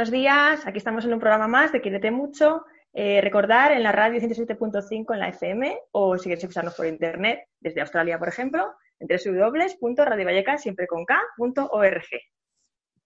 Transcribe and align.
Buenos 0.00 0.12
días. 0.12 0.66
Aquí 0.66 0.78
estamos 0.78 1.04
en 1.04 1.12
un 1.12 1.20
programa 1.20 1.46
más 1.46 1.72
de 1.72 1.82
Quírete 1.82 2.10
Mucho. 2.10 2.64
Eh, 2.94 3.20
recordar 3.20 3.72
en 3.72 3.82
la 3.82 3.92
radio 3.92 4.18
107.5 4.18 5.12
en 5.12 5.20
la 5.20 5.28
FM 5.28 5.78
o 5.92 6.16
si 6.16 6.24
quieres 6.24 6.42
escucharnos 6.42 6.74
por 6.74 6.86
internet 6.86 7.40
desde 7.60 7.82
Australia, 7.82 8.18
por 8.18 8.28
ejemplo, 8.28 8.76
en 8.98 9.08
www.radiovalleca, 9.08 10.56
siempre 10.56 10.86
con 10.86 11.04
K.org. 11.04 12.06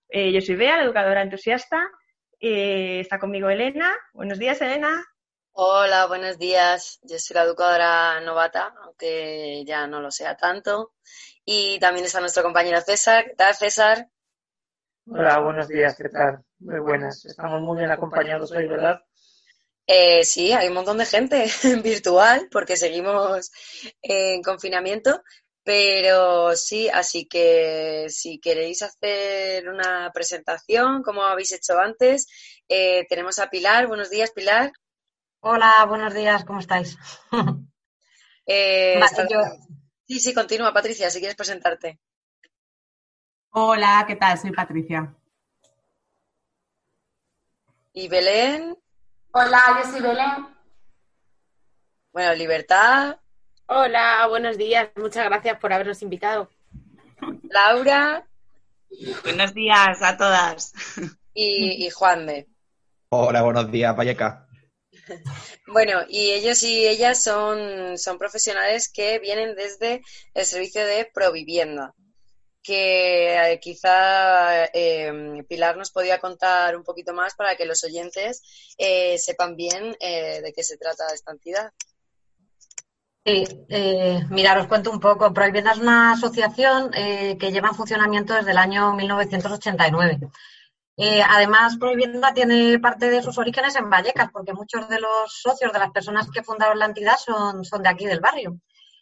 Eh, 0.08 0.32
yo 0.32 0.40
soy 0.40 0.54
Bea, 0.54 0.76
la 0.76 0.84
educadora 0.84 1.22
entusiasta. 1.22 1.90
Eh, 2.38 3.00
está 3.00 3.18
conmigo 3.18 3.48
Elena. 3.48 3.92
Buenos 4.12 4.38
días, 4.38 4.62
Elena. 4.62 5.04
Hola, 5.50 6.06
buenos 6.06 6.38
días. 6.38 7.00
Yo 7.02 7.18
soy 7.18 7.34
la 7.34 7.42
educadora 7.42 8.20
novata, 8.20 8.72
aunque 8.84 9.64
ya 9.66 9.88
no 9.88 10.00
lo 10.00 10.12
sea 10.12 10.36
tanto. 10.36 10.92
Y 11.44 11.76
también 11.80 12.06
está 12.06 12.20
nuestro 12.20 12.44
compañero 12.44 12.80
César. 12.82 13.24
¿Qué 13.24 13.34
tal, 13.34 13.52
César? 13.56 14.06
Hola, 15.06 15.40
buenos 15.40 15.68
días, 15.68 15.96
¿qué 15.96 16.08
tal? 16.08 16.42
Muy 16.58 16.80
buenas. 16.80 17.24
Estamos 17.24 17.60
muy 17.62 17.78
bien 17.78 17.90
acompañados 17.90 18.52
hoy, 18.52 18.66
¿verdad? 18.66 19.00
Eh, 19.86 20.24
sí, 20.24 20.52
hay 20.52 20.68
un 20.68 20.74
montón 20.74 20.98
de 20.98 21.06
gente 21.06 21.46
virtual 21.82 22.48
porque 22.50 22.76
seguimos 22.76 23.50
en 24.00 24.42
confinamiento, 24.42 25.22
pero 25.62 26.56
sí, 26.56 26.88
así 26.88 27.26
que 27.26 28.06
si 28.08 28.38
queréis 28.38 28.82
hacer 28.82 29.68
una 29.68 30.10
presentación, 30.12 31.02
como 31.02 31.22
habéis 31.22 31.52
hecho 31.52 31.78
antes, 31.78 32.26
eh, 32.68 33.06
tenemos 33.08 33.38
a 33.38 33.50
Pilar. 33.50 33.86
Buenos 33.86 34.10
días, 34.10 34.30
Pilar. 34.32 34.72
Hola, 35.40 35.84
buenos 35.86 36.14
días, 36.14 36.44
¿cómo 36.44 36.60
estáis? 36.60 36.96
Eh, 38.46 39.00
sí, 40.06 40.20
sí, 40.20 40.34
continúa, 40.34 40.70
Patricia, 40.74 41.08
si 41.08 41.18
quieres 41.18 41.34
presentarte. 41.34 41.98
Hola, 43.52 44.04
¿qué 44.06 44.16
tal? 44.16 44.38
Soy 44.38 44.52
Patricia. 44.52 45.16
¿Y 47.96 48.08
Belén? 48.08 48.76
Hola, 49.30 49.80
yo 49.80 49.90
soy 49.92 50.00
Belén. 50.00 50.48
Bueno, 52.12 52.34
Libertad. 52.34 53.20
Hola, 53.66 54.26
buenos 54.28 54.58
días. 54.58 54.88
Muchas 54.96 55.24
gracias 55.26 55.60
por 55.60 55.72
habernos 55.72 56.02
invitado. 56.02 56.50
Laura. 57.44 58.26
Buenos 59.22 59.54
días 59.54 60.02
a 60.02 60.16
todas. 60.16 60.72
Y, 61.34 61.88
Juan 61.90 62.26
de. 62.26 62.48
Hola, 63.10 63.42
buenos 63.42 63.70
días, 63.70 63.96
Valleca. 63.96 64.48
Bueno, 65.68 66.00
y 66.08 66.32
ellos 66.32 66.64
y 66.64 66.88
ellas 66.88 67.22
son, 67.22 67.96
son 67.96 68.18
profesionales 68.18 68.90
que 68.92 69.20
vienen 69.20 69.54
desde 69.54 70.02
el 70.34 70.44
servicio 70.44 70.84
de 70.84 71.08
Provivienda 71.14 71.94
que 72.64 73.52
eh, 73.52 73.60
quizá 73.60 74.64
em, 74.72 75.44
Pilar 75.44 75.76
nos 75.76 75.92
podía 75.92 76.18
contar 76.18 76.74
un 76.76 76.82
poquito 76.82 77.12
más 77.12 77.34
para 77.34 77.54
que 77.56 77.66
los 77.66 77.84
oyentes 77.84 78.42
eh, 78.78 79.18
sepan 79.18 79.54
bien 79.54 79.94
eh, 80.00 80.40
de 80.42 80.52
qué 80.52 80.64
se 80.64 80.78
trata 80.78 81.04
esta 81.12 81.32
entidad. 81.32 81.70
Sí, 83.26 83.46
mira, 84.30 84.60
os 84.60 84.66
cuento 84.66 84.90
un 84.90 85.00
poco. 85.00 85.32
Prohibienda 85.32 85.72
es 85.72 85.78
una 85.78 86.12
asociación 86.12 86.90
que 86.90 87.52
lleva 87.52 87.68
en 87.68 87.74
funcionamiento 87.74 88.34
desde 88.34 88.50
el 88.50 88.58
año 88.58 88.92
1989. 88.92 90.28
además, 91.30 91.78
Prohibienda 91.78 92.34
tiene 92.34 92.78
parte 92.80 93.08
de 93.08 93.22
sus 93.22 93.38
orígenes 93.38 93.76
en 93.76 93.88
Vallecas, 93.88 94.30
porque 94.30 94.52
muchos 94.52 94.90
de 94.90 95.00
los 95.00 95.40
socios 95.40 95.72
de 95.72 95.78
las 95.78 95.90
personas 95.90 96.28
que 96.30 96.42
fundaron 96.42 96.78
la 96.78 96.84
entidad 96.84 97.16
son, 97.16 97.64
son 97.64 97.82
de 97.82 97.88
aquí 97.88 98.04
del 98.04 98.20
barrio. 98.20 98.60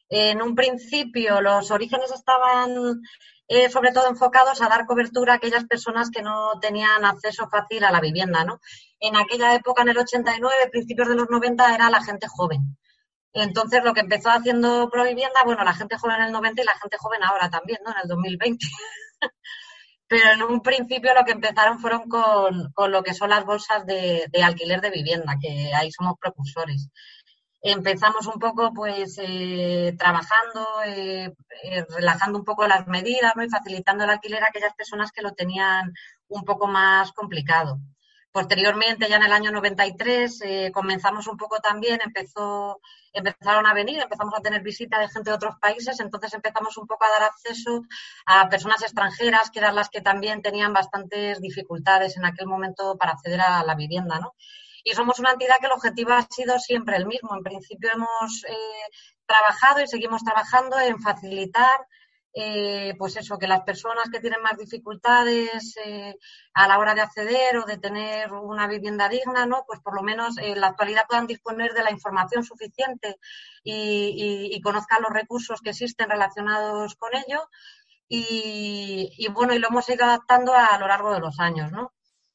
En 0.08 0.40
un 0.40 0.54
principio, 0.54 1.40
los 1.40 1.72
orígenes 1.72 2.12
estaban 2.12 3.02
eh, 3.48 3.68
sobre 3.70 3.92
todo 3.92 4.08
enfocados 4.08 4.62
a 4.62 4.68
dar 4.68 4.86
cobertura 4.86 5.34
a 5.34 5.36
aquellas 5.36 5.64
personas 5.64 6.10
que 6.10 6.22
no 6.22 6.58
tenían 6.60 7.04
acceso 7.04 7.48
fácil 7.48 7.84
a 7.84 7.90
la 7.90 8.00
vivienda, 8.00 8.44
¿no? 8.44 8.60
En 9.00 9.16
aquella 9.16 9.54
época, 9.54 9.82
en 9.82 9.90
el 9.90 9.98
89, 9.98 10.54
principios 10.70 11.08
de 11.08 11.16
los 11.16 11.28
90, 11.28 11.74
era 11.74 11.90
la 11.90 12.02
gente 12.02 12.26
joven. 12.28 12.76
Entonces, 13.32 13.82
lo 13.82 13.94
que 13.94 14.00
empezó 14.00 14.30
haciendo 14.30 14.90
Provivienda, 14.90 15.42
bueno, 15.44 15.64
la 15.64 15.74
gente 15.74 15.96
joven 15.98 16.16
en 16.16 16.26
el 16.26 16.32
90 16.32 16.62
y 16.62 16.64
la 16.64 16.78
gente 16.80 16.96
joven 16.98 17.22
ahora 17.22 17.50
también, 17.50 17.78
¿no? 17.84 17.90
En 17.92 17.98
el 18.02 18.08
2020. 18.08 18.66
Pero 20.06 20.30
en 20.32 20.42
un 20.42 20.60
principio 20.60 21.14
lo 21.14 21.24
que 21.24 21.32
empezaron 21.32 21.78
fueron 21.78 22.08
con, 22.08 22.72
lo 22.90 23.02
que 23.02 23.14
son 23.14 23.30
las 23.30 23.46
bolsas 23.46 23.86
de 23.86 24.28
alquiler 24.42 24.80
de 24.82 24.90
vivienda, 24.90 25.38
que 25.40 25.72
ahí 25.74 25.90
somos 25.90 26.16
precursores 26.20 26.90
empezamos 27.62 28.26
un 28.26 28.40
poco 28.40 28.72
pues 28.74 29.18
eh, 29.22 29.94
trabajando, 29.96 30.66
eh, 30.84 31.32
eh, 31.62 31.86
relajando 31.88 32.38
un 32.38 32.44
poco 32.44 32.66
las 32.66 32.88
medidas 32.88 33.32
y 33.36 33.48
facilitando 33.48 34.04
el 34.04 34.10
alquiler 34.10 34.42
a 34.42 34.48
aquellas 34.48 34.74
personas 34.74 35.12
que 35.12 35.22
lo 35.22 35.32
tenían 35.32 35.92
un 36.28 36.44
poco 36.44 36.66
más 36.66 37.12
complicado. 37.12 37.78
Posteriormente, 38.32 39.08
ya 39.08 39.16
en 39.16 39.24
el 39.24 39.32
año 39.32 39.52
93, 39.52 40.40
comenzamos 40.72 41.26
un 41.26 41.36
poco 41.36 41.58
también, 41.58 42.00
empezó, 42.02 42.80
empezaron 43.12 43.66
a 43.66 43.74
venir, 43.74 44.00
empezamos 44.00 44.32
a 44.34 44.40
tener 44.40 44.62
visita 44.62 44.98
de 44.98 45.10
gente 45.10 45.28
de 45.28 45.36
otros 45.36 45.56
países, 45.60 46.00
entonces 46.00 46.32
empezamos 46.32 46.78
un 46.78 46.86
poco 46.86 47.04
a 47.04 47.10
dar 47.10 47.24
acceso 47.24 47.82
a 48.24 48.48
personas 48.48 48.82
extranjeras, 48.82 49.50
que 49.50 49.58
eran 49.58 49.74
las 49.74 49.90
que 49.90 50.00
también 50.00 50.40
tenían 50.40 50.72
bastantes 50.72 51.42
dificultades 51.42 52.16
en 52.16 52.24
aquel 52.24 52.46
momento 52.46 52.96
para 52.96 53.12
acceder 53.12 53.42
a 53.42 53.62
la 53.64 53.74
vivienda, 53.74 54.18
¿no? 54.18 54.34
Y 54.84 54.92
somos 54.94 55.18
una 55.18 55.32
entidad 55.32 55.58
que 55.60 55.66
el 55.66 55.72
objetivo 55.72 56.12
ha 56.12 56.22
sido 56.22 56.58
siempre 56.58 56.96
el 56.96 57.06
mismo. 57.06 57.36
En 57.36 57.42
principio 57.42 57.90
hemos 57.92 58.44
eh, 58.48 58.54
trabajado 59.26 59.80
y 59.82 59.86
seguimos 59.86 60.22
trabajando 60.22 60.78
en 60.80 61.00
facilitar 61.00 61.86
eh, 62.34 62.94
pues 62.98 63.16
eso, 63.16 63.38
que 63.38 63.46
las 63.46 63.60
personas 63.62 64.08
que 64.10 64.20
tienen 64.20 64.40
más 64.40 64.56
dificultades 64.56 65.76
eh, 65.84 66.16
a 66.54 66.66
la 66.66 66.78
hora 66.78 66.94
de 66.94 67.02
acceder 67.02 67.58
o 67.58 67.66
de 67.66 67.76
tener 67.76 68.32
una 68.32 68.66
vivienda 68.66 69.08
digna, 69.10 69.44
¿no? 69.44 69.64
Pues 69.66 69.80
por 69.80 69.94
lo 69.94 70.02
menos 70.02 70.38
en 70.38 70.58
la 70.58 70.68
actualidad 70.68 71.04
puedan 71.06 71.26
disponer 71.26 71.74
de 71.74 71.82
la 71.82 71.90
información 71.90 72.42
suficiente 72.42 73.18
y, 73.62 74.58
conozcan 74.62 75.02
los 75.02 75.12
recursos 75.12 75.60
que 75.60 75.70
existen 75.70 76.08
relacionados 76.08 76.94
con 76.96 77.10
ello. 77.14 77.48
Y, 78.08 79.10
y, 79.18 79.28
bueno, 79.28 79.54
y 79.54 79.58
lo 79.58 79.68
hemos 79.68 79.88
ido 79.88 80.04
adaptando 80.04 80.54
a 80.54 80.78
lo 80.78 80.86
largo 80.86 81.12
de 81.12 81.20
los 81.20 81.38
años, 81.40 81.70
¿no? 81.72 81.92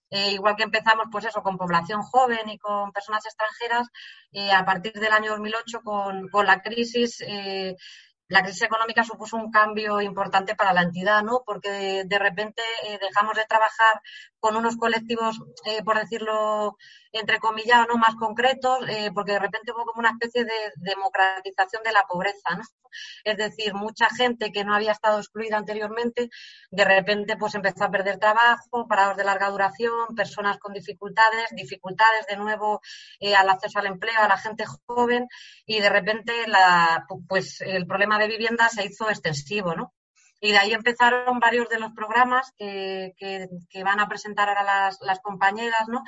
Eh, 0.10 0.32
igual 0.32 0.56
que 0.56 0.64
empezamos, 0.64 1.08
pues 1.12 1.26
eso, 1.26 1.42
con 1.44 1.58
población 1.58 2.02
joven 2.02 2.50
y 2.50 2.58
con 2.58 2.92
personas 2.92 3.26
extranjeras, 3.26 3.88
eh, 4.32 4.52
a 4.52 4.66
partir 4.66 4.94
del 4.94 5.12
año 5.12 5.32
2008, 5.32 5.82
con, 5.84 6.30
con 6.30 6.46
la 6.46 6.62
crisis, 6.62 7.22
eh, 7.22 7.76
la 8.30 8.42
crisis 8.44 8.64
económica 8.64 9.04
supuso 9.04 9.38
un 9.38 9.52
cambio 9.52 10.02
importante 10.02 10.56
para 10.56 10.74
la 10.74 10.82
entidad, 10.82 11.24
¿no? 11.24 11.44
Porque 11.46 12.04
de, 12.06 12.20
repente 12.20 12.62
dejamos 13.02 13.36
de 13.36 13.46
trabajar 13.46 14.02
con 14.40 14.56
unos 14.56 14.78
colectivos, 14.78 15.40
eh, 15.66 15.84
por 15.84 15.98
decirlo 16.00 16.78
entre 17.12 17.40
comillas, 17.40 17.88
¿no? 17.88 17.98
más 17.98 18.16
concretos, 18.16 18.80
eh, 18.90 19.12
porque 19.14 19.34
de 19.34 19.40
repente 19.40 19.72
hubo 19.72 19.86
como 19.86 20.00
una 20.00 20.12
especie 20.12 20.46
de 20.46 20.72
democratización 20.78 21.82
de 21.84 21.92
la 21.92 22.04
pobreza, 22.04 22.56
¿no? 22.56 22.64
Es 23.24 23.38
decir, 23.38 23.74
mucha 23.74 24.10
gente 24.10 24.52
que 24.52 24.64
no 24.64 24.74
había 24.74 24.92
estado 24.92 25.20
excluida 25.20 25.58
anteriormente, 25.58 26.30
de 26.72 26.86
repente 26.86 27.36
pues 27.38 27.56
empezó 27.56 27.84
a 27.84 27.92
perder 27.92 28.18
trabajo, 28.18 28.88
parados 28.88 29.18
de 29.18 29.24
larga 29.24 29.50
duración, 29.50 30.16
personas 30.16 30.58
con 30.58 30.74
dificultades, 30.74 31.48
dificultades 31.52 32.26
de 32.28 32.38
nuevo 32.38 32.82
eh, 33.20 33.36
al 33.36 33.50
acceso 33.50 33.80
al 33.80 33.88
empleo, 33.88 34.20
a 34.20 34.28
la 34.28 34.38
gente 34.38 34.66
joven, 34.66 35.28
y 35.66 35.80
de 35.80 35.90
repente 35.90 36.48
la, 36.48 37.06
pues 37.28 37.62
el 37.62 37.86
problema 37.88 38.18
de 38.20 38.28
vivienda 38.28 38.70
se 38.70 38.86
hizo 38.86 39.10
extensivo, 39.10 39.76
¿no? 39.76 39.94
Y 40.40 40.52
de 40.52 40.58
ahí 40.58 40.74
empezaron 40.74 41.40
varios 41.40 41.68
de 41.70 41.80
los 41.80 41.92
programas 41.94 42.54
que, 42.58 43.14
que, 43.18 43.84
van 43.84 44.00
a 44.00 44.08
presentar 44.08 44.50
ahora 44.50 44.64
las, 44.64 45.00
las 45.02 45.20
compañeras, 45.20 45.88
¿no? 45.88 46.04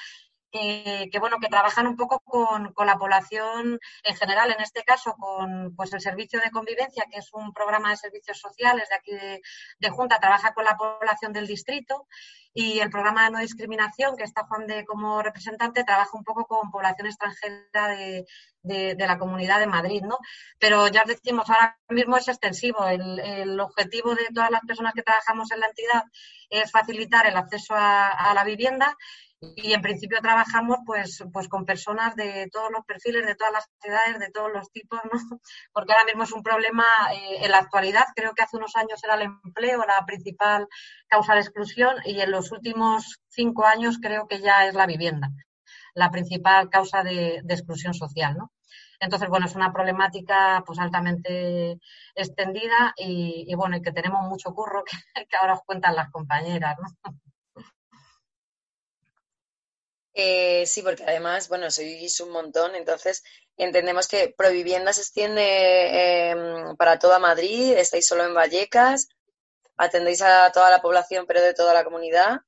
Que, 0.52 1.10
que, 1.12 1.20
bueno 1.20 1.38
que 1.40 1.48
trabajan 1.48 1.86
un 1.86 1.96
poco 1.96 2.20
con, 2.22 2.74
con, 2.74 2.88
la 2.88 2.98
población 2.98 3.80
en 4.04 4.16
general, 4.16 4.52
en 4.52 4.62
este 4.62 4.84
caso 4.84 5.14
con 5.14 5.76
pues 5.76 5.94
el 5.94 6.02
servicio 6.02 6.42
de 6.42 6.50
convivencia, 6.50 7.06
que 7.12 7.20
es 7.20 7.30
un 7.34 7.54
programa 7.54 7.92
de 7.92 7.98
servicios 7.98 8.40
sociales 8.40 8.90
de 8.90 8.96
aquí 8.96 9.12
de, 9.12 9.42
de 9.78 9.90
Junta, 9.92 10.20
trabaja 10.20 10.54
con 10.56 10.66
la 10.66 10.76
población 10.76 11.34
del 11.34 11.46
distrito 11.46 12.08
y 12.54 12.80
el 12.80 12.90
programa 12.90 13.26
de 13.26 13.32
no 13.32 13.40
discriminación, 13.40 14.16
que 14.18 14.24
está 14.24 14.46
Juan 14.46 14.66
de 14.66 14.86
como 14.86 15.22
representante, 15.22 15.84
trabaja 15.84 16.18
un 16.18 16.24
poco 16.24 16.46
con 16.46 16.72
población 16.72 17.08
extranjera 17.08 17.88
de, 17.90 18.26
de, 18.64 19.08
la 19.08 19.18
comunidad 19.18 19.60
de 19.60 19.68
Madrid, 19.68 20.02
¿no? 20.02 20.18
Pero 20.58 20.88
ya 20.88 21.04
os 21.04 21.08
decimos, 21.08 21.50
ahora 21.50 21.78
mismo 21.90 22.18
es 22.18 22.28
extensivo. 22.28 22.86
El, 22.86 23.20
el, 23.20 23.60
objetivo 23.60 24.16
de 24.16 24.28
todas 24.34 24.52
las 24.52 24.62
personas 24.62 24.94
que 24.94 25.04
trabajamos 25.04 25.52
en 25.52 25.60
la 25.60 25.68
entidad 25.68 26.04
es 26.50 26.72
facilitar 26.72 27.28
el 27.28 27.38
acceso 27.38 27.76
a, 27.76 28.08
a 28.08 28.34
la 28.34 28.44
vivienda 28.44 28.98
y 29.42 29.74
en 29.74 29.82
principio 29.82 30.20
trabajamos 30.22 30.80
pues, 30.86 31.24
pues 31.32 31.48
con 31.48 31.66
personas 31.66 32.16
de 32.16 32.50
todos 32.52 32.70
los 32.72 32.86
perfiles, 32.86 33.26
de 33.26 33.36
todas 33.36 33.54
las 33.54 33.70
edades, 33.84 34.20
de 34.20 34.32
todos 34.32 34.52
los 34.52 34.70
tipos, 34.72 35.00
¿no? 35.12 35.12
Porque 35.74 35.94
ahora 35.94 36.06
mismo 36.06 36.24
es 36.24 36.34
un 36.34 36.44
problema 36.44 36.86
eh, 37.14 37.46
en 37.46 37.52
la 37.52 37.60
actualidad. 37.60 38.06
Creo 38.16 38.34
que 38.34 38.44
hace 38.44 38.58
unos 38.58 38.76
años 38.76 39.04
era 39.04 39.16
el 39.16 39.22
empleo 39.44 39.84
la 39.86 40.06
principal 40.06 40.68
causa 41.08 41.36
de 41.36 41.42
exclusión 41.42 41.96
y 42.06 42.20
en 42.20 42.32
los 42.32 42.52
últimos 42.52 43.20
cinco 43.30 43.66
años 43.66 44.00
creo 44.02 44.28
que 44.28 44.42
ya 44.42 44.68
es 44.68 44.76
la 44.76 44.86
vivienda, 44.86 45.30
la 45.94 46.12
principal 46.12 46.70
causa 46.70 47.04
de, 47.04 47.42
exclusión 47.48 47.94
social, 47.94 48.36
¿no? 48.38 48.52
Entonces, 49.00 49.30
bueno, 49.30 49.46
es 49.46 49.56
una 49.56 49.72
problemática 49.72 50.62
pues 50.66 50.78
altamente 50.80 51.80
extendida 52.16 52.94
y, 52.98 53.54
bueno, 53.56 53.78
y 53.78 53.82
que 53.82 53.94
tenemos 53.94 54.28
mucho 54.28 54.54
curro 54.54 54.84
que, 55.16 55.26
que 55.26 55.38
ahora 55.38 55.54
os 55.54 55.62
cuentan 55.66 55.96
las 55.96 56.10
compañeras, 56.12 56.76
¿no? 56.80 57.14
Eh, 60.22 60.66
sí, 60.66 60.82
porque 60.82 61.06
además, 61.06 61.48
bueno, 61.48 61.72
sois 61.72 62.20
un 62.20 62.32
montón, 62.32 62.76
entonces 62.76 63.24
entendemos 63.56 64.06
que 64.10 64.34
Provivienda 64.38 64.92
se 64.92 65.00
extiende 65.02 65.46
em, 66.32 66.76
para 66.76 67.00
toda 67.00 67.20
Madrid, 67.20 67.72
estáis 67.78 68.06
solo 68.06 68.26
en 68.26 68.34
Vallecas, 68.34 69.08
atendéis 69.78 70.22
a 70.22 70.52
toda 70.52 70.70
la 70.70 70.82
población, 70.82 71.26
pero 71.26 71.42
de 71.42 71.54
toda 71.54 71.74
la 71.74 71.86
comunidad. 71.86 72.42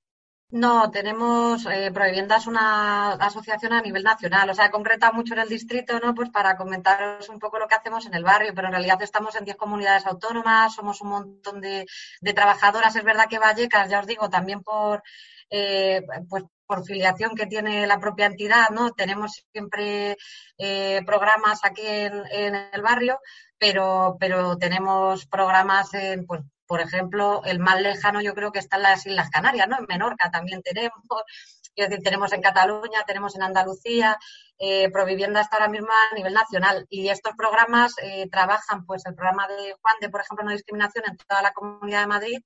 No, 0.52 0.92
tenemos, 0.92 1.66
eh, 1.66 1.92
Provivienda 1.94 2.36
es 2.36 2.46
una 2.46 3.14
asociación 3.14 3.72
a 3.72 3.82
nivel 3.82 4.04
nacional, 4.04 4.50
o 4.50 4.54
sea, 4.54 4.70
concreta 4.70 5.12
mucho 5.14 5.34
en 5.34 5.40
el 5.40 5.48
distrito, 5.48 5.98
¿no? 6.00 6.14
Pues 6.14 6.30
para 6.30 6.58
comentaros 6.58 7.30
un 7.30 7.40
poco 7.40 7.58
lo 7.58 7.70
que 7.70 7.76
hacemos 7.76 8.06
en 8.06 8.14
el 8.16 8.24
barrio, 8.26 8.52
pero 8.54 8.68
en 8.68 8.74
realidad 8.74 9.02
estamos 9.02 9.34
en 9.38 9.46
10 9.46 9.56
comunidades 9.56 10.06
autónomas, 10.06 10.76
somos 10.76 11.00
un 11.02 11.10
montón 11.10 11.62
de, 11.62 11.86
de 12.20 12.34
trabajadoras. 12.34 12.94
Es 12.96 13.04
verdad 13.06 13.28
que 13.30 13.40
Vallecas, 13.40 13.90
ya 13.90 14.02
os 14.02 14.08
digo, 14.08 14.30
también 14.30 14.62
por, 14.62 15.04
eh, 15.50 16.02
pues 16.30 16.44
por 16.66 16.86
filiación 16.86 17.36
que 17.36 17.48
tiene 17.48 17.88
la 17.88 18.00
propia 18.00 18.26
entidad, 18.26 18.70
¿no? 18.72 18.92
Tenemos 18.92 19.44
siempre 19.52 20.18
eh, 20.58 21.02
programas 21.06 21.60
aquí 21.64 21.86
en, 21.86 22.56
el 22.56 22.82
barrio, 22.82 23.20
pero, 23.58 24.18
pero 24.20 24.58
tenemos 24.58 25.26
programas 25.28 25.94
en, 25.94 26.26
pues, 26.26 26.42
por 26.72 26.80
ejemplo, 26.80 27.42
el 27.44 27.60
más 27.60 27.82
lejano 27.82 28.22
yo 28.22 28.34
creo 28.34 28.54
que 28.54 28.60
está 28.60 28.78
en 28.78 28.84
las 28.84 29.06
Islas 29.06 29.30
Canarias, 29.30 29.68
¿no? 29.68 29.78
En 29.78 29.88
Menorca 29.90 30.32
también 30.32 30.62
tenemos, 30.62 31.02
es 31.76 31.90
decir, 31.90 32.02
tenemos 32.02 32.32
en 32.32 32.42
Cataluña, 32.42 33.04
tenemos 33.06 33.36
en 33.36 33.44
Andalucía, 33.44 34.18
eh, 34.58 34.90
Provivienda 34.90 35.42
está 35.42 35.58
ahora 35.58 35.68
mismo 35.68 35.90
a 35.90 36.16
nivel 36.16 36.34
nacional 36.34 36.86
y 36.90 37.10
estos 37.10 37.34
programas 37.36 37.94
eh, 38.02 38.30
trabajan, 38.32 38.86
pues 38.86 39.06
el 39.06 39.16
programa 39.16 39.50
de 39.50 39.74
Juan 39.82 39.96
de, 40.00 40.10
por 40.10 40.22
ejemplo, 40.22 40.46
no 40.46 40.52
discriminación 40.54 41.04
en 41.10 41.18
toda 41.18 41.42
la 41.42 41.52
Comunidad 41.52 42.04
de 42.04 42.08
Madrid 42.08 42.38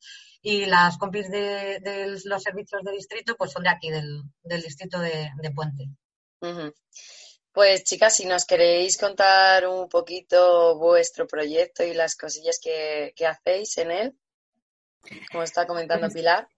y 0.42 0.66
las 0.66 0.98
compis 0.98 1.30
de, 1.30 2.20
los 2.26 2.42
servicios 2.42 2.82
de 2.82 2.92
distrito, 2.94 3.36
pues 3.38 3.52
son 3.52 3.62
de 3.62 3.70
aquí, 3.70 3.92
del, 3.92 4.24
distrito 4.44 5.00
de, 5.00 5.30
Puente. 5.54 5.86
Pues 7.56 7.86
chicas, 7.86 8.18
si 8.18 8.26
nos 8.26 8.46
queréis 8.46 8.98
contar 8.98 9.66
un 9.66 9.88
poquito 9.88 10.78
vuestro 10.78 11.26
proyecto 11.26 11.86
y 11.86 11.94
las 11.94 12.18
cosillas 12.18 12.60
que, 12.62 13.14
hacéis 13.26 13.78
en 13.78 13.92
él, 13.92 14.18
como 15.32 15.44
está 15.44 15.66
comentando 15.66 16.08
pues 16.08 16.16
Pilar. 16.16 16.50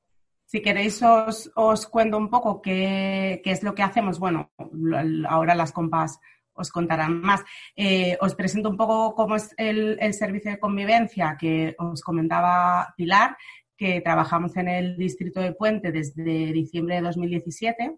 Si 0.47 0.59
queréis 0.59 0.99
os, 1.03 1.51
os 1.55 1.85
cuento 1.85 2.17
un 2.17 2.31
poco 2.31 2.63
qué, 2.63 3.41
qué, 3.43 3.51
es 3.51 3.61
lo 3.61 3.75
que 3.75 3.83
hacemos. 3.83 4.17
Bueno, 4.17 4.51
ahora 5.29 5.53
las 5.53 5.71
compas 5.71 6.19
os 6.53 6.71
contarán 6.71 7.21
más. 7.21 7.43
Eh, 7.75 8.17
os 8.19 8.33
presento 8.33 8.67
un 8.67 8.77
poco 8.77 9.13
cómo 9.13 9.35
es 9.35 9.53
el, 9.55 9.99
el, 10.01 10.15
servicio 10.15 10.49
de 10.49 10.59
convivencia 10.59 11.37
que 11.39 11.75
os 11.77 12.01
comentaba 12.01 12.95
Pilar, 12.97 13.37
que 13.77 14.01
trabajamos 14.01 14.57
en 14.57 14.67
el 14.67 14.97
distrito 14.97 15.41
de 15.41 15.53
Puente 15.53 15.91
desde 15.91 16.51
diciembre 16.51 16.95
de 16.95 17.01
2017. 17.01 17.97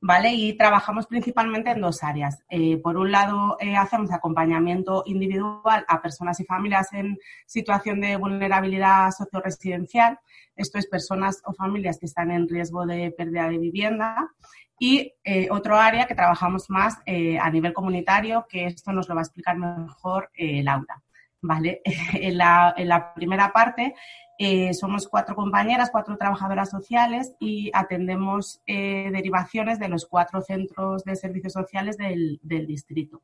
¿Vale? 0.00 0.32
Y 0.32 0.56
trabajamos 0.56 1.06
principalmente 1.06 1.70
en 1.70 1.80
dos 1.80 2.02
áreas. 2.02 2.42
Eh, 2.48 2.78
por 2.78 2.96
un 2.96 3.10
lado, 3.10 3.56
eh, 3.60 3.76
hacemos 3.76 4.12
acompañamiento 4.12 5.02
individual 5.06 5.84
a 5.88 6.02
personas 6.02 6.38
y 6.40 6.44
familias 6.44 6.92
en 6.92 7.18
situación 7.46 8.00
de 8.00 8.16
vulnerabilidad 8.16 9.10
socioresidencial. 9.10 10.18
Esto 10.54 10.78
es 10.78 10.86
personas 10.86 11.42
o 11.44 11.52
familias 11.52 11.98
que 11.98 12.06
están 12.06 12.30
en 12.30 12.48
riesgo 12.48 12.86
de 12.86 13.10
pérdida 13.10 13.48
de 13.48 13.58
vivienda. 13.58 14.30
Y 14.78 15.14
eh, 15.24 15.48
otro 15.50 15.76
área 15.76 16.06
que 16.06 16.14
trabajamos 16.14 16.68
más 16.68 16.98
a 17.40 17.50
nivel 17.50 17.72
comunitario, 17.72 18.46
que 18.46 18.66
esto 18.66 18.92
nos 18.92 19.08
lo 19.08 19.14
va 19.14 19.22
a 19.22 19.24
explicar 19.24 19.56
mejor 19.56 20.30
Laura. 20.36 21.02
¿Vale? 21.40 21.80
en, 22.14 22.38
la, 22.38 22.74
en 22.76 22.88
la 22.88 23.14
primera 23.14 23.52
parte 23.52 23.94
eh, 24.38 24.74
somos 24.74 25.08
cuatro 25.08 25.34
compañeras, 25.34 25.90
cuatro 25.90 26.16
trabajadoras 26.18 26.68
sociales 26.68 27.34
y 27.40 27.70
atendemos 27.72 28.60
eh, 28.66 29.08
derivaciones 29.10 29.78
de 29.78 29.88
los 29.88 30.06
cuatro 30.06 30.42
centros 30.42 31.04
de 31.04 31.16
servicios 31.16 31.54
sociales 31.54 31.96
del, 31.96 32.38
distrito. 32.42 33.22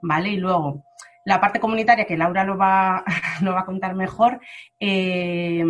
¿Vale? 0.00 0.30
Y 0.30 0.36
luego, 0.36 0.84
la 1.24 1.40
parte 1.40 1.60
comunitaria, 1.60 2.06
que 2.06 2.16
Laura 2.16 2.44
lo 2.44 2.56
va, 2.56 3.04
va 3.46 3.60
a 3.60 3.66
contar 3.66 3.94
mejor, 3.94 4.40
eh, 4.80 5.64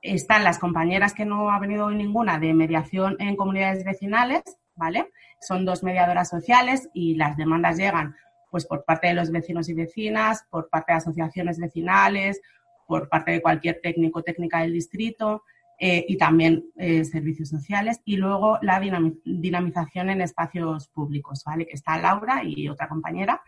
están 0.00 0.44
las 0.44 0.58
compañeras 0.58 1.14
que 1.14 1.24
no 1.24 1.50
ha 1.50 1.58
venido 1.58 1.90
ninguna 1.90 2.38
de 2.38 2.52
mediación 2.54 3.16
en 3.18 3.36
comunidades 3.36 3.84
vecinales, 3.84 4.42
¿vale? 4.74 5.10
Son 5.40 5.64
dos 5.64 5.82
mediadoras 5.82 6.28
sociales 6.28 6.88
y 6.94 7.16
las 7.16 7.36
demandas 7.36 7.76
llegan 7.76 8.14
pues 8.50 8.66
por 8.66 8.84
parte 8.84 9.08
de 9.08 9.14
los 9.14 9.32
vecinos 9.32 9.68
y 9.68 9.74
vecinas, 9.74 10.46
por 10.48 10.68
parte 10.68 10.92
de 10.92 10.98
asociaciones 10.98 11.58
vecinales, 11.58 12.40
por 12.86 13.08
parte 13.08 13.32
de 13.32 13.42
cualquier 13.42 13.80
técnico 13.82 14.22
técnica 14.22 14.60
del 14.60 14.72
distrito 14.72 15.42
eh, 15.78 16.04
y 16.08 16.16
también 16.16 16.66
eh, 16.76 17.04
servicios 17.04 17.48
sociales 17.48 18.00
y 18.04 18.16
luego 18.16 18.58
la 18.62 18.80
dinamización 19.24 20.08
en 20.08 20.20
espacios 20.20 20.88
públicos, 20.88 21.42
¿vale? 21.44 21.66
Que 21.66 21.74
está 21.74 21.98
Laura 21.98 22.42
y 22.44 22.68
otra 22.68 22.88
compañera 22.88 23.42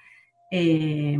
eh, 0.50 1.16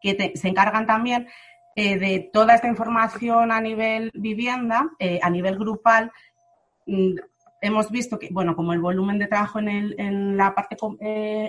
que 0.00 0.32
se 0.36 0.48
encargan 0.48 0.86
también 0.86 1.26
de 1.74 2.30
toda 2.32 2.54
esta 2.54 2.68
información 2.68 3.52
a 3.52 3.60
nivel 3.60 4.10
vivienda, 4.14 4.88
a 5.20 5.28
nivel 5.28 5.58
grupal. 5.58 6.10
Mm, 6.86 7.16
hemos 7.60 7.90
visto 7.90 8.18
que, 8.18 8.30
bueno, 8.30 8.56
como 8.56 8.72
el 8.72 8.80
volumen 8.80 9.18
de 9.18 9.26
trabajo 9.26 9.58
en, 9.58 9.68
el, 9.68 9.94
en 9.98 10.38
la 10.38 10.54
parte 10.54 10.76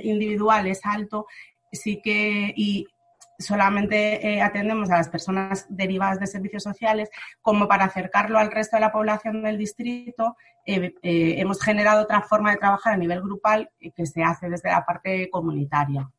individual 0.03 0.67
es 0.67 0.85
alto, 0.85 1.27
sí 1.71 2.01
que, 2.03 2.53
y 2.57 2.87
solamente 3.39 4.27
eh, 4.27 4.41
atendemos 4.41 4.89
a 4.89 4.97
las 4.97 5.09
personas 5.09 5.65
derivadas 5.69 6.19
de 6.19 6.27
servicios 6.27 6.63
sociales, 6.63 7.09
como 7.41 7.67
para 7.67 7.85
acercarlo 7.85 8.39
al 8.39 8.51
resto 8.51 8.77
de 8.77 8.81
la 8.81 8.91
población 8.91 9.43
del 9.43 9.57
distrito, 9.57 10.35
eh, 10.65 10.93
eh, 11.01 11.35
hemos 11.37 11.61
generado 11.61 12.03
otra 12.03 12.21
forma 12.21 12.51
de 12.51 12.57
trabajar 12.57 12.93
a 12.93 12.97
nivel 12.97 13.21
grupal 13.21 13.69
que 13.95 14.05
se 14.05 14.23
hace 14.23 14.49
desde 14.49 14.69
la 14.69 14.85
parte 14.85 15.29
comunitaria. 15.29 16.09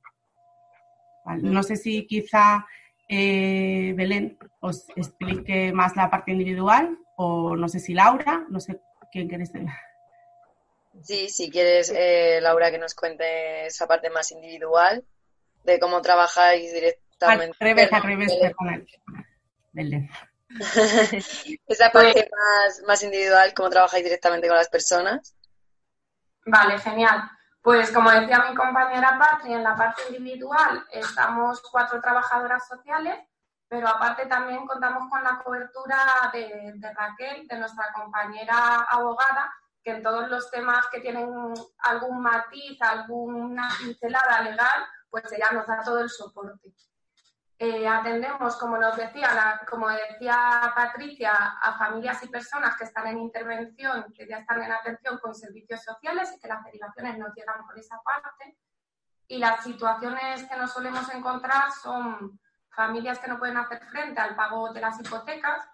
No 1.42 1.62
sé 1.62 1.76
si 1.76 2.06
quizá 2.06 2.66
Belén 3.06 4.38
os 4.60 4.86
explique 4.96 5.72
más 5.72 5.94
la 5.94 6.08
parte 6.08 6.30
individual 6.30 6.98
o 7.16 7.54
no 7.54 7.68
sé 7.68 7.80
si 7.80 7.92
Laura, 7.92 8.46
no 8.48 8.60
sé 8.60 8.80
quién 9.12 9.28
queréis. 9.28 9.52
Sí, 11.02 11.28
si 11.28 11.50
quieres, 11.50 11.92
Laura, 12.40 12.70
que 12.70 12.78
nos 12.78 12.94
cuente 12.94 13.66
esa 13.66 13.86
parte 13.86 14.08
más 14.08 14.32
individual 14.32 15.04
de 15.64 15.78
cómo 15.78 16.00
trabajáis 16.00 16.72
al 17.20 17.54
revés, 17.58 17.92
al 17.92 18.02
revés, 18.02 18.32
perdón. 18.40 18.86
Esa 21.66 21.92
parte 21.92 22.30
más, 22.30 22.82
más 22.86 23.02
individual, 23.02 23.52
cómo 23.54 23.68
trabajáis 23.68 24.04
directamente 24.04 24.48
con 24.48 24.56
las 24.56 24.68
personas. 24.68 25.34
Vale, 26.46 26.78
genial. 26.78 27.30
Pues 27.60 27.90
como 27.90 28.10
decía 28.10 28.46
mi 28.48 28.54
compañera 28.54 29.18
Patri, 29.18 29.52
en 29.52 29.62
la 29.62 29.76
parte 29.76 30.02
individual 30.08 30.86
estamos 30.90 31.60
cuatro 31.70 32.00
trabajadoras 32.00 32.66
sociales, 32.66 33.18
pero 33.68 33.88
aparte 33.88 34.24
también 34.26 34.66
contamos 34.66 35.10
con 35.10 35.22
la 35.22 35.38
cobertura 35.44 36.30
de, 36.32 36.72
de 36.76 36.94
Raquel, 36.94 37.46
de 37.46 37.58
nuestra 37.58 37.92
compañera 37.92 38.86
abogada, 38.88 39.52
que 39.84 39.90
en 39.90 40.02
todos 40.02 40.28
los 40.30 40.50
temas 40.50 40.86
que 40.90 41.00
tienen 41.00 41.28
algún 41.80 42.22
matiz, 42.22 42.80
alguna 42.80 43.68
pincelada 43.78 44.40
legal, 44.40 44.86
pues 45.10 45.30
ella 45.32 45.50
nos 45.52 45.66
da 45.66 45.82
todo 45.82 46.00
el 46.00 46.08
soporte. 46.08 46.72
Eh, 47.60 47.88
atendemos, 47.88 48.56
como 48.56 48.78
nos 48.78 48.96
decía, 48.96 49.60
como 49.68 49.88
decía 49.88 50.72
Patricia, 50.76 51.32
a 51.60 51.76
familias 51.76 52.22
y 52.22 52.28
personas 52.28 52.76
que 52.76 52.84
están 52.84 53.08
en 53.08 53.18
intervención, 53.18 54.12
que 54.14 54.28
ya 54.28 54.38
están 54.38 54.62
en 54.62 54.70
atención 54.70 55.18
con 55.18 55.34
servicios 55.34 55.82
sociales 55.82 56.32
y 56.36 56.38
que 56.38 56.46
las 56.46 56.62
derivaciones 56.62 57.18
nos 57.18 57.34
llegan 57.34 57.66
por 57.66 57.76
esa 57.76 58.00
parte. 58.02 58.56
Y 59.26 59.38
las 59.38 59.64
situaciones 59.64 60.44
que 60.44 60.56
nos 60.56 60.72
solemos 60.72 61.12
encontrar 61.12 61.72
son 61.72 62.38
familias 62.70 63.18
que 63.18 63.26
no 63.26 63.40
pueden 63.40 63.56
hacer 63.56 63.84
frente 63.86 64.20
al 64.20 64.36
pago 64.36 64.72
de 64.72 64.80
las 64.80 65.00
hipotecas, 65.00 65.68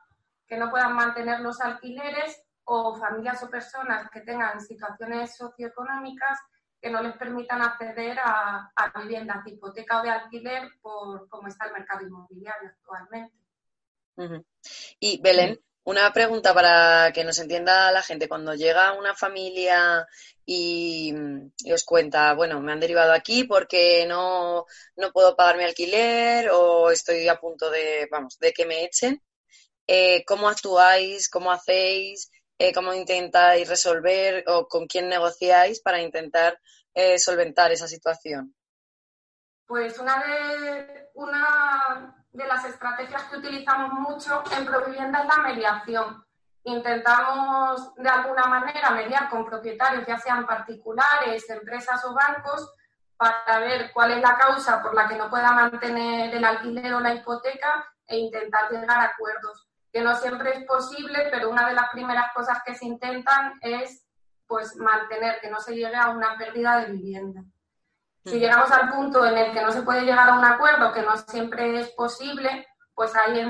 que 0.47 0.57
no 0.57 0.71
puedan 0.71 0.95
mantener 0.95 1.41
los 1.41 1.61
alquileres 1.61 2.43
o 2.65 2.97
familias 2.97 3.43
o 3.43 3.51
personas 3.51 4.09
que 4.09 4.23
tengan 4.23 4.59
situaciones 4.59 5.37
socioeconómicas 5.37 6.39
que 6.85 6.91
no 6.91 7.03
les 7.03 7.17
permitan 7.17 7.63
acceder 7.63 8.19
a, 8.23 8.71
viviendas 9.01 9.43
de 9.43 9.53
hipoteca 9.53 10.01
o 10.01 10.03
de 10.03 10.11
alquiler 10.11 10.69
por 10.83 11.27
cómo 11.31 11.49
está 11.49 11.65
el 11.65 11.73
mercado 11.73 12.03
inmobiliario 12.03 12.69
actualmente. 12.69 13.35
Y 15.01 15.19
Belén, 15.23 15.59
una 15.85 16.13
pregunta 16.13 16.53
para 16.53 17.11
que 17.15 17.25
nos 17.25 17.39
entienda 17.39 17.91
la 17.91 18.03
gente. 18.03 18.29
Cuando 18.29 18.55
llega 18.55 18.93
una 18.93 19.15
familia 19.15 20.07
y, 20.45 21.15
os 21.73 21.85
cuenta, 21.85 22.35
bueno, 22.35 22.61
me 22.61 22.73
han 22.73 22.81
derivado 22.81 23.15
aquí 23.15 23.45
porque 23.45 24.05
no, 24.07 24.67
no, 24.97 25.11
puedo 25.11 25.35
pagar 25.35 25.57
mi 25.57 25.65
alquiler 25.65 26.51
o 26.51 26.91
estoy 26.91 27.27
a 27.29 27.41
punto 27.41 27.71
de, 27.71 28.09
vamos, 28.11 28.39
de 28.39 28.53
que 28.53 28.67
me 28.67 28.85
echen, 28.85 29.23
eh, 29.87 30.23
¿cómo 30.27 30.51
actuáis? 30.51 31.31
¿Cómo 31.31 31.51
hacéis? 31.51 32.31
Eh, 32.59 32.73
cómo 32.73 32.95
intentáis 32.95 33.69
resolver 33.69 34.45
o 34.47 34.69
con 34.69 34.87
quién 34.87 35.09
negociáis 35.09 35.81
para 35.81 36.01
intentar 36.01 36.59
eh, 36.95 37.19
solventar 37.19 37.73
esa 37.73 37.89
situación? 37.89 38.55
Pues 39.67 39.99
una 39.99 40.23
de, 40.25 41.11
una 41.15 42.17
de 42.31 42.47
las 42.47 42.65
estrategias 42.65 43.25
que 43.25 43.39
utilizamos 43.39 43.93
mucho 43.93 44.43
en 44.57 44.67
Provivienda 44.67 45.23
es 45.23 45.37
la 45.37 45.43
mediación. 45.43 46.25
Intentamos 46.63 47.95
de 47.97 48.09
alguna 48.09 48.47
manera 48.47 48.91
mediar 48.91 49.29
con 49.29 49.45
propietarios, 49.45 50.07
ya 50.07 50.19
sean 50.19 50.47
particulares, 50.47 51.49
empresas 51.51 52.05
o 52.05 52.15
bancos, 52.15 52.73
para 53.17 53.59
ver 53.59 53.91
cuál 53.93 54.13
es 54.13 54.21
la 54.21 54.37
causa 54.37 54.83
por 54.83 54.95
la 54.95 55.09
que 55.09 55.17
no 55.17 55.29
pueda 55.29 55.53
mantener 55.53 56.35
el 56.35 56.45
alquiler 56.45 56.95
o 56.95 57.01
la 57.01 57.15
hipoteca 57.15 57.85
e 58.07 58.17
intentar 58.17 58.71
llegar 58.71 58.99
a 58.99 59.05
acuerdos 59.05 59.64
que 59.95 60.03
no 60.03 60.17
siempre 60.17 60.59
es 60.59 60.65
posible, 60.65 61.29
pero 61.31 61.49
una 61.49 61.69
de 61.69 61.75
las 61.75 61.89
primeras 61.91 62.35
cosas 62.35 62.59
que 62.67 62.75
se 62.75 62.85
intentan 62.85 63.53
es 63.61 64.05
pues 64.45 64.75
mantener 64.75 65.41
que 65.41 65.49
no 65.49 65.61
se 65.61 65.73
llegue 65.73 65.95
a 65.95 66.11
una 66.11 66.37
pérdida 66.37 66.79
de 66.79 66.91
vivienda. 66.91 67.45
Si 68.25 68.41
llegamos 68.41 68.73
al 68.73 68.91
punto 68.91 69.25
en 69.25 69.39
el 69.39 69.53
que 69.53 69.63
no 69.63 69.71
se 69.71 69.83
puede 69.83 70.03
llegar 70.03 70.29
a 70.29 70.35
un 70.37 70.45
acuerdo, 70.45 70.93
que 70.93 71.03
no 71.03 71.17
siempre 71.17 71.79
es 71.79 71.91
posible, 71.91 72.67
pues 72.93 73.15
ahí, 73.15 73.41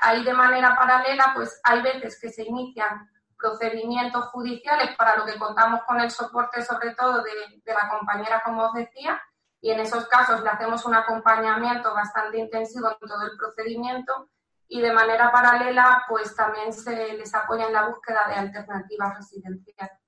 ahí 0.00 0.22
de 0.22 0.34
manera 0.34 0.76
paralela, 0.76 1.32
pues 1.34 1.60
hay 1.64 1.82
veces 1.82 2.20
que 2.20 2.28
se 2.28 2.44
inician 2.44 3.10
procedimientos 3.36 4.26
judiciales 4.26 4.94
para 4.96 5.16
lo 5.16 5.24
que 5.24 5.36
contamos 5.36 5.80
con 5.82 6.00
el 6.00 6.12
soporte 6.12 6.62
sobre 6.62 6.94
todo 6.94 7.24
de, 7.24 7.32
de 7.64 7.74
la 7.74 7.88
compañera, 7.88 8.40
como 8.44 8.66
os 8.66 8.74
decía, 8.74 9.20
y 9.60 9.72
en 9.72 9.80
esos 9.80 10.06
casos 10.06 10.42
le 10.42 10.50
hacemos 10.50 10.84
un 10.86 10.94
acompañamiento 10.94 11.92
bastante 11.92 12.38
intensivo 12.38 12.88
en 12.88 13.08
todo 13.08 13.22
el 13.24 13.36
procedimiento 13.36 14.28
y 14.68 14.80
de 14.80 14.92
manera 14.92 15.32
paralela 15.32 16.04
pues 16.06 16.36
también 16.36 16.72
se 16.72 17.14
les 17.14 17.34
apoya 17.34 17.66
en 17.66 17.72
la 17.72 17.88
búsqueda 17.88 18.26
de 18.28 18.34
alternativas 18.34 19.16
residenciales, 19.16 19.98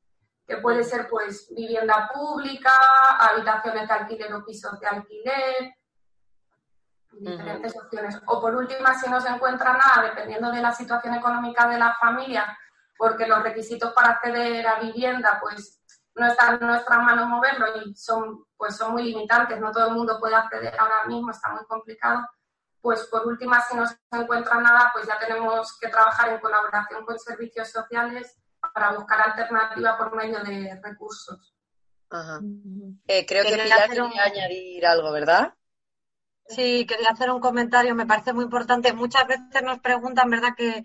que 0.47 0.59
puede 0.59 0.85
ser 0.85 1.09
pues 1.09 1.49
vivienda 1.55 2.11
pública, 2.13 2.71
habitaciones 3.19 3.89
de 3.89 3.95
alquiler 3.95 4.35
o 4.35 4.45
pisos 4.45 4.79
de 4.79 4.87
alquiler, 4.87 5.75
diferentes 7.13 7.77
opciones. 7.77 8.21
O 8.27 8.41
por 8.41 8.55
último, 8.55 8.87
si 9.01 9.11
no 9.11 9.21
se 9.21 9.29
encuentra 9.29 9.73
nada, 9.73 10.09
dependiendo 10.09 10.51
de 10.51 10.61
la 10.61 10.73
situación 10.73 11.15
económica 11.15 11.67
de 11.67 11.79
la 11.79 11.95
familia, 11.95 12.57
porque 12.99 13.27
los 13.27 13.43
requisitos 13.43 13.93
para 13.95 14.11
acceder 14.11 14.67
a 14.67 14.79
vivienda 14.79 15.39
pues 15.41 15.81
no 16.15 16.27
están 16.27 16.61
en 16.61 16.67
nuestra 16.67 16.99
mano 16.99 17.27
moverlo 17.27 17.67
y 17.83 17.95
son 17.95 18.45
pues 18.59 18.77
son 18.77 18.93
muy 18.93 19.05
limitantes, 19.05 19.59
no 19.59 19.73
todo 19.73 19.89
el 19.89 19.95
mundo 19.95 20.19
puede 20.21 20.35
acceder 20.35 20.79
ahora 20.79 21.07
mismo, 21.07 21.31
está 21.31 21.51
muy 21.51 21.65
complicado 21.65 22.29
pues 22.81 23.07
por 23.11 23.27
última, 23.27 23.61
si 23.63 23.77
no 23.77 23.87
se 23.87 23.97
encuentra 24.13 24.61
nada, 24.61 24.91
pues 24.93 25.07
ya 25.07 25.19
tenemos 25.19 25.79
que 25.79 25.89
trabajar 25.89 26.31
en 26.31 26.41
colaboración 26.41 27.05
con 27.05 27.19
servicios 27.19 27.71
sociales 27.71 28.39
para 28.75 28.93
buscar 28.93 29.21
alternativa 29.21 29.99
por 29.99 30.15
medio 30.15 30.43
de 30.45 30.81
recursos. 30.83 31.55
Ajá. 32.11 32.41
Eh, 33.07 33.25
creo 33.27 33.45
que 33.45 33.57
Pilar 33.57 33.89
quería 33.89 34.25
añadir 34.25 34.87
algo, 34.87 35.13
¿verdad? 35.13 35.55
Sí, 36.47 36.85
quería 36.87 37.11
hacer 37.11 37.31
un 37.31 37.41
comentario, 37.41 37.95
me 37.95 38.07
parece 38.07 38.33
muy 38.33 38.45
importante. 38.45 38.93
Muchas 38.93 39.27
veces 39.27 39.63
nos 39.63 39.79
preguntan, 39.79 40.29
¿verdad?, 40.29 40.55
que 40.57 40.83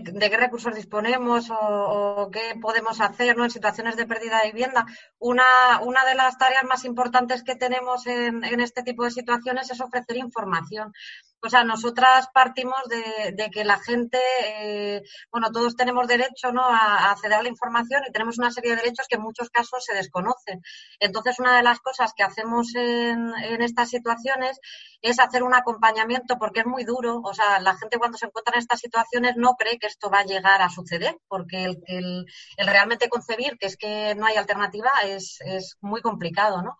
de 0.00 0.30
qué 0.30 0.36
recursos 0.36 0.74
disponemos 0.74 1.48
o, 1.50 2.28
qué 2.32 2.58
podemos 2.60 3.00
hacer 3.00 3.38
en 3.38 3.50
situaciones 3.50 3.96
de 3.96 4.06
pérdida 4.06 4.40
de 4.40 4.52
vivienda. 4.52 4.86
Una, 5.18 5.44
una 5.82 6.04
de 6.04 6.14
las 6.14 6.36
tareas 6.38 6.64
más 6.64 6.84
importantes 6.84 7.42
que 7.42 7.56
tenemos 7.56 8.06
en, 8.06 8.44
en 8.44 8.60
este 8.60 8.82
tipo 8.82 9.04
de 9.04 9.10
situaciones 9.10 9.70
es 9.70 9.80
ofrecer 9.80 10.16
información. 10.16 10.92
O 11.40 11.48
sea, 11.48 11.62
nosotras 11.62 12.28
partimos 12.34 12.82
de, 12.88 13.50
que 13.52 13.64
la 13.64 13.78
gente, 13.78 14.18
eh, 14.44 15.02
bueno, 15.30 15.50
todos 15.52 15.76
tenemos 15.76 16.08
derecho 16.08 16.52
¿no? 16.52 16.64
a, 16.64 17.10
acceder 17.10 17.38
a 17.38 17.42
la 17.42 17.48
información 17.48 18.02
y 18.06 18.12
tenemos 18.12 18.38
una 18.38 18.50
serie 18.50 18.70
de 18.70 18.78
derechos 18.78 19.06
que 19.08 19.16
en 19.16 19.22
muchos 19.22 19.48
casos 19.50 19.84
se 19.84 19.94
desconocen. 19.94 20.60
Entonces, 20.98 21.38
una 21.38 21.56
de 21.56 21.62
las 21.62 21.78
cosas 21.78 22.12
que 22.16 22.24
hacemos 22.24 22.74
en, 22.74 23.32
estas 23.62 23.90
situaciones 23.90 24.58
es 25.00 25.20
hacer 25.20 25.44
un 25.44 25.54
acompañamiento 25.54 26.38
porque 26.38 26.60
es 26.60 26.66
muy 26.66 26.84
duro. 26.84 27.20
O 27.22 27.32
sea, 27.32 27.60
la 27.60 27.76
gente 27.76 27.98
cuando 27.98 28.18
se 28.18 28.26
encuentra 28.26 28.54
en 28.54 28.60
estas 28.60 28.80
situaciones 28.80 29.36
no 29.36 29.54
cree 29.54 29.78
que 29.78 29.86
esto 29.86 30.10
va 30.10 30.20
a 30.20 30.24
llegar 30.24 30.60
a 30.60 30.70
suceder 30.70 31.18
porque 31.28 31.64
el, 31.64 31.82
el, 31.86 32.26
el 32.56 32.66
realmente 32.66 33.08
concebir 33.08 33.56
que 33.58 33.66
es 33.66 33.76
que 33.76 34.14
no 34.16 34.26
hay 34.26 34.36
alternativa 34.36 34.90
es 35.04 35.38
muy 35.80 36.00
complicado, 36.00 36.62
¿no? 36.62 36.76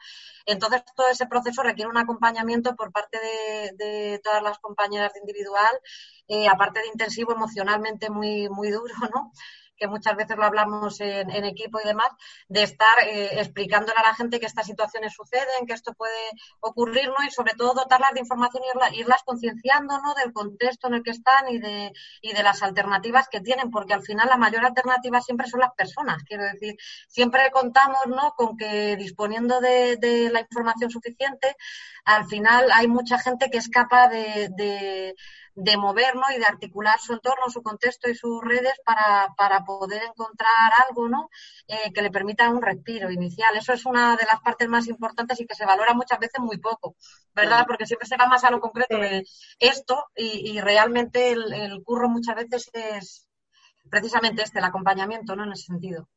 Entonces, 0.49 0.83
todo 0.97 1.09
ese 1.11 1.27
proceso 1.27 1.62
requiere 1.62 1.91
un 1.91 1.99
acompañamiento 1.99 2.75
por 2.75 2.91
parte 2.91 3.19
de, 3.77 4.19
todas 4.25 4.43
las 4.43 4.48
compañeras 4.59 5.12
de 5.12 5.21
individual, 5.21 5.81
eh, 6.28 6.49
aparte 6.49 6.81
de 6.81 6.88
intensivo, 6.88 7.33
emocionalmente 7.33 8.09
muy, 8.11 8.49
muy 8.49 8.71
duro, 8.71 8.95
¿no? 9.14 9.33
Que 9.78 9.88
muchas 9.88 10.16
veces 10.16 10.37
lo 10.37 10.44
hablamos 10.44 11.00
en, 11.00 11.30
equipo 11.44 11.80
y 11.82 11.87
demás, 11.87 12.08
de 12.49 12.62
estar 12.64 12.99
eh, 13.06 13.40
explicándole 13.40 13.99
a 13.99 14.08
la 14.08 14.14
gente 14.14 14.40
que 14.40 14.47
estas 14.47 14.66
situaciones 14.66 15.14
suceden, 15.14 15.66
que 15.66 15.73
esto 15.73 15.94
puede 15.94 16.30
ocurrir, 16.61 17.08
¿no? 17.08 17.25
Y 17.26 17.30
sobre 17.30 17.54
todo 17.54 17.75
dotarlas 17.75 18.12
de 18.12 18.20
información 18.20 18.62
y 18.92 19.00
irlas 19.00 19.23
concienciando. 19.25 19.99
Del 20.23 20.32
contexto 20.32 20.88
en 20.88 20.94
el 20.94 21.02
que 21.02 21.11
están 21.11 21.49
y 21.49 21.58
de, 21.58 21.92
y 22.20 22.32
de 22.32 22.42
las 22.42 22.62
alternativas 22.62 23.28
que 23.28 23.40
tienen, 23.40 23.70
porque 23.70 23.94
al 23.94 24.02
final 24.02 24.28
la 24.28 24.37
mayor 24.37 24.64
alternativa 24.64 25.20
siempre 25.20 25.47
son 25.47 25.61
las 25.61 25.73
personas, 25.75 26.23
quiero 26.25 26.44
decir, 26.44 26.76
siempre 27.08 27.50
contamos, 27.50 28.06
¿no? 28.06 28.35
Con 28.37 28.56
que 28.56 28.97
disponiendo 28.97 29.61
de, 29.61 30.30
la 30.32 30.40
información 30.40 30.90
suficiente, 30.90 31.56
al 32.04 32.26
final 32.26 32.70
hay 32.73 32.88
mucha 32.88 33.18
gente 33.18 33.50
que 33.50 33.58
es 33.58 33.68
capaz 33.68 34.08
de 34.08 35.14
de 35.61 35.77
movernos 35.77 36.31
y 36.31 36.38
de 36.38 36.45
articular 36.45 37.00
su 37.00 37.15
entorno, 37.15 37.50
su 37.50 37.62
contexto 37.62 38.09
y 38.09 38.15
sus 38.15 38.41
redes 38.45 38.75
para, 38.85 39.35
para 39.37 39.65
poder 39.65 40.05
encontrar 40.05 40.73
algo 40.88 41.09
¿no? 41.09 41.31
Eh, 41.67 41.93
que 41.93 42.00
le 42.00 42.12
permita 42.12 42.49
un 42.49 42.62
respiro 42.62 43.11
inicial. 43.11 43.57
Eso 43.57 43.73
es 43.73 43.85
una 43.85 44.17
de 44.17 44.25
las 44.25 44.41
partes 44.41 44.69
más 44.69 44.87
importantes 44.87 45.41
y 45.41 45.47
que 45.47 45.57
se 45.57 45.67
valora 45.67 45.95
muchas 45.95 46.21
veces 46.21 46.41
muy 46.41 46.59
poco, 46.59 46.95
¿verdad? 47.35 47.65
Porque 47.67 47.87
siempre 47.87 48.07
se 48.07 48.17
va 48.17 48.27
más 48.27 48.45
a 48.45 48.50
lo 48.53 48.61
concreto 48.61 48.97
de 48.97 49.25
esto 49.59 50.07
y, 50.15 50.61
realmente 50.61 51.33
el, 51.33 51.53
el, 51.53 51.83
curro 51.83 52.09
muchas 52.09 52.37
veces 52.37 52.71
es 52.73 53.29
precisamente 53.91 54.43
este, 54.43 54.61
el 54.61 54.65
acompañamiento, 54.65 55.35
¿no? 55.35 55.43
En 55.43 55.53
ese 55.53 55.65
sentido. 55.65 56.09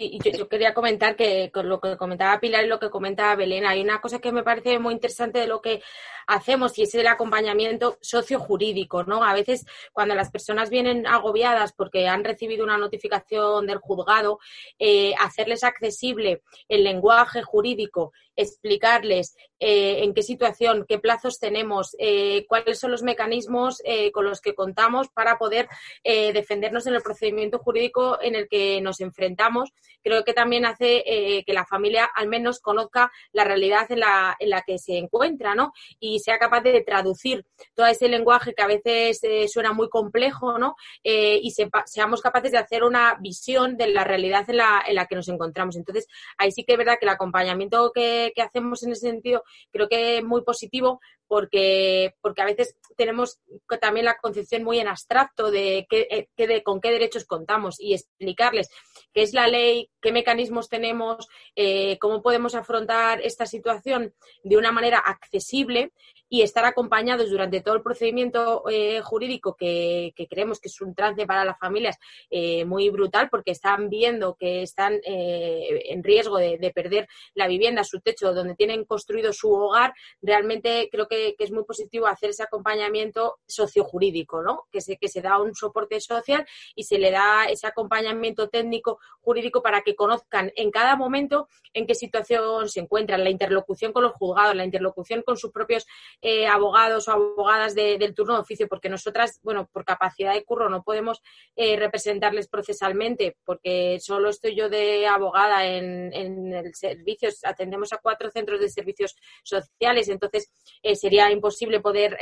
Y 0.00 0.30
yo, 0.30 0.48
quería 0.48 0.74
comentar 0.74 1.16
que 1.16 1.50
con 1.52 1.68
lo 1.68 1.80
que 1.80 1.96
comentaba 1.96 2.38
Pilar 2.38 2.64
y 2.64 2.68
lo 2.68 2.78
que 2.78 2.88
comentaba 2.88 3.34
Belén, 3.34 3.66
hay 3.66 3.80
una 3.80 4.00
cosa 4.00 4.20
que 4.20 4.30
me 4.30 4.44
parece 4.44 4.78
muy 4.78 4.94
interesante 4.94 5.40
de 5.40 5.48
lo 5.48 5.60
que 5.60 5.82
hacemos 6.28 6.78
y 6.78 6.82
es 6.82 6.94
el 6.94 7.06
acompañamiento 7.08 7.98
sociojurídico, 8.00 9.02
¿no? 9.04 9.24
A 9.24 9.34
veces 9.34 9.66
cuando 9.92 10.14
las 10.14 10.30
personas 10.30 10.70
vienen 10.70 11.06
agobiadas 11.06 11.72
porque 11.72 12.06
han 12.06 12.22
recibido 12.22 12.64
una 12.64 12.78
notificación 12.78 13.66
del 13.66 13.78
juzgado, 13.78 14.38
eh, 14.78 15.14
hacerles 15.18 15.64
accesible 15.64 16.42
el 16.68 16.84
lenguaje 16.84 17.42
jurídico, 17.42 18.12
explicarles 18.36 19.36
eh, 19.58 20.04
en 20.04 20.14
qué 20.14 20.22
situación, 20.22 20.84
qué 20.86 20.98
plazos 20.98 21.40
tenemos, 21.40 21.96
eh, 21.98 22.44
cuáles 22.46 22.78
son 22.78 22.92
los 22.92 23.02
mecanismos 23.02 23.82
con 24.12 24.24
los 24.26 24.40
que 24.40 24.54
contamos 24.54 25.08
para 25.08 25.38
poder 25.38 25.66
defendernos 26.04 26.86
en 26.86 26.94
el 26.94 27.02
procedimiento 27.02 27.58
jurídico 27.58 28.18
en 28.20 28.34
el 28.34 28.48
que 28.48 28.80
nos 28.82 29.00
enfrentamos 29.00 29.72
creo 30.02 30.24
que 30.24 30.32
también 30.32 30.66
hace 30.66 31.02
eh, 31.06 31.44
que 31.44 31.52
la 31.52 31.66
familia 31.66 32.08
al 32.14 32.28
menos 32.28 32.60
conozca 32.60 33.10
la 33.32 33.44
realidad 33.44 33.90
en 33.90 34.00
la, 34.00 34.36
en 34.38 34.50
la 34.50 34.62
que 34.62 34.78
se 34.78 34.96
encuentra, 34.96 35.54
¿no? 35.54 35.72
Y 36.00 36.20
sea 36.20 36.38
capaz 36.38 36.62
de 36.62 36.80
traducir 36.82 37.44
todo 37.74 37.86
ese 37.86 38.08
lenguaje 38.08 38.54
que 38.54 38.62
a 38.62 38.66
veces 38.66 39.20
eh, 39.22 39.48
suena 39.48 39.72
muy 39.72 39.88
complejo, 39.88 40.58
¿no? 40.58 40.76
Eh, 41.04 41.40
y 41.42 41.52
seamos 41.86 42.20
capaces 42.20 42.52
de 42.52 42.58
hacer 42.58 42.84
una 42.84 43.16
visión 43.20 43.76
de 43.76 43.88
la 43.88 44.04
realidad 44.04 44.48
en 44.48 44.58
la, 44.58 44.82
en 44.86 44.94
la 44.94 45.06
que 45.06 45.16
nos 45.16 45.28
encontramos. 45.28 45.76
Entonces, 45.76 46.06
ahí 46.36 46.50
sí 46.52 46.64
que 46.64 46.72
es 46.72 46.78
verdad 46.78 46.96
que 46.98 47.06
el 47.06 47.10
acompañamiento 47.10 47.92
que, 47.92 48.32
que 48.34 48.42
hacemos 48.42 48.82
en 48.82 48.92
ese 48.92 49.08
sentido 49.08 49.42
creo 49.70 49.88
que 49.88 50.18
es 50.18 50.24
muy 50.24 50.42
positivo 50.42 51.00
porque, 51.28 52.14
porque 52.20 52.42
a 52.42 52.46
veces 52.46 52.76
tenemos 52.96 53.38
también 53.80 54.06
la 54.06 54.16
concepción 54.16 54.64
muy 54.64 54.80
en 54.80 54.88
abstracto 54.88 55.50
de, 55.50 55.86
qué, 55.88 56.26
de 56.36 56.62
con 56.62 56.80
qué 56.80 56.90
derechos 56.90 57.26
contamos 57.26 57.78
y 57.78 57.94
explicarles 57.94 58.70
qué 59.12 59.22
es 59.22 59.34
la 59.34 59.46
ley, 59.46 59.90
qué 60.00 60.10
mecanismos 60.10 60.68
tenemos, 60.68 61.28
eh, 61.54 61.98
cómo 62.00 62.22
podemos 62.22 62.54
afrontar 62.54 63.20
esta 63.20 63.46
situación 63.46 64.14
de 64.42 64.56
una 64.56 64.72
manera 64.72 64.98
accesible 64.98 65.92
y 66.28 66.42
estar 66.42 66.64
acompañados 66.64 67.30
durante 67.30 67.60
todo 67.60 67.74
el 67.74 67.82
procedimiento 67.82 68.64
eh, 68.68 69.00
jurídico 69.02 69.56
que, 69.56 70.12
creemos 70.28 70.60
que 70.60 70.68
es 70.68 70.80
un 70.80 70.94
trance 70.94 71.26
para 71.26 71.44
las 71.44 71.58
familias 71.58 71.98
eh, 72.30 72.64
muy 72.64 72.90
brutal 72.90 73.28
porque 73.30 73.50
están 73.50 73.88
viendo 73.88 74.34
que 74.34 74.62
están 74.62 75.00
en 75.04 76.04
riesgo 76.04 76.38
de, 76.38 76.72
perder 76.74 77.08
la 77.34 77.48
vivienda, 77.48 77.82
su 77.82 78.00
techo, 78.00 78.34
donde 78.34 78.54
tienen 78.54 78.84
construido 78.84 79.32
su 79.32 79.50
hogar, 79.50 79.94
realmente 80.20 80.88
creo 80.90 81.08
que, 81.08 81.34
es 81.38 81.50
muy 81.50 81.64
positivo 81.64 82.06
hacer 82.06 82.30
ese 82.30 82.42
acompañamiento 82.42 83.38
sociojurídico, 83.46 84.42
¿no? 84.42 84.64
Que 84.70 84.80
se, 84.80 84.96
que 84.96 85.08
se 85.08 85.22
da 85.22 85.38
un 85.38 85.54
soporte 85.54 86.00
social 86.00 86.46
y 86.74 86.84
se 86.84 86.98
le 86.98 87.10
da 87.10 87.44
ese 87.44 87.66
acompañamiento 87.66 88.48
técnico 88.48 88.98
jurídico 89.20 89.62
para 89.62 89.82
que 89.82 89.94
conozcan 89.94 90.52
en 90.56 90.70
cada 90.70 90.96
momento 90.96 91.48
en 91.74 91.86
qué 91.86 91.94
situación 91.94 92.68
se 92.68 92.80
encuentran, 92.80 93.24
la 93.24 93.30
interlocución 93.30 93.92
con 93.92 94.02
los 94.02 94.12
juzgados, 94.12 94.54
la 94.54 94.64
interlocución 94.64 95.22
con 95.22 95.36
sus 95.36 95.50
propios 95.52 95.86
eh, 96.20 96.48
abogados 96.48 97.06
o 97.06 97.12
abogadas 97.12 97.76
del 97.76 98.12
turno 98.12 98.34
de 98.34 98.40
oficio, 98.40 98.66
porque 98.66 98.88
nosotras, 98.88 99.38
bueno, 99.44 99.68
por 99.72 99.84
capacidad 99.84 100.34
de 100.34 100.44
curro 100.44 100.68
no 100.68 100.82
podemos 100.82 101.22
eh, 101.54 101.76
representarles 101.76 102.48
procesalmente, 102.48 103.36
porque 103.44 103.98
solo 104.00 104.28
estoy 104.28 104.56
yo 104.56 104.68
de 104.68 105.06
abogada 105.06 105.64
en, 105.66 106.12
el 106.12 106.74
servicio, 106.74 107.28
atendemos 107.44 107.92
a 107.92 107.98
cuatro 107.98 108.30
centros 108.32 108.58
de 108.60 108.68
servicios 108.68 109.14
sociales, 109.44 110.08
entonces 110.08 110.50
eh, 110.82 110.96
sería 110.96 111.30
imposible 111.30 111.78
poder 111.80 112.18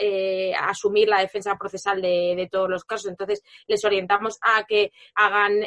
asumir 0.60 1.08
la 1.08 1.20
defensa 1.20 1.56
procesal 1.56 2.02
de, 2.02 2.34
de, 2.36 2.48
todos 2.50 2.68
los 2.68 2.84
casos. 2.84 3.10
Entonces, 3.10 3.42
les 3.66 3.82
orientamos 3.84 4.38
a 4.42 4.64
que 4.64 4.92
hagan 5.14 5.60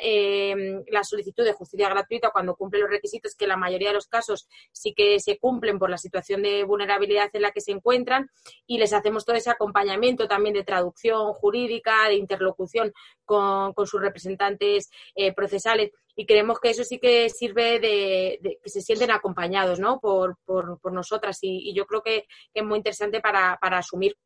la 0.88 1.03
solicitud 1.03 1.43
de 1.43 1.53
justicia 1.53 1.89
gratuita 1.89 2.29
cuando 2.29 2.55
cumple 2.55 2.81
los 2.81 2.89
requisitos, 2.89 3.36
que 3.36 3.48
la 3.48 3.57
mayoría 3.57 3.89
de 3.89 3.95
los 3.95 4.07
casos 4.07 4.48
sí 4.71 4.93
que 4.93 5.19
se 5.19 5.38
cumplen 5.39 5.79
por 5.79 5.89
la 5.89 5.98
situación 5.98 6.43
de 6.43 6.63
vulnerabilidad 6.63 7.29
en 7.33 7.41
la 7.41 7.51
que 7.51 7.62
se 7.62 7.71
encuentran 7.71 8.18
y 8.65 8.77
les 8.77 8.93
hacemos 8.93 9.25
todo 9.25 9.35
ese 9.35 9.49
acompañamiento 9.49 10.27
también 10.27 10.53
de 10.53 10.63
traducción 10.63 11.33
jurídica, 11.33 12.07
de 12.07 12.15
interlocución 12.15 12.93
con, 13.25 13.73
sus 13.85 14.01
representantes 14.01 14.89
eh, 15.15 15.33
procesales. 15.33 15.91
Y 16.15 16.25
creemos 16.25 16.59
que 16.59 16.71
eso 16.71 16.83
sí 16.83 16.99
que 16.99 17.29
sirve 17.29 17.79
de, 17.79 18.59
que 18.61 18.69
se 18.69 18.81
sienten 18.81 19.11
acompañados 19.11 19.79
¿no? 19.79 19.99
por, 19.99 20.38
por, 20.45 20.91
nosotras. 20.91 21.39
Y, 21.41 21.73
yo 21.73 21.85
creo 21.85 22.01
que, 22.01 22.25
es 22.53 22.63
muy 22.63 22.77
interesante 22.77 23.21
para, 23.21 23.57
para 23.61 23.77
asumir 23.77 24.17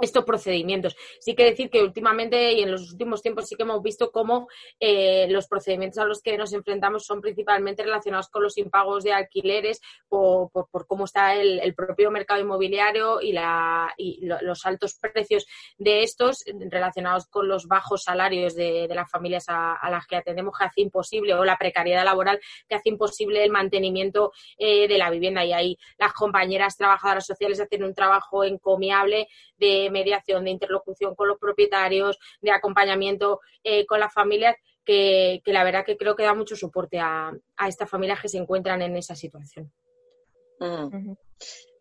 estos 0.00 0.24
procedimientos. 0.24 0.96
Sí 1.20 1.34
que 1.34 1.44
decir 1.44 1.70
que 1.70 1.82
últimamente 1.82 2.52
y 2.52 2.62
en 2.62 2.70
los 2.70 2.92
últimos 2.92 3.22
tiempos 3.22 3.46
sí 3.46 3.56
que 3.56 3.62
hemos 3.62 3.82
visto 3.82 4.10
cómo 4.10 4.48
eh, 4.80 5.26
los 5.28 5.46
procedimientos 5.48 5.98
a 5.98 6.04
los 6.04 6.20
que 6.22 6.36
nos 6.36 6.52
enfrentamos 6.52 7.04
son 7.04 7.20
principalmente 7.20 7.82
relacionados 7.82 8.28
con 8.28 8.42
los 8.42 8.58
impagos 8.58 9.04
de 9.04 9.12
alquileres 9.12 9.80
por, 10.08 10.50
por, 10.50 10.86
cómo 10.86 11.04
está 11.04 11.34
el, 11.34 11.74
propio 11.74 12.10
mercado 12.10 12.40
inmobiliario 12.40 13.20
y, 13.20 13.32
la, 13.32 13.92
y 13.96 14.24
los 14.24 14.64
altos 14.64 14.98
precios 14.98 15.46
de 15.76 16.02
estos 16.02 16.44
relacionados 16.70 17.26
con 17.26 17.48
los 17.48 17.66
bajos 17.66 18.02
salarios 18.02 18.54
de, 18.54 18.88
las 18.88 19.10
familias 19.10 19.44
a, 19.48 19.78
las 19.90 20.06
que 20.06 20.16
atendemos 20.16 20.56
que 20.56 20.64
hace 20.64 20.80
imposible 20.80 21.34
o 21.34 21.44
la 21.44 21.56
precariedad 21.56 22.04
laboral 22.04 22.40
que 22.68 22.74
hace 22.74 22.88
imposible 22.88 23.44
el 23.44 23.50
mantenimiento 23.50 24.32
eh, 24.58 24.88
de 24.88 24.98
la 24.98 25.10
vivienda. 25.10 25.44
Y 25.44 25.52
ahí 25.52 25.78
las 25.98 26.12
compañeras 26.12 26.76
trabajadoras 26.76 27.26
sociales 27.26 27.60
hacen 27.60 27.84
un 27.84 27.94
trabajo 27.94 28.44
encomiable 28.44 29.28
de 29.56 29.85
mediación, 29.90 30.44
de 30.44 30.50
interlocución 30.50 31.14
con 31.14 31.28
los 31.28 31.38
propietarios, 31.38 32.18
de 32.40 32.50
acompañamiento 32.50 33.40
eh, 33.64 33.86
con 33.86 34.00
las 34.00 34.12
familias, 34.12 34.56
que, 34.84 35.42
la 35.46 35.64
verdad 35.64 35.84
que 35.84 35.96
creo 35.96 36.14
que 36.14 36.22
da 36.22 36.34
mucho 36.34 36.56
soporte 36.56 37.00
a, 37.00 37.32
estas 37.66 37.90
familias 37.90 38.20
que 38.20 38.28
se 38.28 38.38
encuentran 38.38 38.80
en 38.82 38.96
esa 38.96 39.16
situación. 39.16 39.72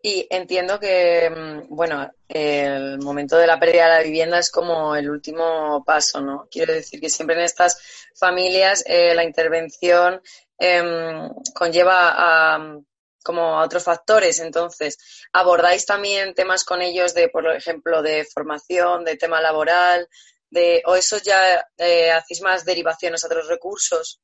Y 0.08 0.27
entiendo 0.30 0.80
que, 0.80 1.32
mm, 1.32 1.75
bueno, 1.75 2.12
el 2.27 2.99
momento 2.99 3.38
de 3.38 3.47
la 3.47 3.60
pérdida 3.60 3.86
de 3.86 3.97
la 3.97 4.03
vivienda 4.03 4.38
es 4.38 4.51
como 4.51 4.95
el 4.95 5.10
último 5.10 5.84
paso, 5.84 6.21
¿no? 6.21 6.47
Quiero 6.51 6.73
decir 6.73 7.01
que 7.01 7.10
siempre 7.10 7.36
en 7.36 7.41
estas 7.41 7.80
familias 8.13 8.84
eh, 8.86 9.15
la 9.15 9.23
intervención 9.23 10.21
em, 10.60 11.27
conlleva 11.56 12.13
a, 12.15 12.77
como 13.25 13.59
a 13.59 13.65
otros 13.65 13.83
factores. 13.83 14.39
Entonces, 14.39 14.97
¿abordáis 15.33 15.85
también 15.85 16.35
temas 16.35 16.63
con 16.63 16.81
ellos 16.81 17.15
de, 17.15 17.27
por 17.29 17.47
ejemplo, 17.47 18.03
de 18.03 18.23
formación, 18.31 19.03
de 19.03 19.17
tema 19.17 19.41
laboral, 19.41 20.07
de, 20.49 20.83
o 20.85 20.95
eso 20.95 21.17
ya 21.17 21.65
eh, 21.77 22.11
hacéis 22.11 22.41
más 22.41 22.63
derivaciones 22.63 23.23
a 23.23 23.27
otros 23.27 23.47
recursos? 23.47 24.21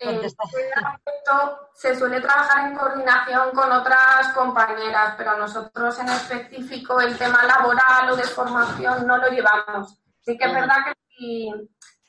En 0.00 0.24
este 0.24 0.42
aspecto 0.82 1.68
se 1.74 1.94
suele 1.94 2.20
trabajar 2.22 2.70
en 2.70 2.76
coordinación 2.76 3.50
con 3.52 3.70
otras 3.70 4.32
compañeras, 4.34 5.14
pero 5.16 5.36
nosotros 5.36 5.98
en 5.98 6.08
específico 6.08 7.00
el 7.00 7.16
tema 7.18 7.44
laboral 7.44 8.10
o 8.10 8.16
de 8.16 8.24
formación 8.24 9.06
no 9.06 9.18
lo 9.18 9.28
llevamos. 9.28 9.98
Sí 10.22 10.36
que 10.38 10.46
es 10.46 10.54
verdad 10.54 10.76
que 10.86 10.92
si 11.06 11.52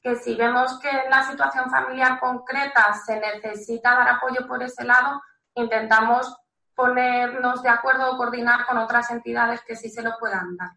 que 0.02 0.16
si 0.16 0.36
vemos 0.36 0.80
que 0.80 0.90
en 0.90 1.10
la 1.10 1.30
situación 1.30 1.70
familiar 1.70 2.20
concreta 2.20 2.94
se 3.06 3.20
necesita 3.20 3.96
dar 3.96 4.10
apoyo 4.10 4.48
por 4.48 4.62
ese 4.64 4.84
lado, 4.84 5.22
intentamos 5.56 6.36
ponernos 6.76 7.62
de 7.62 7.70
acuerdo 7.70 8.12
o 8.12 8.18
coordinar 8.18 8.66
con 8.66 8.78
otras 8.78 9.12
entidades 9.12 9.62
que 9.62 9.76
sí 9.76 9.90
se 9.90 10.02
lo 10.02 10.18
puedan 10.20 10.58
dar. 10.58 10.72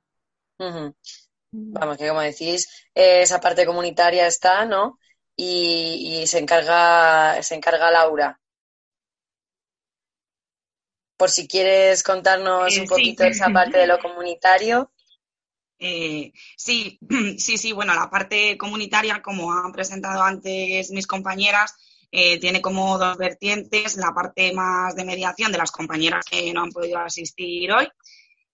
Vamos, 1.50 1.96
que 1.96 2.08
como 2.08 2.20
decís, 2.20 2.88
esa 2.92 3.40
parte 3.40 3.64
comunitaria 3.64 4.26
está, 4.26 4.64
¿no? 4.64 4.98
Y, 5.36 6.24
se 6.26 6.38
encarga, 6.38 7.42
se 7.42 7.54
encarga 7.54 7.90
Laura. 7.90 8.40
Por 11.16 11.30
si 11.30 11.48
quieres 11.48 12.02
contarnos 12.02 12.76
un 12.76 12.86
poquito 12.86 13.24
esa 13.24 13.48
parte 13.50 13.78
de 13.78 13.86
lo 13.86 13.98
comunitario. 13.98 14.92
Eh, 15.86 16.32
sí, 16.56 16.98
sí, 17.38 17.58
sí, 17.58 17.72
bueno, 17.72 17.94
la 17.94 18.08
parte 18.08 18.56
comunitaria, 18.56 19.20
como 19.20 19.52
han 19.52 19.70
presentado 19.70 20.22
antes 20.22 20.90
mis 20.90 21.06
compañeras, 21.06 21.74
eh, 22.10 22.40
tiene 22.40 22.62
como 22.62 22.96
dos 22.96 23.18
vertientes, 23.18 23.98
la 23.98 24.14
parte 24.14 24.54
más 24.54 24.96
de 24.96 25.04
mediación 25.04 25.52
de 25.52 25.58
las 25.58 25.70
compañeras 25.70 26.24
que 26.24 26.54
no 26.54 26.62
han 26.62 26.70
podido 26.70 27.00
asistir 27.00 27.70
hoy 27.70 27.86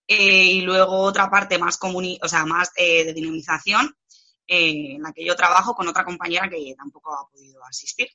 eh, 0.08 0.44
y 0.44 0.62
luego 0.62 1.02
otra 1.02 1.30
parte 1.30 1.56
más, 1.56 1.78
o 1.80 2.28
sea, 2.28 2.44
más 2.46 2.72
de 2.74 3.12
dinamización 3.14 3.94
en 4.48 5.00
la 5.00 5.12
que 5.12 5.24
yo 5.24 5.36
trabajo 5.36 5.76
con 5.76 5.86
otra 5.86 6.04
compañera 6.04 6.48
que 6.48 6.74
tampoco 6.76 7.14
ha 7.14 7.30
podido 7.30 7.64
asistir. 7.64 8.08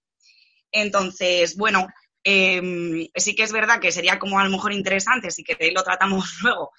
Entonces, 0.73 1.55
bueno, 1.55 1.87
sí 2.21 3.35
que 3.35 3.43
es 3.43 3.53
verdad 3.53 3.79
que 3.79 3.93
sería 3.93 4.19
como 4.19 4.39
a 4.39 4.43
lo 4.43 4.49
mejor 4.49 4.73
interesante, 4.73 5.31
si 5.31 5.45
queréis 5.45 5.73
lo 5.73 5.83
tratamos 5.83 6.25
luego, 6.43 6.73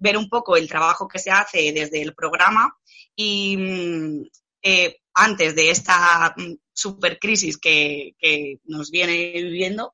ver 0.00 0.16
un 0.16 0.28
poco 0.28 0.56
el 0.56 0.68
trabajo 0.68 1.06
que 1.06 1.18
se 1.18 1.30
hace 1.30 1.72
desde 1.72 2.02
el 2.02 2.14
programa 2.14 2.76
y 3.14 3.56
mm, 3.56 4.22
eh, 4.62 4.96
antes 5.14 5.54
de 5.54 5.70
esta 5.70 6.34
mm, 6.36 6.54
super 6.72 7.18
crisis 7.18 7.58
que, 7.58 8.14
nos 8.64 8.90
viene 8.90 9.32
viviendo 9.32 9.92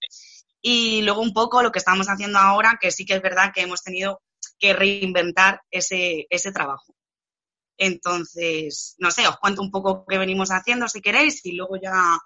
y 0.62 1.02
luego 1.02 1.20
un 1.20 1.32
poco 1.32 1.62
lo 1.62 1.70
que 1.70 1.80
estamos 1.80 2.06
haciendo 2.08 2.38
ahora, 2.38 2.78
que 2.80 2.90
sí 2.90 3.04
que 3.04 3.14
es 3.14 3.22
verdad 3.22 3.52
que 3.54 3.62
hemos 3.62 3.82
tenido 3.82 4.22
que 4.58 4.72
reinventar 4.72 5.60
ese, 5.70 6.26
ese 6.30 6.52
trabajo. 6.52 6.94
Entonces, 7.78 8.94
no 8.98 9.10
sé, 9.10 9.26
os 9.28 9.36
cuento 9.36 9.62
un 9.62 9.70
poco 9.70 10.04
qué 10.08 10.18
venimos 10.18 10.50
haciendo 10.50 10.88
si 10.88 11.02
queréis 11.02 11.44
y 11.44 11.52
luego 11.52 11.76
ya 11.76 12.18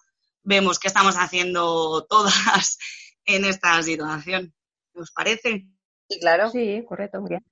vemos 0.42 0.78
qué 0.78 0.88
estamos 0.88 1.16
haciendo 1.16 2.06
todas 2.08 2.78
en 3.24 3.44
esta 3.44 3.82
situación. 3.82 4.54
¿Os 4.94 5.10
parece? 5.10 5.66
Sí, 6.08 6.18
claro. 6.20 6.50
Sí, 6.50 6.84
correcto, 6.86 7.20
muy 7.20 7.30
bien. 7.30 7.44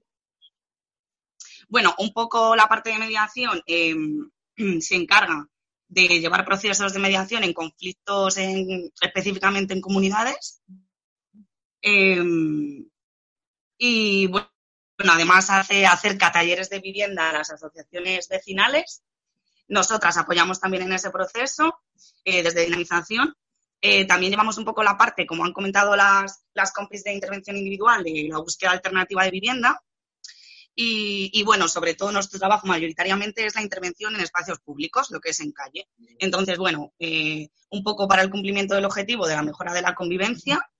Bueno, 1.69 1.95
un 1.99 2.13
poco 2.13 2.57
la 2.57 2.67
parte 2.67 2.91
de 2.91 2.99
mediación 2.99 3.63
em, 3.67 4.31
se 4.81 4.97
encarga 4.97 5.47
de 5.89 6.21
llevar 6.21 6.45
procesos 6.45 6.93
de 6.93 6.99
mediación 6.99 7.45
en 7.45 7.53
conflictos 7.53 8.37
específicamente 9.01 9.75
en 9.75 9.81
comunidades. 9.81 10.63
Em, 11.81 12.89
y 13.79 14.27
bueno, 14.27 14.49
además 15.11 15.51
hace 15.51 15.87
acerca 15.87 16.33
talleres 16.33 16.69
de 16.71 16.81
vivienda 16.81 17.31
a 17.31 17.33
las 17.33 17.51
asociaciones 17.51 18.29
vecinales. 18.29 19.03
Nosotras 19.69 20.17
apoyamos 20.17 20.61
también 20.61 20.85
en 20.85 20.93
ese 20.93 21.11
proceso 21.11 21.81
eh, 22.25 22.43
desde 22.43 22.65
dinamización. 22.65 23.35
Eh, 23.81 24.07
también 24.07 24.33
llevamos 24.33 24.59
un 24.59 24.65
poco 24.65 24.83
la 24.83 24.97
parte, 24.97 25.27
como 25.27 25.45
han 25.45 25.53
comentado 25.53 25.95
las, 25.95 26.45
las 26.55 26.73
de 27.05 27.13
intervención 27.13 27.57
individual, 27.57 28.03
de 28.03 28.29
la 28.31 28.39
búsqueda 28.39 28.73
alternativa 28.73 29.23
de 29.25 29.31
vivienda. 29.31 29.81
Y, 30.81 31.43
bueno, 31.43 31.67
sobre 31.67 31.95
todo 31.95 32.13
nuestro 32.13 32.39
trabajo 32.39 32.69
mayoritariamente 32.69 33.45
es 33.45 33.57
la 33.57 33.63
intervención 33.63 34.15
en 34.15 34.21
espacios 34.21 34.61
públicos, 34.61 35.11
lo 35.11 35.19
que 35.19 35.31
es 35.31 35.41
en 35.41 35.51
calle. 35.51 35.89
Entonces, 36.21 36.57
bueno, 36.57 36.93
eh, 37.01 37.49
un 37.71 37.83
poco 37.83 38.07
para 38.07 38.23
el 38.23 38.31
cumplimiento 38.31 38.77
del 38.77 38.85
objetivo 38.85 39.27
de 39.27 39.35
la 39.35 39.43
mejora 39.43 39.75
de 39.75 39.83
la 39.83 39.97
convivencia 39.97 40.71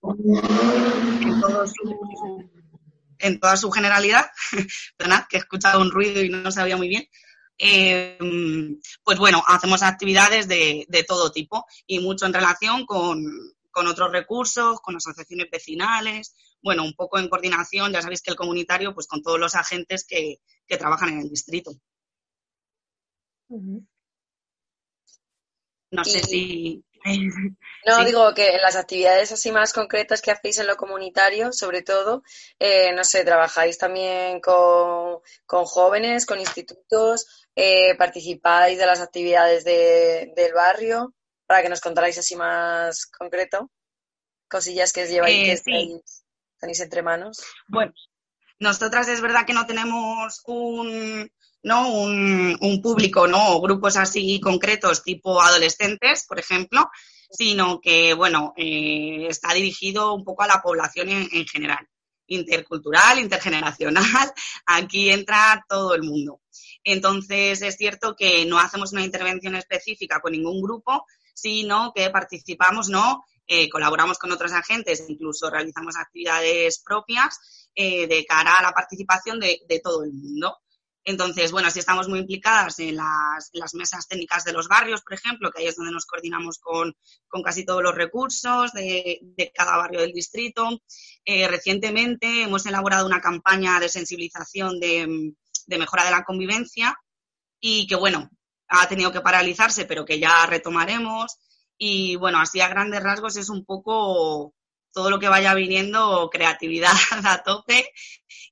en, 3.19 3.39
toda 3.41 3.57
su 3.57 3.71
generalidad, 3.71 4.27
perdonad 4.95 5.25
que 5.27 5.35
he 5.35 5.39
escuchado 5.41 5.81
un 5.81 5.91
ruido 5.91 6.23
y 6.23 6.29
no 6.29 6.49
sabía 6.49 6.77
muy 6.77 6.87
bien, 6.87 7.05
eh, 7.57 8.17
pues 9.03 9.19
bueno, 9.19 9.43
hacemos 9.47 9.83
actividades 9.83 10.47
de, 10.47 10.87
todo 11.05 11.29
tipo 11.29 11.65
y 11.85 11.99
mucho 11.99 12.25
en 12.25 12.33
relación 12.33 12.85
con, 12.85 13.21
con 13.71 13.87
otros 13.87 14.11
recursos, 14.11 14.79
con 14.81 14.95
asociaciones 14.95 15.49
vecinales, 15.51 16.35
bueno, 16.61 16.83
un 16.83 16.93
poco 16.93 17.19
en 17.19 17.29
coordinación, 17.29 17.91
ya 17.91 18.01
sabéis 18.01 18.21
que 18.21 18.31
el 18.31 18.37
comunitario, 18.37 18.93
pues 18.93 19.07
con 19.07 19.21
todos 19.21 19.39
los 19.39 19.55
agentes 19.55 20.05
que, 20.05 20.39
trabajan 20.77 21.09
en 21.09 21.19
el 21.21 21.29
distrito. 21.29 21.71
No 25.91 26.03
sé 26.03 26.19
si. 26.19 26.83
No, 27.85 28.03
digo 28.03 28.33
que 28.33 28.55
en 28.55 28.61
las 28.61 28.75
actividades 28.75 29.31
así 29.31 29.53
más 29.53 29.71
concretas 29.71 30.21
que 30.21 30.31
hacéis 30.31 30.57
en 30.57 30.67
lo 30.67 30.75
comunitario, 30.75 31.53
sobre 31.53 31.81
todo, 31.81 32.23
eh, 32.59 32.91
no 32.93 33.05
sé, 33.05 33.23
trabajáis 33.23 33.77
también 33.77 34.41
con, 34.41 35.21
jóvenes, 35.47 36.25
con 36.25 36.41
institutos, 36.41 37.47
eh, 37.55 37.95
participáis 37.95 38.77
de 38.77 38.85
las 38.85 38.99
actividades 38.99 39.63
del 39.63 40.53
barrio, 40.53 41.15
para 41.49 41.63
que 41.63 41.69
nos 41.69 41.81
contarais 41.81 42.15
así 42.15 42.35
más 42.35 43.07
concreto, 43.07 43.71
cosillas 44.47 44.93
que 44.93 45.07
lleváis. 45.07 45.63
Eh, 45.65 45.99
tenéis 46.59 46.79
entre 46.79 47.01
manos? 47.01 47.41
Bueno, 47.67 47.91
nosotras 48.59 49.07
es 49.07 49.19
verdad 49.19 49.47
que 49.47 49.55
no 49.55 49.65
tenemos 49.65 50.43
un, 50.45 51.27
¿no? 51.63 51.89
Un, 51.91 52.79
público, 52.83 53.25
¿no? 53.25 53.55
O 53.55 53.61
grupos 53.61 53.97
así 53.97 54.39
concretos, 54.39 55.01
tipo 55.01 55.41
adolescentes, 55.41 56.27
por 56.27 56.39
ejemplo, 56.39 56.87
sino 57.31 57.81
que, 57.81 58.13
bueno, 58.13 58.53
eh, 58.55 59.25
está 59.27 59.51
dirigido 59.51 60.13
un 60.13 60.23
poco 60.23 60.43
a 60.43 60.47
la 60.47 60.61
población 60.61 61.09
en, 61.09 61.47
general, 61.47 61.83
intercultural, 62.27 63.17
intergeneracional, 63.17 64.05
aquí 64.67 65.09
entra 65.09 65.65
todo 65.67 65.95
el 65.95 66.03
mundo. 66.03 66.41
Entonces, 66.83 67.63
es 67.63 67.75
cierto 67.75 68.15
que 68.15 68.45
no 68.45 68.59
hacemos 68.59 68.93
una 68.93 69.03
intervención 69.03 69.55
específica 69.55 70.19
con 70.19 70.33
ningún 70.33 70.61
grupo, 70.61 71.07
sino 71.41 71.91
que 71.93 72.09
participamos, 72.09 72.89
¿no? 72.89 73.23
Eh, 73.51 73.67
colaboramos 73.67 74.19
con 74.19 74.31
otros 74.31 74.51
agentes, 74.51 75.03
incluso 75.07 75.49
realizamos 75.49 75.95
actividades 75.97 76.83
propias 76.85 77.69
eh, 77.73 78.05
de 78.05 78.23
cara 78.23 78.53
a 78.55 78.61
la 78.61 78.73
participación 78.73 79.39
de, 79.39 79.81
todo 79.83 80.03
el 80.03 80.13
mundo. 80.13 80.57
Entonces, 81.03 81.51
bueno, 81.51 81.71
sí 81.71 81.79
estamos 81.79 82.07
muy 82.07 82.19
implicadas 82.19 82.77
en 82.77 82.97
las, 82.97 83.73
mesas 83.73 84.07
técnicas 84.07 84.43
de 84.43 84.53
los 84.53 84.67
barrios, 84.67 85.01
por 85.01 85.13
ejemplo, 85.15 85.49
que 85.49 85.61
ahí 85.61 85.67
es 85.67 85.77
donde 85.77 85.91
nos 85.91 86.05
coordinamos 86.05 86.59
con, 86.59 86.93
casi 87.43 87.65
todos 87.65 87.81
los 87.81 87.95
recursos 87.95 88.71
de, 88.73 89.51
cada 89.55 89.77
barrio 89.77 90.01
del 90.01 90.13
distrito. 90.13 90.83
Eh, 91.25 91.47
recientemente 91.47 92.43
hemos 92.43 92.67
elaborado 92.67 93.07
una 93.07 93.19
campaña 93.19 93.79
de 93.79 93.89
sensibilización 93.89 94.79
de, 94.79 95.33
de 95.65 95.77
mejora 95.79 96.05
de 96.05 96.11
la 96.11 96.23
convivencia 96.23 96.95
y 97.59 97.87
que, 97.87 97.95
bueno, 97.95 98.29
ha 98.69 98.87
tenido 98.87 99.11
que 99.11 99.21
paralizarse, 99.21 99.85
pero 99.85 100.05
que 100.05 100.19
ya 100.19 100.45
retomaremos. 100.45 101.37
Y 101.77 102.15
bueno, 102.17 102.39
así 102.39 102.61
a 102.61 102.67
grandes 102.67 103.01
rasgos 103.03 103.35
es 103.37 103.49
un 103.49 103.65
poco 103.65 104.53
todo 104.93 105.09
lo 105.09 105.19
que 105.19 105.29
vaya 105.29 105.53
viniendo, 105.53 106.29
creatividad 106.31 106.93
a 107.25 107.43
tope 107.43 107.91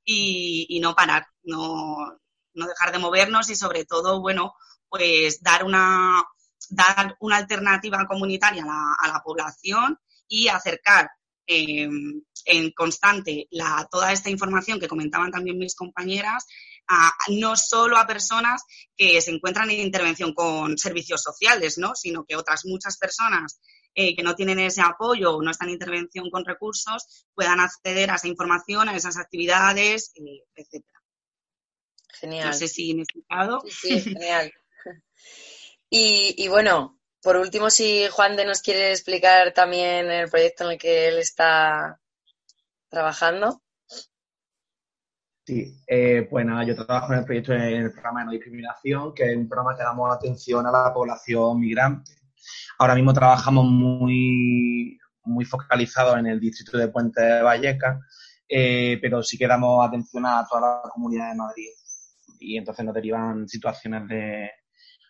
y, 0.03 0.79
no 0.81 0.95
parar, 0.95 1.27
no, 1.43 1.97
no, 2.53 2.67
dejar 2.67 2.91
de 2.91 2.99
movernos 2.99 3.49
y 3.49 3.55
sobre 3.55 3.85
todo, 3.85 4.21
bueno, 4.21 4.53
pues 4.89 5.41
dar 5.41 5.63
una, 5.63 6.23
dar 6.69 7.15
una 7.19 7.37
alternativa 7.37 8.05
comunitaria 8.07 8.63
a 8.63 9.07
la, 9.07 9.21
población 9.23 9.99
y 10.27 10.47
acercar 10.47 11.09
em, 11.45 12.21
en 12.45 12.71
constante 12.71 13.47
la, 13.51 13.87
toda 13.91 14.11
esta 14.13 14.29
información 14.29 14.79
que 14.79 14.87
comentaban 14.87 15.31
también 15.31 15.57
mis 15.57 15.75
compañeras 15.75 16.45
no 17.29 17.55
solo 17.55 17.97
a 17.97 18.07
personas 18.07 18.63
que 18.95 19.21
se 19.21 19.31
encuentran 19.31 19.69
en 19.69 19.79
intervención 19.79 20.33
con 20.33 20.77
servicios 20.77 21.21
sociales, 21.21 21.77
¿no? 21.77 21.95
sino 21.95 22.25
que 22.25 22.35
otras 22.35 22.65
muchas 22.65 22.97
personas 22.97 23.59
eh, 23.93 24.15
que 24.15 24.23
no 24.23 24.35
tienen 24.35 24.59
ese 24.59 24.81
apoyo 24.81 25.35
o 25.35 25.41
no 25.41 25.51
están 25.51 25.69
en 25.69 25.73
intervención 25.73 26.29
con 26.29 26.45
recursos 26.45 27.27
puedan 27.33 27.59
acceder 27.59 28.11
a 28.11 28.15
esa 28.15 28.27
información, 28.27 28.89
a 28.89 28.95
esas 28.95 29.17
actividades, 29.17 30.11
eh, 30.15 30.43
etcétera. 30.55 31.01
Genial. 32.19 32.47
No 32.47 32.53
sé 32.53 32.67
si 32.67 32.93
me 32.93 33.01
he 33.01 33.03
explicado. 33.03 33.61
Sí, 33.69 34.01
genial. 34.01 34.53
y, 35.89 36.35
y 36.37 36.47
bueno, 36.47 36.97
por 37.21 37.37
último, 37.37 37.69
si 37.69 38.07
Juan 38.07 38.37
de 38.37 38.45
nos 38.45 38.61
quiere 38.61 38.91
explicar 38.91 39.53
también 39.53 40.09
el 40.09 40.29
proyecto 40.29 40.63
en 40.63 40.71
el 40.71 40.77
que 40.77 41.07
él 41.09 41.17
está 41.17 41.99
trabajando. 42.89 43.61
Sí, 45.47 45.81
eh, 45.87 46.27
pues 46.29 46.45
nada, 46.45 46.65
yo 46.65 46.75
trabajo 46.75 47.13
en 47.13 47.19
el 47.19 47.25
proyecto 47.25 47.53
en 47.53 47.89
programa 47.93 48.19
de 48.19 48.25
no 48.25 48.31
discriminación, 48.33 49.13
que 49.13 49.31
es 49.31 49.37
un 49.37 49.47
programa 49.47 49.77
que 49.77 49.83
damos 49.83 50.13
atención 50.13 50.67
a 50.67 50.71
la 50.71 50.93
población 50.93 51.61
migrante. 51.61 52.11
Ahora 52.77 52.95
mismo 52.95 53.13
trabajamos 53.13 53.63
muy, 53.65 54.99
muy 55.23 55.45
focalizados 55.45 56.17
en 56.17 56.27
el 56.27 56.41
distrito 56.41 56.77
de 56.77 56.89
Puente 56.89 57.21
de 57.21 57.43
Vallecas, 57.43 57.97
eh, 58.49 58.99
pero 59.01 59.23
sí 59.23 59.37
que 59.37 59.47
damos 59.47 59.87
atención 59.87 60.25
a 60.25 60.45
toda 60.49 60.81
la 60.83 60.89
comunidad 60.89 61.29
de 61.29 61.37
Madrid. 61.37 61.69
Y 62.41 62.57
entonces 62.57 62.83
nos 62.83 62.93
derivan 62.93 63.47
situaciones 63.47 64.05
de, 64.09 64.51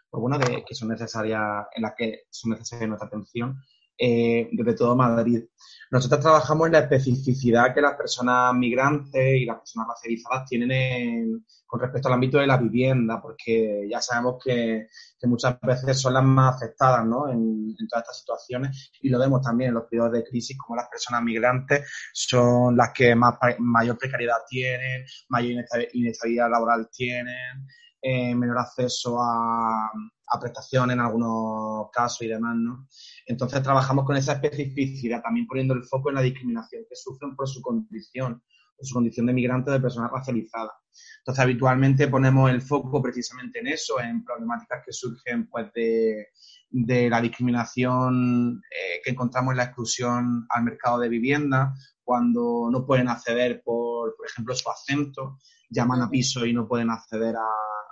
pues 0.07 0.21
bueno, 0.21 0.37
de, 0.37 0.63
que 0.63 0.75
son 0.75 0.89
necesarias, 0.89 1.65
en 1.75 1.81
las 1.81 1.93
que 1.97 2.25
son 2.29 2.51
necesarias 2.51 2.89
nuestra 2.89 3.07
atención 3.07 3.59
eh, 3.97 4.49
desde 4.51 4.75
todo 4.75 4.95
Madrid. 4.95 5.43
Nosotros 5.89 6.19
trabajamos 6.21 6.67
en 6.67 6.73
la 6.73 6.79
especificidad 6.79 7.73
que 7.73 7.81
las 7.81 7.95
personas 7.95 8.53
migrantes 8.53 9.41
y 9.41 9.45
las 9.45 9.57
personas 9.57 9.87
racializadas 9.87 10.45
tienen 10.47 11.45
con 11.65 11.79
respecto 11.79 12.07
al 12.07 12.15
ámbito 12.15 12.37
de 12.37 12.47
la 12.47 12.57
vivienda, 12.57 13.21
porque 13.21 13.87
ya 13.89 14.01
sabemos 14.01 14.35
que, 14.43 14.87
muchas 15.23 15.59
veces 15.61 15.99
son 15.99 16.13
las 16.13 16.23
más 16.23 16.55
afectadas 16.55 17.05
¿no? 17.05 17.29
en, 17.29 17.75
todas 17.89 18.03
estas 18.03 18.19
situaciones 18.19 18.91
y 19.01 19.09
lo 19.09 19.19
vemos 19.19 19.41
también 19.41 19.69
en 19.69 19.75
los 19.75 19.85
periodos 19.85 20.13
de 20.13 20.23
crisis, 20.23 20.57
como 20.57 20.77
las 20.77 20.87
personas 20.89 21.21
migrantes 21.23 21.85
son 22.13 22.75
las 22.77 22.91
que 22.93 23.15
más, 23.15 23.35
mayor 23.59 23.97
precariedad 23.97 24.37
tienen, 24.47 25.05
mayor 25.29 25.65
inestabilidad 25.93 26.49
laboral 26.49 26.89
tienen, 26.91 27.65
eh, 28.01 28.35
menor 28.35 28.59
acceso 28.59 29.21
a, 29.21 29.91
a 30.29 30.39
prestaciones 30.39 30.93
en 30.93 30.99
algunos 30.99 31.89
casos 31.91 32.21
y 32.21 32.27
demás, 32.27 32.55
¿no? 32.55 32.87
Entonces 33.25 33.61
trabajamos 33.63 34.05
con 34.05 34.17
esa 34.17 34.33
especificidad, 34.33 35.21
también 35.21 35.47
poniendo 35.47 35.73
el 35.73 35.83
foco 35.83 36.09
en 36.09 36.15
la 36.15 36.21
discriminación 36.21 36.83
que 36.89 36.95
sufren 36.95 37.35
por 37.35 37.47
su 37.47 37.61
condición, 37.61 38.43
por 38.75 38.85
su 38.85 38.93
condición 38.93 39.25
de 39.25 39.33
migrante 39.33 39.69
o 39.69 39.73
de 39.73 39.79
persona 39.79 40.09
racializada. 40.13 40.73
Entonces 41.19 41.43
habitualmente 41.43 42.07
ponemos 42.07 42.49
el 42.49 42.61
foco 42.61 43.01
precisamente 43.01 43.59
en 43.59 43.67
eso, 43.67 43.99
en 43.99 44.23
problemáticas 44.23 44.83
que 44.85 44.91
surgen 44.91 45.47
pues 45.47 45.71
de, 45.73 47.09
la 47.09 47.21
discriminación 47.21 48.61
eh, 48.71 49.01
que 49.03 49.11
encontramos 49.11 49.51
en 49.51 49.57
la 49.57 49.63
exclusión 49.63 50.45
al 50.49 50.63
mercado 50.63 50.99
de 50.99 51.09
vivienda, 51.09 51.73
cuando 52.03 52.69
no 52.71 52.85
pueden 52.85 53.09
acceder 53.09 53.61
por, 53.63 54.15
por 54.15 54.27
ejemplo, 54.27 54.55
su 54.55 54.69
acento, 54.69 55.37
llaman 55.69 56.01
a 56.01 56.09
piso 56.09 56.45
y 56.45 56.53
no 56.53 56.67
pueden 56.67 56.89
acceder 56.89 57.35
a, 57.35 57.47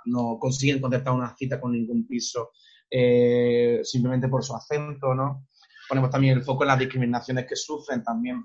no 0.06 0.38
consiguen 0.38 0.80
contactar 0.80 1.12
una 1.12 1.34
cita 1.36 1.60
con 1.60 1.72
ningún 1.72 2.06
piso 2.06 2.50
eh, 2.90 3.80
simplemente 3.82 4.28
por 4.28 4.44
su 4.44 4.54
acento, 4.54 5.14
¿no? 5.14 5.46
Ponemos 5.88 6.10
también 6.10 6.36
el 6.36 6.44
foco 6.44 6.64
en 6.64 6.68
las 6.68 6.78
discriminaciones 6.78 7.46
que 7.46 7.56
sufren 7.56 8.02
también 8.02 8.44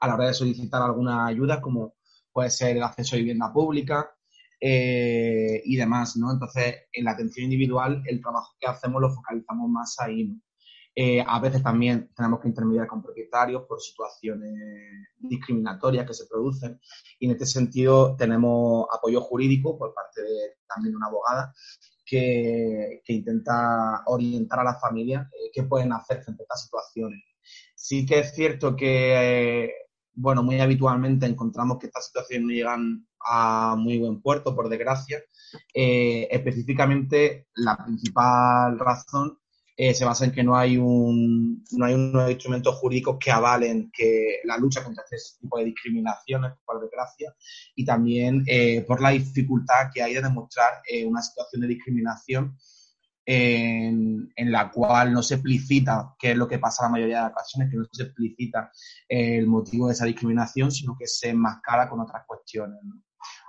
a 0.00 0.06
la 0.06 0.14
hora 0.14 0.26
de 0.28 0.34
solicitar 0.34 0.82
alguna 0.82 1.26
ayuda, 1.26 1.60
como 1.60 1.94
puede 2.32 2.50
ser 2.50 2.76
el 2.76 2.82
acceso 2.82 3.16
a 3.16 3.18
vivienda 3.18 3.52
pública. 3.52 4.10
eh, 4.60 5.62
y 5.64 5.76
demás, 5.76 6.16
¿no? 6.16 6.32
Entonces, 6.32 6.76
en 6.92 7.04
la 7.04 7.12
atención 7.12 7.44
individual, 7.44 8.02
el 8.06 8.20
trabajo 8.20 8.54
que 8.60 8.66
hacemos 8.66 9.00
lo 9.00 9.10
focalizamos 9.10 9.70
más 9.70 9.96
ahí, 10.00 10.24
¿no? 10.26 10.40
Eh, 10.94 11.24
a 11.24 11.38
veces 11.38 11.62
también 11.62 12.10
tenemos 12.16 12.40
que 12.40 12.48
intermediar 12.48 12.88
con 12.88 13.02
propietarios 13.02 13.62
por 13.68 13.80
situaciones 13.80 14.52
discriminatorias 15.18 16.04
que 16.04 16.14
se 16.14 16.26
producen 16.26 16.80
y 17.18 17.26
en 17.26 17.32
este 17.32 17.46
sentido 17.46 18.16
tenemos 18.16 18.86
apoyo 18.92 19.20
jurídico 19.20 19.78
por 19.78 19.94
parte 19.94 20.22
de 20.22 20.56
también 20.66 20.96
una 20.96 21.06
abogada 21.06 21.54
que, 22.04 23.02
intenta 23.06 24.02
orientar 24.06 24.60
a 24.60 24.64
las 24.64 24.80
familias 24.80 25.28
eh, 25.32 25.50
qué 25.52 25.62
pueden 25.62 25.92
hacer 25.92 26.22
frente 26.22 26.42
a 26.42 26.44
estas 26.44 26.64
situaciones. 26.64 27.22
Sí 27.74 28.04
que 28.04 28.18
es 28.18 28.34
cierto 28.34 28.74
que, 28.74 29.64
eh, 29.64 29.72
bueno, 30.14 30.42
muy 30.42 30.60
habitualmente 30.60 31.26
encontramos 31.26 31.78
que 31.78 31.86
estas 31.86 32.06
situaciones 32.06 32.46
no 32.46 32.52
llegan 32.52 33.06
a 33.24 33.76
muy 33.76 33.98
buen 33.98 34.20
puerto, 34.20 34.56
por 34.56 34.68
desgracia. 34.68 35.22
específicamente, 35.72 37.46
la 37.54 37.76
principal 37.84 38.78
razón 38.78 39.39
eh, 39.82 39.94
se 39.94 40.04
basa 40.04 40.26
en 40.26 40.32
que 40.32 40.44
no 40.44 40.54
hay, 40.54 40.76
un, 40.76 41.64
no 41.70 41.86
hay 41.86 41.94
unos 41.94 42.30
instrumentos 42.30 42.74
jurídicos 42.74 43.16
que 43.18 43.30
avalen 43.30 43.90
que 43.90 44.40
la 44.44 44.58
lucha 44.58 44.84
contra 44.84 45.04
este 45.10 45.40
tipo 45.40 45.56
de 45.56 45.64
discriminaciones, 45.64 46.52
por 46.66 46.82
desgracia, 46.82 47.34
y 47.74 47.86
también 47.86 48.44
eh, 48.46 48.82
por 48.82 49.00
la 49.00 49.08
dificultad 49.08 49.88
que 49.90 50.02
hay 50.02 50.12
de 50.12 50.20
demostrar 50.20 50.82
eh, 50.86 51.06
una 51.06 51.22
situación 51.22 51.62
de 51.62 51.68
discriminación 51.68 52.58
en, 53.24 54.30
en, 54.36 54.52
la 54.52 54.70
cual 54.70 55.14
no 55.14 55.22
se 55.22 55.36
explicita 55.36 56.14
qué 56.18 56.32
es 56.32 56.36
lo 56.36 56.46
que 56.46 56.58
pasa 56.58 56.84
la 56.84 56.90
mayoría 56.90 57.22
de 57.22 57.28
ocasiones, 57.28 57.70
que 57.70 57.78
no 57.78 57.84
se 57.90 58.02
explicita 58.02 58.70
el 59.08 59.46
motivo 59.46 59.86
de 59.86 59.94
esa 59.94 60.04
discriminación, 60.04 60.70
sino 60.70 60.94
que 60.94 61.06
se 61.06 61.30
enmascara 61.30 61.88
con 61.88 62.00
otras 62.00 62.24
cuestiones. 62.26 62.80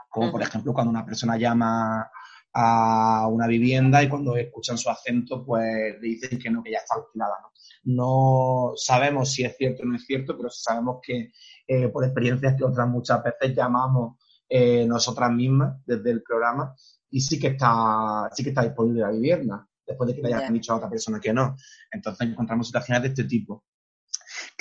Como, 0.10 0.32
por 0.32 0.42
ejemplo, 0.42 0.74
cuando 0.74 0.92
una 0.92 1.06
persona 1.06 1.36
llama 1.36 2.10
a 2.54 3.28
una 3.28 3.48
vivienda 3.48 4.04
y 4.04 4.10
cuando 4.10 4.36
escuchan 4.36 4.78
su 4.78 4.90
acento, 4.90 5.46
pues 5.46 5.96
le 6.02 6.08
dicen 6.08 6.38
que 6.38 6.50
no, 6.50 6.62
que 6.64 6.72
ya 6.72 6.80
está 6.80 6.96
alquilada. 6.96 7.36
No, 7.42 7.52
no 7.84 8.74
sabemos 8.76 9.32
si 9.32 9.44
es 9.44 9.56
cierto 9.58 9.84
o 9.84 9.86
no 9.86 9.96
es 9.96 10.06
cierto, 10.06 10.36
pero 10.38 10.50
sabemos 10.50 11.00
que 11.02 11.32
eh, 11.68 11.88
por 11.90 12.04
experiencias 12.04 12.56
que 12.58 12.64
otras 12.64 12.88
muchas 12.88 13.24
veces 13.24 13.56
llamamos 13.56 14.18
eh, 14.50 14.86
nosotras 14.86 15.32
mismas 15.32 15.78
desde 15.86 16.12
el 16.12 16.22
programa 16.22 16.76
y 17.10 17.22
sí 17.22 17.40
que 17.40 17.48
está, 17.48 18.30
sí 18.34 18.44
que 18.44 18.50
está 18.50 18.64
disponible 18.64 19.02
la 19.02 19.12
vivienda 19.12 19.68
después 19.86 20.10
de 20.10 20.16
que 20.16 20.22
le 20.22 20.34
hayan 20.34 20.54
dicho 20.54 20.74
a 20.74 20.78
otra 20.78 20.90
persona 20.90 21.20
que 21.20 21.34
no. 21.34 21.56
Entonces 21.92 22.28
encontramos 22.28 22.68
situaciones 22.68 23.04
de 23.04 23.10
este 23.10 23.24
tipo. 23.26 23.64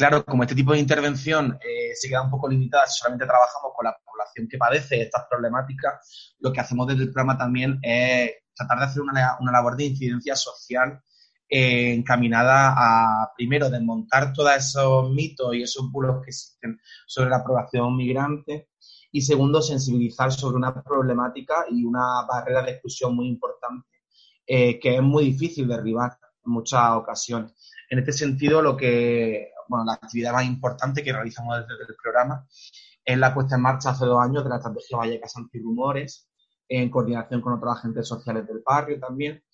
Claro, 0.00 0.24
como 0.24 0.44
este 0.44 0.54
tipo 0.54 0.72
de 0.72 0.78
intervención 0.78 1.58
eh, 1.60 1.94
se 1.94 2.08
queda 2.08 2.22
un 2.22 2.30
poco 2.30 2.48
limitada, 2.48 2.86
solamente 2.86 3.26
trabajamos 3.26 3.72
con 3.76 3.84
la 3.84 3.94
población 4.02 4.48
que 4.48 4.56
padece 4.56 5.02
estas 5.02 5.26
problemáticas, 5.28 6.34
lo 6.38 6.50
que 6.50 6.60
hacemos 6.60 6.86
desde 6.86 7.02
el 7.02 7.12
programa 7.12 7.36
también 7.36 7.78
es 7.82 8.30
tratar 8.54 8.78
de 8.78 8.84
hacer 8.86 9.02
una, 9.02 9.36
labor 9.52 9.76
de 9.76 9.84
incidencia 9.84 10.34
social 10.36 11.02
eh, 11.50 11.92
encaminada 11.92 12.72
a, 12.78 13.30
primero, 13.36 13.68
desmontar 13.68 14.32
todos 14.32 14.56
esos 14.56 15.10
mitos 15.10 15.54
y 15.54 15.64
esos 15.64 15.92
bulos 15.92 16.22
que 16.22 16.30
existen 16.30 16.80
sobre 17.06 17.28
la 17.28 17.36
aprobación 17.36 17.94
migrante 17.94 18.70
y, 19.12 19.20
segundo, 19.20 19.60
sensibilizar 19.60 20.32
sobre 20.32 20.56
una 20.56 20.82
problemática 20.82 21.66
y 21.70 21.84
una 21.84 22.24
barrera 22.26 22.62
de 22.62 22.70
exclusión 22.70 23.14
muy 23.14 23.28
importante 23.28 23.86
eh, 24.46 24.80
que 24.80 24.96
es 24.96 25.02
muy 25.02 25.24
difícil 25.24 25.68
derribar 25.68 26.16
en 26.46 26.52
muchas 26.52 26.92
ocasiones. 26.92 27.52
En 27.90 27.98
este 27.98 28.12
sentido, 28.12 28.62
lo 28.62 28.78
que 28.78 29.50
bueno, 29.70 29.84
la 29.84 29.94
actividad 29.94 30.32
más 30.32 30.44
importante 30.44 31.02
que 31.02 31.12
realizamos 31.12 31.56
desde 31.60 31.84
el 31.88 31.96
programa 32.02 32.44
es 33.04 33.16
la 33.16 33.32
puesta 33.32 33.54
en 33.54 33.62
marcha 33.62 33.90
hace 33.90 34.04
dos 34.04 34.20
años 34.20 34.42
de 34.42 34.50
la 34.50 34.56
estrategia 34.56 34.98
Vallecas 34.98 35.36
Antirrumores, 35.36 36.28
en 36.68 36.90
coordinación 36.90 37.40
con 37.40 37.54
otros 37.54 37.78
agentes 37.78 38.08
sociales 38.08 38.46
del 38.46 38.62
barrio 38.66 38.98
también, 38.98 39.44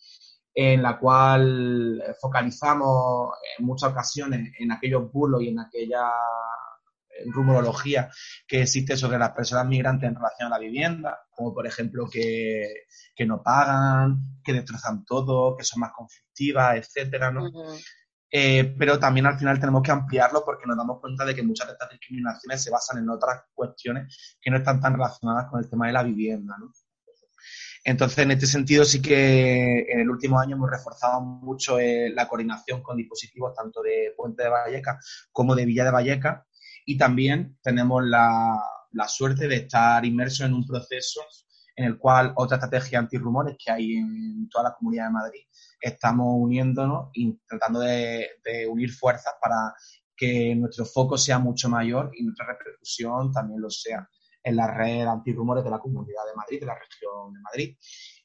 en 0.54 0.82
la 0.82 0.98
cual 0.98 2.02
focalizamos 2.20 3.34
en 3.58 3.66
muchas 3.66 3.92
ocasiones 3.92 4.52
en 4.58 4.72
aquellos 4.72 5.12
bulos 5.12 5.42
y 5.42 5.48
en 5.48 5.60
aquella 5.60 6.10
rumorología 7.26 8.10
que 8.46 8.62
existe 8.62 8.96
sobre 8.96 9.18
las 9.18 9.32
personas 9.32 9.66
migrantes 9.66 10.08
en 10.08 10.14
relación 10.14 10.46
a 10.46 10.56
la 10.56 10.58
vivienda, 10.58 11.20
como 11.30 11.54
por 11.54 11.66
ejemplo 11.66 12.06
que, 12.10 12.86
no 13.26 13.42
pagan, 13.42 14.40
que 14.42 14.54
destrozan 14.54 15.04
todo, 15.04 15.56
que 15.56 15.64
son 15.64 15.80
más 15.80 15.92
conflictivas, 15.92 16.76
etcétera, 16.76 17.30
¿no? 17.30 17.50
Eh, 18.30 18.74
pero 18.76 18.98
también 18.98 19.26
al 19.26 19.38
final 19.38 19.60
tenemos 19.60 19.82
que 19.82 19.92
ampliarlo 19.92 20.44
porque 20.44 20.66
nos 20.66 20.76
damos 20.76 21.00
cuenta 21.00 21.24
de 21.24 21.34
que 21.34 21.42
muchas 21.42 21.68
de 21.68 21.74
estas 21.74 21.90
discriminaciones 21.90 22.62
se 22.62 22.70
basan 22.70 22.98
en 22.98 23.08
otras 23.08 23.44
cuestiones 23.54 24.36
que 24.40 24.50
no 24.50 24.58
están 24.58 24.80
tan 24.80 24.94
relacionadas 24.94 25.48
con 25.48 25.60
el 25.60 25.70
tema 25.70 25.86
de 25.86 25.92
la 25.92 26.02
vivienda. 26.02 26.56
¿no? 26.58 26.72
Entonces, 27.84 28.18
en 28.18 28.32
este 28.32 28.46
sentido, 28.46 28.84
sí 28.84 29.00
que 29.00 29.86
en 29.88 30.00
el 30.00 30.10
último 30.10 30.40
año 30.40 30.56
hemos 30.56 30.70
reforzado 30.70 31.20
mucho 31.20 31.78
eh, 31.78 32.10
la 32.10 32.26
coordinación 32.26 32.82
con 32.82 32.96
dispositivos 32.96 33.54
tanto 33.54 33.80
de 33.80 34.12
Puente 34.16 34.42
de 34.42 34.48
Valleca 34.48 34.98
como 35.30 35.54
de 35.54 35.64
Villa 35.64 35.84
de 35.84 35.92
Valleca 35.92 36.44
y 36.84 36.98
también 36.98 37.58
tenemos 37.62 38.04
la, 38.04 38.60
la 38.90 39.08
suerte 39.08 39.46
de 39.46 39.56
estar 39.56 40.04
inmersos 40.04 40.46
en 40.46 40.54
un 40.54 40.66
proceso 40.66 41.20
en 41.76 41.84
el 41.84 41.98
cual 41.98 42.32
otra 42.36 42.56
estrategia 42.56 42.98
antirrumores 42.98 43.56
que 43.62 43.70
hay 43.70 43.96
en 43.96 44.48
toda 44.48 44.70
la 44.70 44.74
Comunidad 44.74 45.06
de 45.06 45.12
Madrid 45.12 45.40
estamos 45.80 46.34
uniéndonos 46.38 47.10
y 47.12 47.38
tratando 47.46 47.80
de, 47.80 48.28
unir 48.68 48.90
fuerzas 48.90 49.34
para 49.40 49.74
que 50.16 50.54
nuestro 50.56 50.86
foco 50.86 51.18
sea 51.18 51.38
mucho 51.38 51.68
mayor 51.68 52.10
y 52.14 52.24
nuestra 52.24 52.46
repercusión 52.46 53.30
también 53.30 53.60
lo 53.60 53.70
sea 53.70 54.08
en 54.42 54.56
la 54.56 54.72
red 54.72 55.06
antirrumores 55.06 55.64
de 55.64 55.70
la 55.70 55.78
Comunidad 55.78 56.24
de 56.26 56.34
Madrid, 56.34 56.60
de 56.60 56.66
la 56.66 56.74
región 56.74 57.32
de 57.32 57.40
Madrid. 57.40 57.76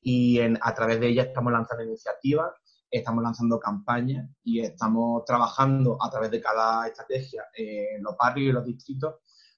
Y 0.02 0.40
a 0.40 0.74
través 0.76 1.00
de 1.00 1.10
ella 1.10 1.24
estamos 1.24 1.52
lanzando 1.52 1.84
iniciativas, 1.84 2.52
estamos 2.90 3.24
lanzando 3.24 3.60
campañas 3.60 4.30
y 4.44 4.62
estamos 4.62 5.26
trabajando 5.26 5.98
a 6.02 6.10
través 6.10 6.30
de 6.32 6.40
cada 6.40 6.88
estrategia 6.88 7.46
en 7.54 8.04
los 8.04 8.16
barrios 8.16 8.50
y 8.50 8.54
los 8.54 8.66
distritos 8.66 9.16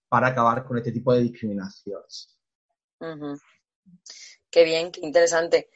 para 0.08 0.28
acabar 0.28 0.64
con 0.64 0.78
este 0.78 0.92
tipo 0.92 1.14
de 1.14 1.22
discriminaciones. 1.22 2.40
Qué 4.52 4.64
bien, 4.64 4.92
qué 4.92 5.02
interesante. 5.02 5.70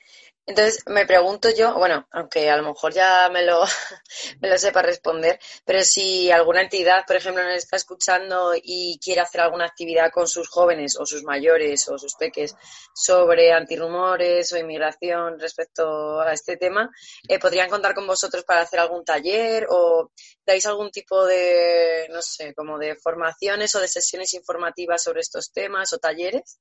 Entonces 0.46 0.84
me 0.88 1.06
pregunto 1.06 1.50
yo, 1.50 1.76
bueno, 1.76 2.08
aunque 2.12 2.50
a 2.50 2.56
lo 2.56 2.64
mejor 2.70 2.94
ya 2.94 3.30
me 3.30 3.44
lo, 3.46 3.64
me 4.42 4.50
lo 4.50 4.58
sepa 4.58 4.82
responder, 4.82 5.40
pero 5.66 5.82
si 5.82 6.32
alguna 6.32 6.62
entidad, 6.62 7.04
por 7.06 7.18
ejemplo, 7.18 7.44
nos 7.44 7.56
está 7.58 7.76
escuchando 7.76 8.54
y 8.56 8.98
quiere 9.04 9.22
hacer 9.22 9.42
alguna 9.42 9.66
actividad 9.66 10.10
con 10.12 10.28
sus 10.28 10.48
jóvenes 10.48 10.96
o 11.00 11.06
sus 11.06 11.24
mayores 11.24 11.90
o 11.90 11.98
sus 11.98 12.16
peques 12.16 12.56
sobre 12.94 13.52
antirrumores 13.52 14.54
o 14.54 14.58
inmigración 14.58 15.38
respecto 15.40 16.22
a 16.22 16.32
este 16.32 16.56
tema, 16.56 16.90
eh, 17.28 17.40
¿podrían 17.40 17.70
contar 17.70 17.94
con 17.94 18.08
vosotros 18.08 18.46
para 18.46 18.62
hacer 18.62 18.80
algún 18.80 19.04
taller 19.04 19.68
o 19.70 20.12
dais 20.46 20.66
algún 20.66 20.92
tipo 20.92 21.26
de, 21.26 22.08
no 22.10 22.22
sé, 22.22 22.54
como 22.54 22.78
de 22.80 22.96
formaciones 22.96 23.76
o 23.76 23.82
de 23.82 23.88
sesiones 23.90 24.34
informativas 24.34 25.04
sobre 25.04 25.22
estos 25.22 25.52
temas 25.52 25.92
o 25.94 25.98
talleres? 25.98 26.58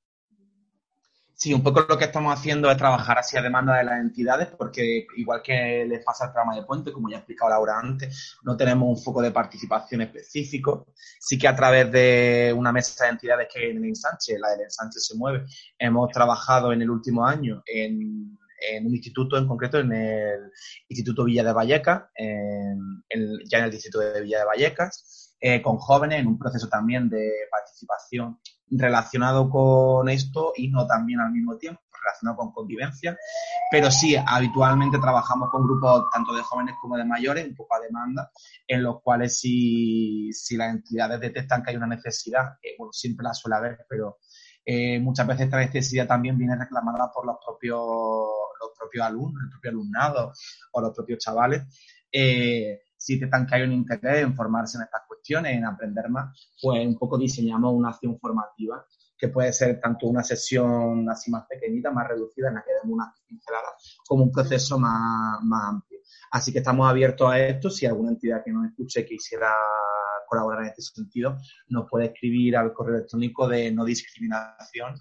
Sí, 1.38 1.52
un 1.52 1.62
poco 1.62 1.84
lo 1.86 1.98
que 1.98 2.06
estamos 2.06 2.32
haciendo 2.32 2.70
es 2.70 2.78
trabajar 2.78 3.18
así 3.18 3.36
a 3.36 3.42
demanda 3.42 3.76
de 3.76 3.84
las 3.84 4.00
entidades, 4.00 4.48
porque 4.56 5.06
igual 5.18 5.42
que 5.42 5.84
les 5.86 6.02
pasa 6.02 6.24
al 6.24 6.32
programa 6.32 6.56
de 6.56 6.62
Puente, 6.64 6.92
como 6.92 7.10
ya 7.10 7.16
ha 7.16 7.18
explicado 7.18 7.50
Laura 7.50 7.78
antes, 7.78 8.38
no 8.42 8.56
tenemos 8.56 8.88
un 8.88 9.04
foco 9.04 9.20
de 9.20 9.32
participación 9.32 10.00
específico. 10.00 10.86
Sí 11.20 11.36
que 11.36 11.46
a 11.46 11.54
través 11.54 11.92
de 11.92 12.54
una 12.56 12.72
mesa 12.72 13.04
de 13.04 13.10
entidades 13.10 13.48
que 13.52 13.70
en 13.70 13.76
el 13.76 13.84
ensanche, 13.84 14.38
la 14.38 14.48
del 14.52 14.62
ensanche 14.62 14.98
se 14.98 15.14
mueve, 15.14 15.44
hemos 15.78 16.10
trabajado 16.10 16.72
en 16.72 16.80
el 16.80 16.88
último 16.88 17.26
año 17.26 17.62
en, 17.66 18.38
un 18.82 18.94
instituto 18.94 19.36
en 19.36 19.46
concreto, 19.46 19.78
en 19.78 19.92
el 19.92 20.50
Instituto 20.88 21.24
Villa 21.24 21.44
de 21.44 21.52
Vallecas, 21.52 22.04
ya 22.16 23.58
en 23.58 23.64
el 23.64 23.70
distrito 23.70 24.00
de 24.00 24.22
Villa 24.22 24.38
de 24.38 24.46
Vallecas, 24.46 25.36
eh, 25.38 25.60
con 25.60 25.76
jóvenes 25.76 26.20
en 26.20 26.28
un 26.28 26.38
proceso 26.38 26.66
también 26.66 27.10
de 27.10 27.30
participación 27.50 28.40
relacionado 28.70 29.48
con 29.48 30.08
esto 30.08 30.52
y 30.56 30.68
no 30.68 30.86
también 30.86 31.20
al 31.20 31.32
mismo 31.32 31.56
tiempo, 31.56 31.80
relacionado 32.02 32.36
con 32.36 32.52
convivencia. 32.52 33.16
Pero 33.70 33.90
sí, 33.90 34.16
habitualmente 34.16 34.98
trabajamos 34.98 35.50
con 35.50 35.64
grupos 35.64 36.04
tanto 36.12 36.34
de 36.34 36.42
jóvenes 36.42 36.74
como 36.80 36.96
de 36.96 37.04
mayores, 37.04 37.46
un 37.46 37.54
poco 37.54 37.76
a 37.76 37.80
demanda, 37.80 38.30
en 38.66 38.82
los 38.82 39.00
cuales 39.02 39.38
si, 39.38 40.32
si 40.32 40.56
las 40.56 40.70
entidades 40.70 41.20
detectan 41.20 41.62
que 41.62 41.70
hay 41.70 41.76
una 41.76 41.86
necesidad, 41.86 42.54
eh, 42.62 42.74
bueno, 42.78 42.92
siempre 42.92 43.24
la 43.24 43.34
suele 43.34 43.56
haber, 43.56 43.86
pero 43.88 44.18
eh, 44.64 44.98
muchas 44.98 45.26
veces 45.26 45.44
esta 45.44 45.58
necesidad 45.58 46.08
también 46.08 46.36
viene 46.36 46.56
reclamada 46.56 47.10
por 47.12 47.24
los 47.24 47.36
propios, 47.44 47.78
los 47.78 48.70
propios 48.76 49.06
alumnos, 49.06 49.44
el 49.44 49.50
propio 49.50 49.70
alumnado 49.70 50.32
o 50.72 50.80
los 50.80 50.94
propios 50.94 51.20
chavales. 51.20 51.62
Eh, 52.10 52.85
detectan 53.14 53.46
que 53.46 53.54
hay 53.54 53.62
un 53.62 53.72
interés 53.72 54.22
en 54.22 54.34
formarse 54.34 54.78
en 54.78 54.84
estas 54.84 55.02
cuestiones, 55.06 55.56
en 55.56 55.64
aprender 55.64 56.08
más, 56.08 56.50
pues 56.60 56.86
un 56.86 56.98
poco 56.98 57.16
diseñamos 57.16 57.72
una 57.72 57.90
acción 57.90 58.18
formativa 58.18 58.84
que 59.18 59.28
puede 59.28 59.52
ser 59.52 59.80
tanto 59.80 60.06
una 60.06 60.22
sesión 60.22 61.08
así 61.08 61.30
más 61.30 61.46
pequeñita, 61.46 61.90
más 61.90 62.08
reducida, 62.08 62.48
en 62.48 62.54
la 62.54 62.64
que 62.64 62.72
demos 62.72 62.94
unas 62.94 63.20
pinceladas, 63.26 63.98
como 64.06 64.24
un 64.24 64.32
proceso 64.32 64.78
más, 64.78 65.42
más 65.42 65.68
amplio. 65.68 66.00
Así 66.30 66.52
que 66.52 66.58
estamos 66.58 66.88
abiertos 66.88 67.30
a 67.30 67.38
esto. 67.38 67.70
Si 67.70 67.86
alguna 67.86 68.10
entidad 68.10 68.42
que 68.44 68.52
nos 68.52 68.66
escuche 68.66 69.06
quisiera 69.06 69.54
colaborar 70.26 70.64
en 70.64 70.68
este 70.70 70.82
sentido, 70.82 71.38
nos 71.68 71.88
puede 71.88 72.06
escribir 72.06 72.56
al 72.56 72.72
correo 72.72 72.96
electrónico 72.96 73.48
de 73.48 73.72
no 73.72 73.84
discriminación 73.84 74.94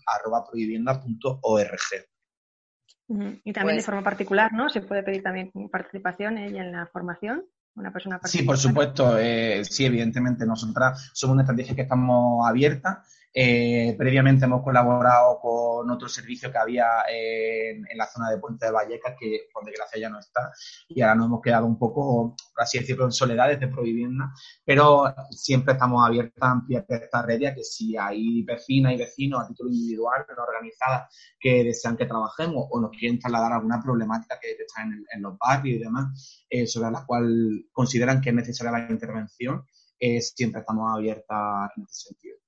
Y 3.43 3.53
también 3.53 3.77
de 3.77 3.81
pues 3.81 3.85
forma 3.85 4.03
particular, 4.03 4.51
¿no? 4.53 4.69
Se 4.69 4.81
puede 4.81 5.03
pedir 5.03 5.21
también 5.21 5.51
participación 5.71 6.37
ella 6.37 6.63
en 6.63 6.71
la 6.71 6.87
formación. 6.87 7.45
Una 7.75 7.91
persona 7.91 8.19
sí, 8.23 8.43
por 8.43 8.57
supuesto. 8.57 9.17
Eh, 9.17 9.63
sí, 9.65 9.85
evidentemente, 9.85 10.45
nosotras 10.45 11.11
somos 11.13 11.33
una 11.33 11.43
estrategia 11.43 11.75
que 11.75 11.81
estamos 11.81 12.47
abiertas 12.47 12.99
eh, 13.37 13.93
previamente 13.97 14.45
hemos 14.45 14.63
colaborado 14.63 15.39
con 15.41 15.91
otro 15.91 16.07
servicio 16.07 16.49
que 16.49 16.57
había 16.57 16.85
en, 17.09 17.83
la 17.97 18.07
zona 18.07 18.29
de 18.29 18.37
Puente 18.37 18.65
de 18.65 18.71
Vallecas, 18.71 19.15
que 19.19 19.49
por 19.53 19.65
desgracia 19.65 19.99
ya 19.99 20.09
no 20.09 20.19
está, 20.19 20.53
y 20.87 21.01
ahora 21.01 21.15
nos 21.15 21.25
hemos 21.25 21.41
quedado 21.41 21.65
un 21.65 21.77
poco, 21.77 22.33
por 22.53 22.63
así 22.63 22.79
decirlo, 22.79 23.03
en 23.03 23.11
soledad 23.11 23.49
desde 23.49 23.67
Provivienda, 23.67 24.31
pero 24.63 25.13
siempre 25.31 25.73
estamos 25.73 26.05
abiertas 26.07 26.41
a 26.41 26.51
ampliar 26.51 26.85
esta 26.87 27.21
red, 27.23 27.41
ya 27.41 27.53
que 27.53 27.63
si 27.65 27.97
hay 27.97 28.41
vecinas 28.43 28.93
y 28.93 28.97
vecinos 28.97 29.43
a 29.43 29.47
título 29.47 29.69
individual, 29.69 30.25
no 30.35 30.43
organizadas, 30.43 31.13
que 31.37 31.65
desean 31.65 31.97
que 31.97 32.05
trabajemos 32.05 32.67
o 32.69 32.79
nos 32.79 32.91
quieren 32.91 33.19
trasladar 33.19 33.51
alguna 33.51 33.81
problemática 33.81 34.39
que 34.39 34.51
está 34.51 34.83
en, 34.83 35.21
los 35.21 35.37
barrios 35.37 35.75
y 35.75 35.83
demás, 35.83 36.45
eh, 36.49 36.65
sobre 36.67 36.89
la 36.91 37.05
cual 37.05 37.65
consideran 37.73 38.21
que 38.21 38.29
es 38.29 38.35
necesaria 38.35 38.71
la 38.71 38.89
intervención, 38.89 39.65
eh, 39.99 40.21
siempre 40.21 40.61
estamos 40.61 40.89
abiertas 40.95 41.71
en 41.75 41.83
este 41.83 41.95
sentido. 41.95 42.44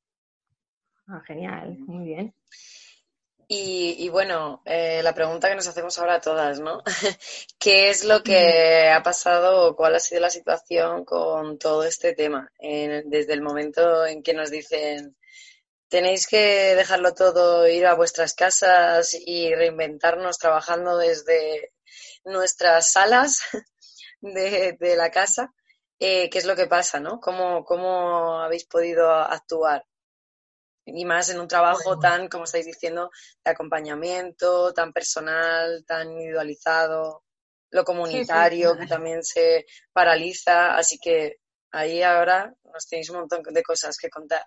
Ah, 1.07 1.21
genial, 1.25 1.77
muy 1.79 2.05
bien. 2.05 2.33
Y, 3.49 4.09
bueno, 4.09 4.61
eh, 4.65 5.01
la 5.01 5.13
pregunta 5.13 5.47
que 5.47 5.55
nos 5.55 5.67
hacemos 5.67 5.97
ahora 5.97 6.19
todas, 6.19 6.59
¿no? 6.59 6.83
¿Qué 7.59 7.89
es 7.89 8.03
lo 8.03 8.21
que 8.21 8.89
ha 8.89 9.01
pasado 9.03 9.69
o 9.69 9.75
cuál 9.75 9.95
ha 9.95 10.01
sido 10.01 10.19
la 10.19 10.29
situación 10.29 11.05
con 11.05 11.57
todo 11.57 11.85
este 11.85 12.13
tema? 12.13 12.51
desde 12.59 13.33
el 13.33 13.41
momento 13.41 14.05
en 14.05 14.21
que 14.21 14.33
nos 14.33 14.51
dicen, 14.51 15.15
tenéis 15.87 16.27
que 16.27 16.75
dejarlo 16.75 17.13
todo, 17.13 17.67
ir 17.67 17.85
a 17.85 17.95
vuestras 17.95 18.33
casas 18.33 19.15
y 19.25 19.53
reinventarnos 19.55 20.37
trabajando 20.37 20.97
desde 20.97 21.71
nuestras 22.25 22.91
salas 22.91 23.39
de, 24.21 24.95
la 24.97 25.09
casa. 25.09 25.53
Eh, 25.99 26.29
¿Qué 26.29 26.37
es 26.39 26.45
lo 26.45 26.55
que 26.57 26.67
pasa, 26.67 26.99
no? 26.99 27.21
¿Cómo, 27.21 27.63
¿Cómo 27.63 28.41
habéis 28.41 28.65
podido 28.65 29.09
actuar? 29.09 29.85
Y 30.87 31.05
más 31.05 31.29
en 31.29 31.39
un 31.39 31.47
trabajo 31.47 31.99
tan, 31.99 32.29
como 32.29 32.45
estáis 32.45 32.65
diciendo, 32.65 33.11
de 33.43 33.51
acompañamiento, 33.51 34.73
tan 34.73 34.93
personal, 34.93 35.83
tan 35.85 36.11
individualizado, 36.11 37.23
lo 37.71 37.83
comunitario 37.83 38.77
que 38.77 38.87
también 38.87 39.23
se 39.23 39.65
paraliza, 39.91 40.75
así 40.75 40.97
que 40.97 41.37
ahí 41.71 42.01
ahora 42.01 42.53
nos 42.73 42.87
tenéis 42.87 43.09
un 43.09 43.17
montón 43.17 43.43
de 43.43 43.63
cosas 43.63 43.97
que 43.97 44.09
contar. 44.09 44.43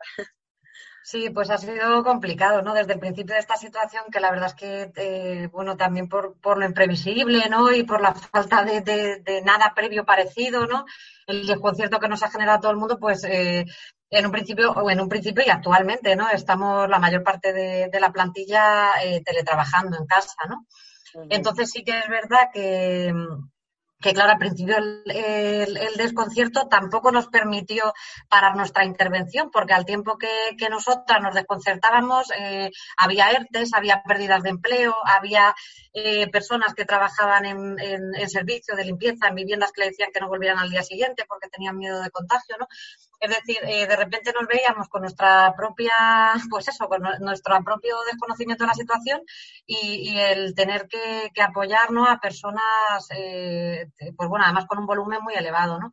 Sí, 1.02 1.30
pues 1.30 1.48
ha 1.48 1.56
sido 1.56 2.04
complicado, 2.04 2.60
¿no? 2.60 2.74
Desde 2.74 2.92
el 2.92 3.00
principio 3.00 3.34
de 3.34 3.40
esta 3.40 3.56
situación, 3.56 4.04
que 4.12 4.20
la 4.20 4.30
verdad 4.30 4.48
es 4.48 4.54
que, 4.54 4.92
eh, 4.96 5.48
bueno, 5.50 5.76
también 5.76 6.08
por, 6.08 6.38
por, 6.40 6.58
lo 6.58 6.66
imprevisible, 6.66 7.48
¿no? 7.48 7.72
Y 7.72 7.84
por 7.84 8.02
la 8.02 8.14
falta 8.14 8.64
de, 8.64 8.82
de, 8.82 9.42
nada 9.42 9.72
previo 9.74 10.04
parecido, 10.04 10.66
¿no? 10.66 10.84
El 11.26 11.46
desconcierto 11.46 11.98
que 11.98 12.08
nos 12.08 12.22
ha 12.22 12.30
generado 12.30 12.60
todo 12.60 12.72
el 12.72 12.76
mundo, 12.76 12.98
pues 12.98 13.24
eh, 13.24 13.64
en 14.10 14.26
un 14.26 14.32
principio, 14.32 14.72
o 14.72 14.90
en 14.90 15.00
un 15.00 15.08
principio 15.08 15.44
y 15.46 15.50
actualmente, 15.50 16.16
¿no? 16.16 16.28
Estamos 16.28 16.88
la 16.88 16.98
mayor 16.98 17.22
parte 17.22 17.52
de, 17.52 18.00
la 18.00 18.12
plantilla 18.12 18.92
eh, 19.02 19.22
teletrabajando 19.24 19.96
en 19.96 20.06
casa, 20.06 20.34
¿no? 20.48 20.66
Entonces 21.28 21.70
sí 21.70 21.82
que 21.82 21.98
es 21.98 22.08
verdad 22.08 22.50
que, 22.52 23.12
que 24.00 24.12
claro, 24.12 24.32
al 24.32 24.38
principio 24.38 24.76
el, 24.78 25.96
desconcierto 25.96 26.68
tampoco 26.68 27.12
nos 27.12 27.28
permitió 27.28 27.92
parar 28.28 28.56
nuestra 28.56 28.84
intervención, 28.84 29.50
porque 29.50 29.74
al 29.74 29.84
tiempo 29.84 30.16
que, 30.18 30.56
que 30.56 30.68
nosotras 30.68 31.20
nos 31.20 31.34
desconcertábamos, 31.34 32.30
eh, 32.38 32.70
había 32.96 33.30
ERTES, 33.30 33.74
había 33.74 34.02
pérdidas 34.02 34.42
de 34.42 34.50
empleo, 34.50 34.94
había 35.04 35.54
eh, 35.92 36.28
personas 36.30 36.74
que 36.74 36.84
trabajaban 36.84 37.44
en, 37.44 37.78
en, 37.78 38.30
servicio 38.30 38.74
de 38.74 38.84
limpieza, 38.84 39.28
en 39.28 39.34
viviendas 39.34 39.72
que 39.72 39.82
le 39.82 39.88
decían 39.88 40.10
que 40.12 40.20
no 40.20 40.28
volvieran 40.28 40.58
al 40.58 40.70
día 40.70 40.82
siguiente 40.82 41.24
porque 41.28 41.48
tenían 41.48 41.76
miedo 41.76 42.00
de 42.00 42.10
contagio, 42.10 42.56
¿no? 42.58 42.66
Es 43.20 43.28
decir, 43.28 43.58
eh, 43.64 43.86
de 43.86 43.96
repente 43.96 44.32
nos 44.32 44.48
veíamos 44.48 44.88
con 44.88 45.02
nuestra 45.02 45.54
propia, 45.54 45.92
pues 46.48 46.68
eso, 46.68 46.88
con 46.88 47.02
nuestro 47.20 47.62
propio 47.62 47.96
desconocimiento 48.10 48.64
de 48.64 48.68
la 48.68 48.74
situación 48.74 49.20
y, 49.66 50.18
el 50.18 50.54
tener 50.54 50.88
que, 50.88 51.30
apoyarnos 51.42 52.08
a 52.08 52.18
personas, 52.18 53.08
eh, 53.10 53.88
pues 54.16 54.28
bueno, 54.28 54.46
además 54.46 54.64
con 54.66 54.78
un 54.78 54.86
volumen 54.86 55.22
muy 55.22 55.34
elevado, 55.34 55.78
¿no? 55.78 55.90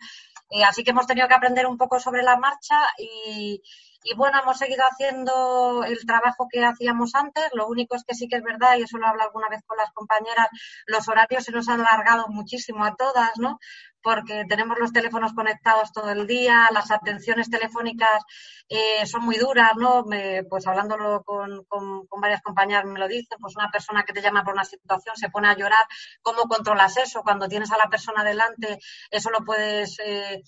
Eh, 0.49 0.63
así 0.63 0.85
que 0.85 0.91
hemos 0.91 1.05
tenido 1.05 1.27
que 1.27 1.33
aprender 1.33 1.67
un 1.67 1.77
poco 1.77 1.99
sobre 1.99 2.23
la 2.23 2.37
marcha 2.37 2.79
y, 2.97 3.61
y 4.09 4.15
bueno, 4.15 4.39
hemos 4.41 4.57
seguido 4.57 4.83
haciendo 4.89 5.83
el 5.83 6.05
trabajo 6.05 6.47
que 6.49 6.63
hacíamos 6.63 7.13
antes. 7.13 7.49
Lo 7.53 7.67
único 7.67 7.95
es 7.95 8.03
que 8.05 8.15
sí 8.15 8.27
que 8.29 8.37
es 8.37 8.43
verdad, 8.43 8.77
y 8.77 8.83
eso 8.83 8.97
lo 8.97 9.07
hablo 9.07 9.23
alguna 9.23 9.49
vez 9.49 9.61
con 9.65 9.77
las 9.77 9.91
compañeras, 9.91 10.47
los 10.85 11.07
horarios 11.09 11.43
se 11.43 11.51
nos 11.51 11.67
han 11.67 11.81
alargado 11.81 12.27
muchísimo 12.29 12.85
a 12.85 12.95
todas, 12.95 13.31
¿no? 13.37 13.59
Porque 14.01 14.45
tenemos 14.47 14.79
los 14.79 14.93
teléfonos 14.93 15.33
conectados 15.33 15.91
todo 15.91 16.09
el 16.11 16.25
día, 16.25 16.69
las 16.71 16.89
atenciones 16.91 17.49
telefónicas 17.49 18.23
eh, 18.69 19.05
son 19.05 19.25
muy 19.25 19.37
duras, 19.37 19.73
¿no? 19.75 20.05
pues 20.49 20.67
hablándolo 20.67 21.23
con, 21.23 21.65
con, 21.65 22.07
varias 22.21 22.41
compañeras 22.41 22.85
me 22.85 22.99
lo 22.99 23.07
dicen, 23.07 23.37
pues 23.41 23.55
una 23.57 23.69
persona 23.69 24.03
que 24.03 24.13
te 24.13 24.21
llama 24.21 24.43
por 24.43 24.53
una 24.53 24.63
situación 24.63 25.17
se 25.17 25.29
pone 25.29 25.49
a 25.49 25.57
llorar. 25.57 25.85
¿Cómo 26.21 26.43
controlas 26.43 26.95
eso? 26.97 27.23
Cuando 27.23 27.49
tienes 27.49 27.71
a 27.71 27.77
la 27.77 27.89
persona 27.89 28.23
delante, 28.23 28.79
eso 29.11 29.29
lo 29.31 29.43
puedes... 29.43 29.99
Eh, 29.99 30.41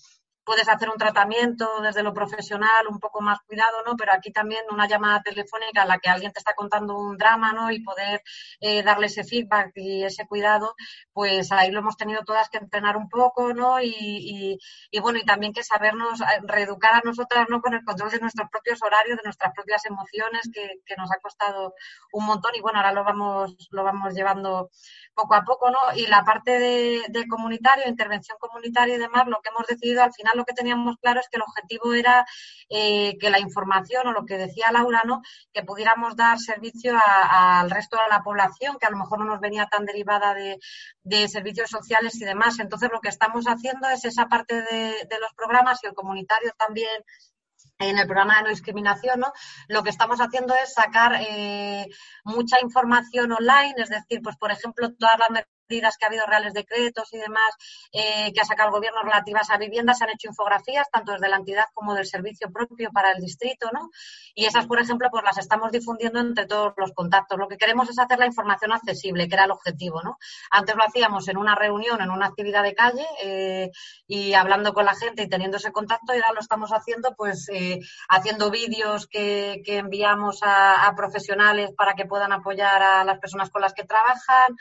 puedes 0.50 0.68
hacer 0.68 0.90
un 0.90 0.98
tratamiento 0.98 1.80
desde 1.80 2.02
lo 2.02 2.12
profesional 2.12 2.88
un 2.88 2.98
poco 2.98 3.20
más 3.20 3.38
cuidado, 3.46 3.84
¿no? 3.86 3.94
Pero 3.96 4.12
aquí 4.12 4.32
también 4.32 4.64
una 4.72 4.88
llamada 4.88 5.22
telefónica 5.22 5.82
en 5.82 5.88
la 5.88 5.98
que 6.00 6.08
alguien 6.10 6.32
te 6.32 6.40
está 6.40 6.54
contando 6.54 6.98
un 6.98 7.16
drama, 7.16 7.52
¿no? 7.52 7.70
Y 7.70 7.84
poder 7.84 8.20
eh, 8.60 8.82
darle 8.82 9.06
ese 9.06 9.22
feedback 9.22 9.70
y 9.76 10.02
ese 10.02 10.26
cuidado, 10.26 10.74
pues 11.12 11.52
ahí 11.52 11.70
lo 11.70 11.78
hemos 11.78 11.96
tenido 11.96 12.24
todas 12.24 12.48
que 12.50 12.58
entrenar 12.58 12.96
un 12.96 13.08
poco, 13.08 13.54
¿no? 13.54 13.80
Y, 13.80 14.58
y, 14.90 14.98
bueno, 14.98 15.20
y 15.20 15.24
también 15.24 15.52
que 15.52 15.62
sabernos, 15.62 16.20
eh, 16.20 16.24
reeducar 16.42 16.94
a 16.94 17.02
nosotras, 17.04 17.46
¿no? 17.48 17.60
Con 17.62 17.74
el 17.74 17.84
control 17.84 18.10
de 18.10 18.18
nuestros 18.18 18.50
propios 18.50 18.82
horarios, 18.82 19.18
de 19.18 19.22
nuestras 19.22 19.52
propias 19.54 19.84
emociones, 19.84 20.50
que, 20.52 20.80
que 20.84 20.96
nos 20.96 21.12
ha 21.12 21.20
costado 21.22 21.74
un 22.12 22.26
montón 22.26 22.56
y 22.56 22.60
bueno, 22.60 22.80
ahora 22.80 22.92
lo 22.92 23.04
vamos, 23.04 23.68
lo 23.70 23.84
vamos 23.84 24.14
llevando 24.14 24.70
poco 25.14 25.34
a 25.36 25.44
poco, 25.44 25.70
¿no? 25.70 25.78
Y 25.94 26.08
la 26.08 26.24
parte 26.24 26.58
de, 26.58 27.04
de 27.08 27.28
comunitario, 27.28 27.86
intervención 27.86 28.36
comunitaria 28.40 28.96
y 28.96 28.98
demás, 28.98 29.28
lo 29.28 29.40
que 29.40 29.50
hemos 29.50 29.66
decidido 29.68 30.02
al 30.02 30.12
final 30.12 30.39
lo 30.40 30.44
que 30.44 30.54
teníamos 30.54 30.96
claro 31.00 31.20
es 31.20 31.28
que 31.28 31.36
el 31.36 31.42
objetivo 31.42 31.92
era 31.94 32.26
eh, 32.68 33.16
que 33.18 33.30
la 33.30 33.38
información 33.38 34.06
o 34.06 34.12
lo 34.12 34.24
que 34.24 34.38
decía 34.38 34.72
Laura, 34.72 35.02
¿no? 35.04 35.22
que 35.52 35.62
pudiéramos 35.62 36.16
dar 36.16 36.38
servicio 36.38 36.96
al 36.96 37.70
resto 37.70 37.96
de 37.96 38.08
la 38.08 38.22
población, 38.22 38.76
que 38.78 38.86
a 38.86 38.90
lo 38.90 38.96
mejor 38.96 39.18
no 39.18 39.26
nos 39.26 39.40
venía 39.40 39.66
tan 39.66 39.84
derivada 39.84 40.34
de, 40.34 41.28
servicios 41.28 41.70
sociales 41.70 42.20
y 42.20 42.24
demás. 42.24 42.58
Entonces, 42.58 42.90
lo 42.92 43.00
que 43.00 43.08
estamos 43.08 43.44
haciendo 43.46 43.88
es 43.88 44.04
esa 44.04 44.26
parte 44.26 44.62
de, 44.62 45.18
los 45.20 45.32
programas 45.36 45.80
y 45.82 45.86
el 45.86 45.94
comunitario 45.94 46.52
también 46.56 47.04
en 47.78 47.98
el 47.98 48.06
programa 48.06 48.36
de 48.36 48.42
no 48.42 48.48
discriminación, 48.48 49.20
¿no? 49.20 49.32
Lo 49.68 49.82
que 49.82 49.90
estamos 49.90 50.20
haciendo 50.20 50.54
es 50.54 50.72
sacar 50.72 51.16
eh, 51.20 51.86
mucha 52.24 52.60
información 52.60 53.32
online, 53.32 53.74
es 53.76 53.88
decir, 53.88 54.20
pues 54.22 54.36
por 54.36 54.50
ejemplo, 54.50 54.92
todas 54.94 55.18
las 55.18 55.44
que 55.70 56.04
ha 56.04 56.08
habido, 56.08 56.26
reales 56.26 56.52
decretos 56.52 57.12
y 57.12 57.18
demás, 57.18 57.54
eh, 57.92 58.32
que 58.32 58.40
ha 58.40 58.44
sacado 58.44 58.68
el 58.68 58.74
gobierno 58.74 59.02
relativas 59.02 59.50
a 59.50 59.58
viviendas, 59.58 59.98
se 59.98 60.04
han 60.04 60.10
hecho 60.10 60.28
infografías, 60.28 60.90
tanto 60.90 61.12
desde 61.12 61.28
la 61.28 61.36
entidad 61.36 61.66
como 61.72 61.94
del 61.94 62.06
servicio 62.06 62.50
propio 62.50 62.90
para 62.90 63.12
el 63.12 63.20
distrito, 63.20 63.70
¿no? 63.72 63.90
Y 64.34 64.46
esas, 64.46 64.66
por 64.66 64.80
ejemplo, 64.80 65.08
pues 65.10 65.24
las 65.24 65.38
estamos 65.38 65.70
difundiendo 65.70 66.18
entre 66.20 66.46
todos 66.46 66.72
los 66.76 66.92
contactos. 66.92 67.38
Lo 67.38 67.48
que 67.48 67.56
queremos 67.56 67.88
es 67.88 67.98
hacer 67.98 68.18
la 68.18 68.26
información 68.26 68.72
accesible, 68.72 69.28
que 69.28 69.34
era 69.34 69.44
el 69.44 69.50
objetivo, 69.50 70.02
¿no? 70.02 70.18
Antes 70.50 70.76
lo 70.76 70.84
hacíamos 70.84 71.28
en 71.28 71.36
una 71.36 71.54
reunión, 71.54 72.00
en 72.00 72.10
una 72.10 72.26
actividad 72.26 72.62
de 72.62 72.74
calle, 72.74 73.06
eh, 73.22 73.70
y 74.06 74.34
hablando 74.34 74.72
con 74.72 74.84
la 74.84 74.94
gente 74.94 75.22
y 75.22 75.28
teniendo 75.28 75.58
ese 75.58 75.72
contacto, 75.72 76.14
y 76.14 76.16
ahora 76.16 76.32
lo 76.34 76.40
estamos 76.40 76.70
haciendo, 76.70 77.14
pues, 77.14 77.48
eh, 77.52 77.78
haciendo 78.08 78.50
vídeos 78.50 79.06
que, 79.06 79.62
enviamos 79.70 80.42
a, 80.42 80.86
a, 80.86 80.94
profesionales 80.94 81.70
para 81.76 81.94
que 81.94 82.04
puedan 82.04 82.32
apoyar 82.32 82.82
a 82.82 83.04
las 83.04 83.18
personas 83.18 83.50
con 83.50 83.62
las 83.62 83.72
que 83.72 83.84
trabajan, 83.84 84.56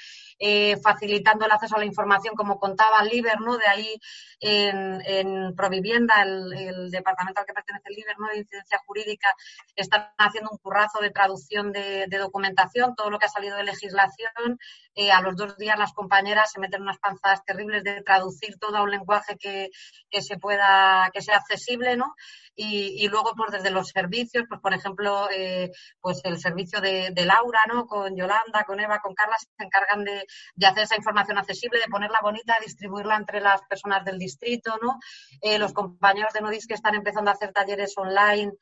facilitando 0.99 1.45
el 1.45 1.51
acceso 1.51 1.75
a 1.75 1.79
la 1.79 1.85
información, 1.85 2.35
como 2.35 2.59
contaba 2.59 3.03
Liber, 3.03 3.39
¿no? 3.39 3.57
De 3.57 3.67
ahí 3.67 3.99
en, 4.39 5.01
en 5.05 5.55
Provivienda, 5.55 6.21
el, 6.23 6.91
departamento 6.91 7.39
al 7.39 7.45
que 7.45 7.53
pertenece 7.53 7.89
Liber, 7.89 8.15
¿no? 8.19 8.27
De 8.27 8.39
incidencia 8.39 8.79
jurídica, 8.85 9.33
están 9.75 10.09
haciendo 10.17 10.51
un 10.51 10.57
currazo 10.57 10.99
de 10.99 11.12
traducción 11.12 11.71
de, 11.71 12.07
documentación, 12.19 12.95
todo 12.95 13.09
lo 13.09 13.19
que 13.19 13.25
ha 13.27 13.29
salido 13.29 13.55
de 13.57 13.63
legislación. 13.63 14.59
Eh, 14.95 15.12
a 15.12 15.21
los 15.21 15.35
dos 15.35 15.57
días 15.57 15.79
las 15.79 15.93
compañeras 15.93 16.51
se 16.51 16.59
meten 16.59 16.81
unas 16.81 16.97
panzadas 16.97 17.43
terribles 17.45 17.83
de 17.83 18.01
traducir 18.01 18.57
todo 18.59 18.75
a 18.75 18.83
un 18.83 18.91
lenguaje 18.91 19.38
que, 19.38 19.69
que 20.09 20.21
se 20.21 20.38
pueda, 20.38 21.09
que 21.13 21.21
sea 21.21 21.38
accesible, 21.38 21.95
¿no? 21.95 22.15
Y, 22.62 23.07
luego, 23.07 23.31
pues 23.38 23.51
desde 23.51 23.71
los 23.71 23.88
servicios, 23.88 24.43
pues 24.49 24.59
por 24.59 24.73
ejemplo, 24.73 25.29
eh, 25.31 25.71
pues 26.01 26.19
el 26.25 26.38
servicio 26.39 26.81
de, 26.81 27.13
Laura, 27.25 27.62
¿no? 27.69 27.88
Con 27.88 28.17
Yolanda, 28.17 28.65
con 28.67 28.81
Eva, 28.81 28.99
con 28.99 29.15
Carla, 29.15 29.38
se 29.39 29.63
encargan 29.63 30.03
de, 30.03 30.25
de 30.55 30.67
hacer 30.67 30.85
esa 30.89 30.97
información 30.97 31.38
accesible, 31.38 31.80
de 31.80 31.88
ponerla 31.88 32.19
bonita, 32.21 32.58
distribuirla 32.62 33.15
entre 33.15 33.41
las 33.41 33.62
personas 33.63 34.04
del 34.04 34.17
distrito, 34.17 34.78
¿no? 34.82 34.99
Eh, 35.41 35.60
los 35.60 35.73
compañeros 35.73 36.34
de 36.34 36.41
Nodis 36.41 36.65
que 36.65 36.73
están 36.73 36.95
empezando 36.95 37.30
a 37.30 37.36
hacer 37.36 37.54
talleres 37.54 37.93
online 37.97 38.54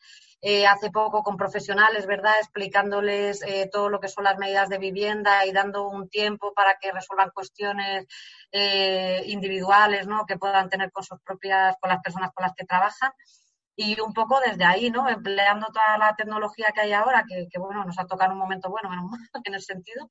eh, 0.42 0.68
hace 0.68 0.92
poco 0.92 1.24
con 1.24 1.38
profesionales, 1.38 2.06
¿verdad? 2.06 2.34
Explicándoles 2.40 3.42
eh, 3.44 3.70
todo 3.72 3.90
lo 3.90 4.00
que 4.00 4.10
son 4.10 4.26
las 4.26 4.38
medidas 4.38 4.68
de 4.70 4.78
vivienda 4.78 5.46
y 5.46 5.52
dando 5.54 5.88
un 5.88 6.10
tiempo 6.10 6.54
para 6.54 6.78
que 6.80 6.92
resuelvan 6.92 7.32
cuestiones 7.32 8.06
individuales, 9.26 10.08
¿no? 10.08 10.26
Que 10.26 10.38
puedan 10.38 10.70
tener 10.70 10.92
con 10.92 11.04
sus 11.04 11.20
propias, 11.22 11.76
con 11.80 11.90
las 11.90 12.02
personas 12.02 12.32
con 12.34 12.44
las 12.44 12.54
que 12.56 12.66
trabajan 12.66 13.12
y 13.80 14.00
un 14.02 14.12
poco 14.12 14.40
desde 14.40 14.66
ahí, 14.66 14.90
¿no? 14.90 15.08
Empleando 15.08 15.68
toda 15.68 16.00
la 16.00 16.16
tecnología 16.16 16.72
que 16.74 16.82
hay 16.82 16.94
ahora, 16.94 17.24
que, 17.28 17.48
bueno, 17.60 17.86
nos 17.86 17.98
ha 18.00 18.08
tocado 18.08 18.34
un 18.34 18.40
momento 18.40 18.70
bueno, 18.70 18.90
menos 18.90 19.06
mal, 19.06 19.20
en 19.46 19.54
el 19.54 19.62
sentido, 19.62 20.10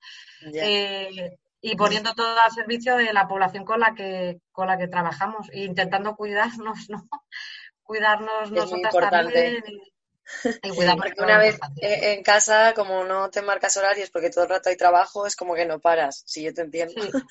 eh, 0.55 1.37
y 1.61 1.77
poniendo 1.77 2.15
todo 2.15 2.39
al 2.39 2.53
servicio 2.53 2.97
de 2.97 3.13
la 3.13 3.27
población 3.27 3.65
con 3.65 3.81
la 3.81 3.95
que, 3.95 4.41
con 4.53 4.67
la 4.67 4.79
que 4.79 4.89
trabajamos, 4.89 5.49
e 5.53 5.65
intentando 5.65 6.15
cuidarnos, 6.17 6.89
¿no? 6.89 7.09
Cuidarnos 7.83 8.51
nosotras 8.51 8.93
también. 9.11 9.63
porque 10.99 11.23
una 11.23 11.39
vez 11.39 11.57
en 11.77 12.23
casa, 12.25 12.75
como 12.75 13.05
no 13.05 13.31
te 13.31 13.43
marcas 13.43 13.77
horarios 13.77 14.11
porque 14.11 14.31
todo 14.31 14.43
el 14.43 14.51
rato 14.51 14.71
hay 14.71 14.77
trabajo, 14.77 15.25
es 15.25 15.37
como 15.37 15.55
que 15.55 15.65
no 15.65 15.79
paras, 15.79 16.25
si 16.27 16.43
yo 16.43 16.53
te 16.53 16.63
entiendo 16.63 16.95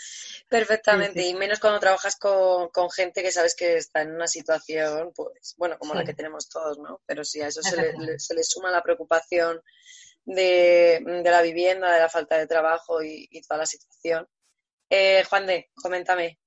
perfectamente. 0.49 1.27
Y 1.27 1.33
menos 1.33 1.59
cuando 1.59 1.81
trabajas 1.81 2.15
con, 2.15 2.69
gente 2.89 3.21
que 3.21 3.33
sabes 3.33 3.53
que 3.53 3.75
está 3.75 4.01
en 4.01 4.15
una 4.15 4.27
situación, 4.27 5.11
pues, 5.13 5.55
bueno, 5.57 5.77
como 5.77 5.93
la 5.93 6.05
que 6.05 6.13
tenemos 6.13 6.47
todos, 6.47 6.77
¿no? 6.77 7.01
Pero 7.05 7.25
sí, 7.25 7.41
a 7.41 7.47
eso 7.47 7.61
se 7.61 7.75
le, 7.75 8.17
se 8.17 8.33
le 8.33 8.43
suma 8.43 8.71
la 8.71 8.81
preocupación 8.81 9.61
de, 10.25 11.01
la 11.23 11.41
vivienda, 11.41 11.91
de 11.91 11.99
la 11.99 12.09
falta 12.09 12.37
de 12.37 12.47
trabajo 12.47 13.01
y, 13.03 13.29
toda 13.47 13.59
la 13.59 13.65
situación. 13.65 14.27
Eh, 14.89 15.23
Juan 15.29 15.47
de, 15.47 15.69
coméntame 15.75 16.39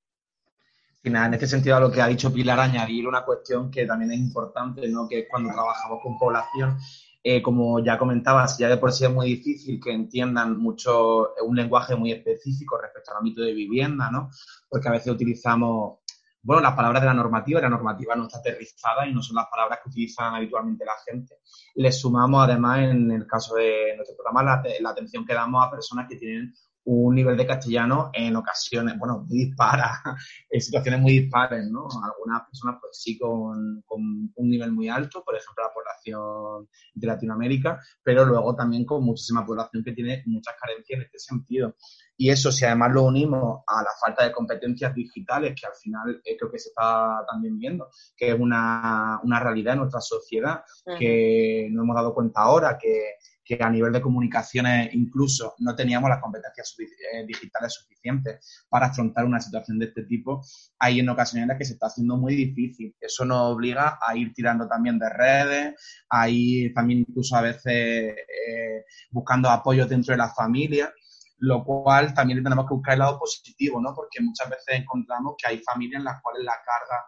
en 1.17 1.35
este 1.35 1.47
sentido 1.47 1.77
a 1.77 1.81
lo 1.81 1.91
que 1.91 2.03
ha 2.03 2.07
dicho 2.07 2.33
Pilar, 2.33 2.61
añadir 2.61 3.07
una 3.07 3.25
cuestión 3.25 3.71
que 3.71 3.87
también 3.87 4.13
es 4.13 4.19
importante, 4.19 4.87
¿no? 4.89 5.09
que 5.09 5.21
es 5.21 5.27
cuando 5.31 5.53
trabajamos 5.53 6.01
con 6.03 6.19
población, 6.19 6.79
eh, 7.23 7.43
como 7.43 7.83
ya 7.83 7.99
comentabas, 7.99 8.59
ya 8.59 8.69
de 8.69 8.77
por 8.77 8.93
sí 8.93 9.05
es 9.05 9.11
muy 9.11 9.27
difícil 9.27 9.81
que 9.83 9.93
entiendan 9.93 10.59
mucho 10.59 11.35
un 11.43 11.57
lenguaje 11.57 11.97
muy 11.97 12.13
específico 12.13 12.79
respecto 12.79 13.11
al 13.11 13.19
ámbito 13.19 13.43
de 13.43 13.53
vivienda, 13.53 14.11
¿no? 14.11 14.31
porque 14.69 14.89
a 14.89 14.93
veces 14.93 15.13
utilizamos, 15.13 15.99
bueno, 16.43 16.63
las 16.63 16.75
palabras 16.75 17.03
de 17.03 17.07
la 17.07 17.15
normativa, 17.15 17.61
la 17.61 17.69
normativa 17.69 18.15
no 18.15 18.25
está 18.25 18.39
aterrizada 18.39 19.07
y 19.07 19.13
no 19.13 19.23
son 19.23 19.37
las 19.37 19.47
palabras 19.51 19.81
que 19.83 19.91
utilizan 19.91 20.35
habitualmente 20.35 20.85
la 20.85 20.93
gente. 21.07 21.37
Le 21.75 21.93
sumamos 21.93 22.45
además, 22.45 22.79
en 22.79 23.11
el 23.11 23.27
caso 23.27 23.57
de 23.57 23.95
nuestro 23.97 24.17
programa, 24.17 24.63
la 24.81 24.91
atención 24.91 25.27
que 25.27 25.35
damos 25.35 25.67
a 25.67 25.71
personas 25.71 26.07
que 26.09 26.17
tienen 26.17 26.55
un 26.85 27.15
nivel 27.15 27.37
de 27.37 27.47
castellano 27.47 28.11
en 28.15 28.35
ocasiones, 28.37 28.99
bueno, 28.99 29.25
muy 29.29 29.47
dispara, 29.47 30.01
en 30.51 30.61
situaciones 30.61 31.01
muy 31.01 31.19
dispares, 31.19 31.69
¿no? 31.71 31.87
Algunas 32.03 32.47
personas 32.47 32.79
pues 32.81 32.99
sí 32.99 33.19
con, 33.19 33.85
un 33.89 34.49
nivel 34.49 34.73
muy 34.73 34.89
alto, 34.89 35.23
por 35.25 35.37
ejemplo 35.37 35.65
la 35.65 35.73
población 35.73 36.69
de 36.95 37.07
Latinoamérica, 37.07 37.81
pero 38.03 38.25
luego 38.25 38.55
también 38.55 38.85
con 38.85 39.05
muchísima 39.05 39.45
población 39.45 39.85
que 39.85 39.93
tiene 39.93 40.23
muchas 40.27 40.55
carencias 40.59 40.99
en 40.99 41.05
este 41.05 41.19
sentido. 41.19 41.75
Y 42.17 42.31
eso, 42.31 42.51
si 42.51 42.65
además 42.65 42.93
lo 42.93 43.05
unimos 43.05 43.63
a 43.67 43.83
la 43.83 43.91
falta 44.01 44.25
de 44.25 44.33
competencias 44.33 44.95
digitales, 44.95 45.55
que 45.61 45.67
al 45.67 45.75
final 45.75 46.21
eh, 46.25 46.37
creo 46.37 46.51
que 46.51 46.59
se 46.59 46.71
está 46.71 47.25
también 47.31 47.59
viendo, 47.59 47.91
que 48.17 48.31
es 48.31 48.39
una, 48.39 49.21
una 49.23 49.39
realidad 49.41 49.75
en 49.75 49.81
nuestra 49.81 50.01
sociedad, 50.01 50.63
que 50.99 51.69
no 51.71 51.83
hemos 51.83 51.95
dado 51.95 52.15
cuenta 52.15 52.41
ahora, 52.41 52.77
que 52.77 53.15
que 53.49 53.59
a 53.61 53.71
nivel 53.71 53.93
de 53.93 54.03
comunicaciones 54.03 54.91
incluso 54.93 55.55
no 55.59 55.75
teníamos 55.75 56.11
las 56.11 56.21
competencias 56.21 56.77
eh, 56.79 57.25
digitales 57.27 57.73
suficientes 57.73 58.67
para 58.69 58.87
afrontar 58.87 59.25
una 59.25 59.41
situación 59.41 59.79
de 59.79 59.87
este 59.87 60.03
tipo, 60.03 60.45
hay 60.79 61.01
en 61.01 61.09
ocasiones 61.09 61.45
en 61.45 61.49
las 61.49 61.59
que 61.59 61.65
se 61.65 61.73
está 61.73 61.87
haciendo 61.87 62.19
muy 62.19 62.35
difícil. 62.37 62.95
Eso 63.01 63.25
nos 63.25 63.55
obliga 63.55 63.99
a 64.07 64.15
ir 64.15 64.35
tirando 64.35 64.69
también 64.69 64.99
de 64.99 65.09
redes, 65.09 65.75
a 66.11 66.29
ir 66.29 66.75
también 66.75 67.01
incluso 67.01 67.37
a 67.37 67.41
veces 67.41 67.65
eh, 67.67 68.85
buscando 69.11 69.49
apoyo 69.49 69.87
dentro 69.87 70.13
de 70.13 70.19
la 70.19 70.29
familia 70.29 70.93
lo 71.41 71.65
cual 71.65 72.13
también 72.15 72.43
tenemos 72.43 72.67
que 72.67 72.75
buscar 72.75 72.95
el 72.95 72.99
lado 72.99 73.17
positivo, 73.17 73.81
¿no? 73.81 73.95
Porque 73.95 74.21
muchas 74.21 74.51
veces 74.51 74.81
encontramos 74.81 75.35
que 75.39 75.49
hay 75.49 75.59
familias 75.61 76.01
en 76.01 76.05
las 76.05 76.21
cuales 76.21 76.43
la 76.43 76.55
carga 76.65 77.05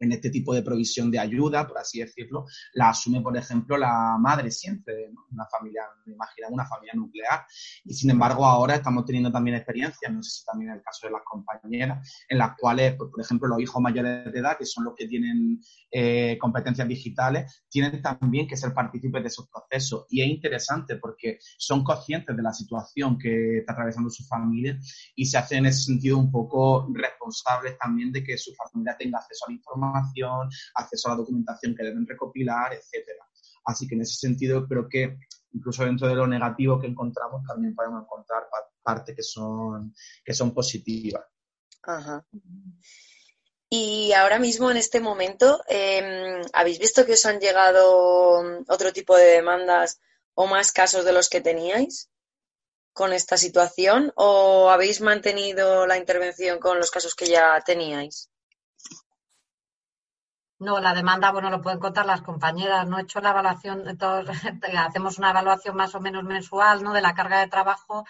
en 0.00 0.12
este 0.12 0.30
tipo 0.30 0.54
de 0.54 0.62
provisión 0.62 1.10
de 1.10 1.18
ayuda, 1.18 1.66
por 1.66 1.78
así 1.78 2.00
decirlo, 2.00 2.46
la 2.74 2.90
asume, 2.90 3.20
por 3.20 3.36
ejemplo, 3.36 3.76
la 3.76 4.16
madre 4.18 4.50
siempre, 4.50 5.10
una 5.30 5.46
familia, 5.46 5.82
me 6.06 6.14
imagino, 6.14 6.48
una 6.50 6.66
familia 6.66 6.94
nuclear. 6.94 7.44
Y 7.84 7.94
sin 7.94 8.10
embargo, 8.10 8.44
ahora 8.44 8.76
estamos 8.76 9.04
teniendo 9.04 9.30
también 9.30 9.56
experiencias, 9.56 10.12
no 10.12 10.22
sé 10.22 10.40
si 10.40 10.44
también 10.44 10.70
en 10.70 10.76
el 10.78 10.82
caso 10.82 11.06
de 11.06 11.12
las 11.12 11.22
compañeras, 11.24 12.24
en 12.28 12.38
las 12.38 12.56
cuales, 12.58 12.94
pues, 12.96 13.10
por 13.10 13.20
ejemplo, 13.20 13.48
los 13.48 13.60
hijos 13.60 13.80
mayores 13.80 14.32
de 14.32 14.38
edad, 14.38 14.58
que 14.58 14.66
son 14.66 14.84
los 14.84 14.94
que 14.94 15.06
tienen 15.06 15.60
eh, 15.90 16.36
competencias 16.40 16.88
digitales, 16.88 17.64
tienen 17.68 18.02
también 18.02 18.46
que 18.46 18.56
ser 18.56 18.74
partícipes 18.74 19.22
de 19.22 19.28
esos 19.28 19.48
procesos. 19.48 20.06
Y 20.10 20.22
es 20.22 20.28
interesante 20.28 20.96
porque 20.96 21.38
son 21.56 21.84
conscientes 21.84 22.36
de 22.36 22.42
la 22.42 22.52
situación 22.52 23.18
que 23.18 23.58
está 23.58 23.72
atravesando 23.72 24.10
su 24.10 24.24
familia 24.24 24.78
y 25.14 25.24
se 25.26 25.38
hacen 25.38 25.58
en 25.58 25.66
ese 25.66 25.84
sentido 25.84 26.18
un 26.18 26.30
poco 26.30 26.88
responsables 26.92 27.78
también 27.78 28.12
de 28.12 28.24
que 28.24 28.36
su 28.36 28.52
familia 28.54 28.96
tenga 28.98 29.18
acceso 29.18 29.44
a 29.46 29.50
la 29.50 29.54
información 29.54 29.83
acceso 30.74 31.08
a 31.08 31.12
la 31.12 31.16
documentación 31.16 31.74
que 31.74 31.84
deben 31.84 32.06
recopilar, 32.06 32.72
etcétera. 32.74 33.24
Así 33.64 33.88
que 33.88 33.94
en 33.94 34.02
ese 34.02 34.14
sentido 34.14 34.66
creo 34.66 34.88
que 34.88 35.18
incluso 35.52 35.84
dentro 35.84 36.08
de 36.08 36.14
lo 36.14 36.26
negativo 36.26 36.80
que 36.80 36.86
encontramos 36.86 37.42
también 37.46 37.74
podemos 37.74 38.02
encontrar 38.02 38.44
partes 38.82 39.16
que 39.16 39.22
son, 39.22 39.94
que 40.24 40.34
son 40.34 40.52
positivas. 40.52 41.24
Ajá. 41.82 42.24
Y 43.70 44.12
ahora 44.12 44.38
mismo, 44.38 44.70
en 44.70 44.76
este 44.76 45.00
momento, 45.00 45.60
em, 45.68 46.42
¿habéis 46.52 46.78
visto 46.78 47.04
que 47.04 47.14
os 47.14 47.26
han 47.26 47.40
llegado 47.40 48.62
otro 48.68 48.92
tipo 48.92 49.16
de 49.16 49.26
demandas 49.26 50.00
o 50.34 50.46
más 50.46 50.70
casos 50.70 51.04
de 51.04 51.12
los 51.12 51.28
que 51.28 51.40
teníais 51.40 52.08
con 52.92 53.12
esta 53.12 53.36
situación? 53.36 54.12
¿O 54.16 54.70
habéis 54.70 55.00
mantenido 55.00 55.86
la 55.86 55.98
intervención 55.98 56.60
con 56.60 56.78
los 56.78 56.90
casos 56.90 57.14
que 57.14 57.26
ya 57.26 57.60
teníais? 57.66 58.30
No, 60.58 60.80
la 60.80 60.94
demanda, 60.94 61.32
bueno, 61.32 61.50
lo 61.50 61.60
pueden 61.60 61.80
contar 61.80 62.06
las 62.06 62.22
compañeras. 62.22 62.86
No 62.86 62.98
he 62.98 63.02
hecho 63.02 63.20
la 63.20 63.30
evaluación, 63.30 63.96
todos, 63.98 64.28
hacemos 64.78 65.18
una 65.18 65.30
evaluación 65.30 65.76
más 65.76 65.94
o 65.94 66.00
menos 66.00 66.24
mensual, 66.24 66.82
¿no? 66.82 66.92
De 66.92 67.00
la 67.00 67.14
carga 67.14 67.40
de 67.40 67.48
trabajo 67.48 68.04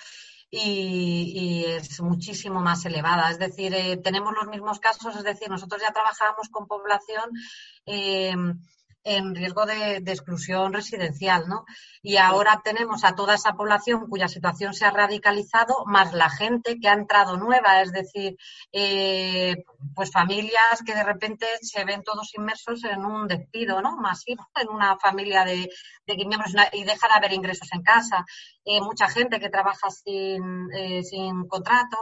y, 0.50 1.64
es 1.66 2.00
muchísimo 2.00 2.60
más 2.60 2.84
elevada. 2.84 3.30
Es 3.30 3.38
decir, 3.38 3.74
eh, 3.74 3.96
tenemos 3.96 4.34
los 4.34 4.46
mismos 4.46 4.78
casos, 4.78 5.16
es 5.16 5.24
decir, 5.24 5.48
nosotros 5.48 5.80
ya 5.82 5.92
trabajamos 5.92 6.48
con 6.50 6.66
población. 6.66 7.30
Eh, 7.86 8.34
en 9.04 9.34
riesgo 9.34 9.66
de, 9.66 9.96
exclusión 9.98 10.72
residencial, 10.72 11.46
¿no? 11.46 11.64
Y 12.02 12.16
ahora 12.16 12.62
tenemos 12.64 13.04
a 13.04 13.14
toda 13.14 13.34
esa 13.34 13.52
población 13.52 14.08
cuya 14.08 14.28
situación 14.28 14.74
se 14.74 14.86
ha 14.86 14.90
radicalizado, 14.90 15.84
más 15.86 16.12
la 16.14 16.30
gente 16.30 16.78
que 16.80 16.88
ha 16.88 16.94
entrado 16.94 17.36
nueva, 17.36 17.82
es 17.82 17.92
decir, 17.92 18.36
eh, 18.72 19.64
pues 19.94 20.10
familias 20.10 20.82
que 20.84 20.94
de 20.94 21.04
repente 21.04 21.46
se 21.60 21.84
ven 21.84 22.02
todos 22.02 22.34
inmersos 22.36 22.84
en 22.84 23.04
un 23.04 23.28
despido, 23.28 23.82
¿no? 23.82 23.96
Masivo, 23.96 24.48
en 24.56 24.68
una 24.68 24.96
familia 24.98 25.44
de, 25.44 25.70
de 26.06 26.16
miembros 26.16 26.54
y 26.72 26.84
deja 26.84 27.08
de 27.08 27.14
haber 27.14 27.32
ingresos 27.32 27.68
en 27.72 27.82
casa, 27.82 28.24
eh, 28.64 28.80
mucha 28.80 29.08
gente 29.08 29.38
que 29.38 29.50
trabaja 29.50 29.90
sin, 29.90 30.72
eh, 30.72 31.02
sin 31.02 31.46
contrato. 31.46 31.98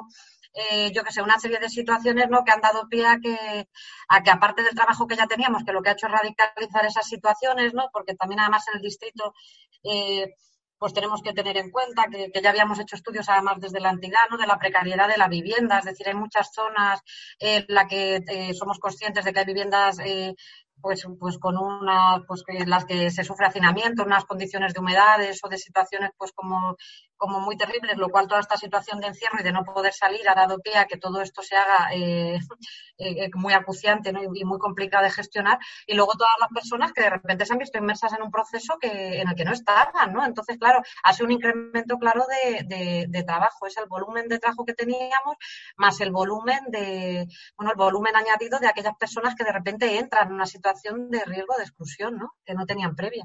Eh, 0.55 0.93
yo 0.93 1.03
que 1.03 1.13
sé, 1.13 1.23
una 1.23 1.39
serie 1.39 1.59
de 1.59 1.71
situaciones 1.71 2.29
¿no? 2.29 2.45
que 2.45 2.53
han 2.53 2.61
dado 2.61 2.89
pie 2.89 3.07
a 3.07 3.19
que, 3.19 3.69
a 4.09 4.23
que, 4.23 4.31
aparte 4.31 4.63
del 4.63 4.75
trabajo 4.75 5.07
que 5.07 5.17
ya 5.17 5.27
teníamos, 5.27 5.65
que 5.65 5.73
lo 5.73 5.83
que 5.83 5.91
ha 5.91 5.93
hecho 5.93 6.07
es 6.07 6.13
radicalizar 6.13 6.85
esas 6.85 7.07
situaciones, 7.07 7.73
¿no? 7.73 7.89
porque 7.93 8.15
también 8.15 8.41
además 8.41 8.67
en 8.69 8.77
el 8.77 8.83
distrito 8.83 9.35
eh, 9.83 10.35
pues 10.77 10.93
tenemos 10.93 11.23
que 11.23 11.33
tener 11.33 11.57
en 11.57 11.71
cuenta 11.71 12.07
que, 12.11 12.31
ya 12.43 12.51
habíamos 12.51 12.79
hecho 12.81 12.97
estudios 12.97 13.29
además 13.29 13.61
desde 13.61 13.81
la 13.81 13.91
entidad, 13.91 14.29
¿no? 14.31 14.37
de 14.37 14.47
la 14.47 14.59
precariedad 14.59 15.09
de 15.09 15.17
la 15.17 15.29
vivienda, 15.29 15.79
es 15.79 15.85
decir, 15.85 16.09
hay 16.09 16.15
muchas 16.15 16.53
zonas 16.53 17.01
en 17.39 17.65
las 17.69 17.87
que 17.89 18.17
eh, 18.27 18.53
somos 18.53 18.79
conscientes 18.79 19.25
de 19.25 19.33
que 19.33 19.39
hay 19.39 19.47
viviendas 19.47 19.99
pues, 20.83 21.07
pues 21.19 21.39
con 21.39 21.57
una, 21.57 22.25
pues 22.27 22.43
en 22.49 22.69
las 22.69 22.85
que 22.85 23.11
se 23.11 23.23
sufre 23.23 23.47
hacinamiento, 23.47 24.03
unas 24.03 24.25
condiciones 24.25 24.75
de 24.75 24.81
humedades 24.81 25.41
o 25.45 25.49
de 25.49 25.57
situaciones 25.57 26.11
pues 26.19 26.33
como, 26.33 26.77
como 27.23 27.39
muy 27.39 27.57
terribles, 27.57 27.97
lo 27.99 28.09
cual 28.09 28.27
toda 28.27 28.41
esta 28.41 28.57
situación 28.57 29.01
de 29.01 29.07
encierro 29.07 29.39
y 29.39 29.45
de 29.45 29.53
no 29.53 29.63
poder 29.63 29.93
salir 29.93 30.29
ha 30.29 30.35
dado 30.35 30.59
pie 30.59 30.77
a 30.77 30.87
que 30.87 30.97
todo 30.97 31.21
esto 31.23 31.41
se 31.41 31.55
haga 31.55 31.95
eh, 31.95 32.41
eh, 32.99 33.31
muy 33.35 33.53
acuciante 33.53 34.13
y 34.35 34.45
muy 34.45 34.59
complicado 34.59 35.05
de 35.05 35.11
gestionar. 35.11 35.61
Y 35.87 35.95
luego 35.95 36.15
todas 36.15 36.33
las 36.41 36.49
personas 36.49 36.93
que 36.93 37.03
de 37.03 37.11
repente 37.11 37.47
se 37.47 37.53
han 37.53 37.61
visto 37.61 37.79
inmersas 37.79 38.13
en 38.15 38.23
un 38.23 38.33
proceso 38.33 38.77
que, 38.81 39.21
en 39.21 39.29
el 39.29 39.37
que 39.37 39.45
no 39.45 39.53
estaban, 39.53 40.13
¿no? 40.13 40.27
Entonces, 40.27 40.59
claro, 40.59 40.83
ha 41.05 41.13
sido 41.13 41.27
un 41.27 41.33
incremento 41.35 41.97
claro 41.97 42.25
de, 42.27 43.07
de, 43.09 43.23
trabajo. 43.23 43.69
Es 43.69 43.77
el 43.77 43.87
volumen 43.87 44.27
de 44.27 44.41
trabajo 44.41 44.65
que 44.65 44.75
teníamos 44.75 45.37
más 45.77 46.01
el 46.01 46.11
volumen 46.11 46.59
de, 46.71 47.29
bueno, 47.57 47.71
el 47.71 47.79
volumen 47.79 48.17
añadido 48.17 48.59
de 48.59 48.67
aquellas 48.67 48.97
personas 48.97 49.37
que 49.37 49.45
de 49.45 49.53
repente 49.53 49.97
entran 49.97 50.27
en 50.27 50.35
una 50.35 50.47
situación 50.47 51.09
de 51.09 51.25
riesgo 51.25 51.55
de 51.57 51.63
exclusión, 51.63 52.19
¿no? 52.19 52.33
Que 52.45 52.55
no 52.55 52.67
tenían 52.67 52.97
previa. 52.97 53.25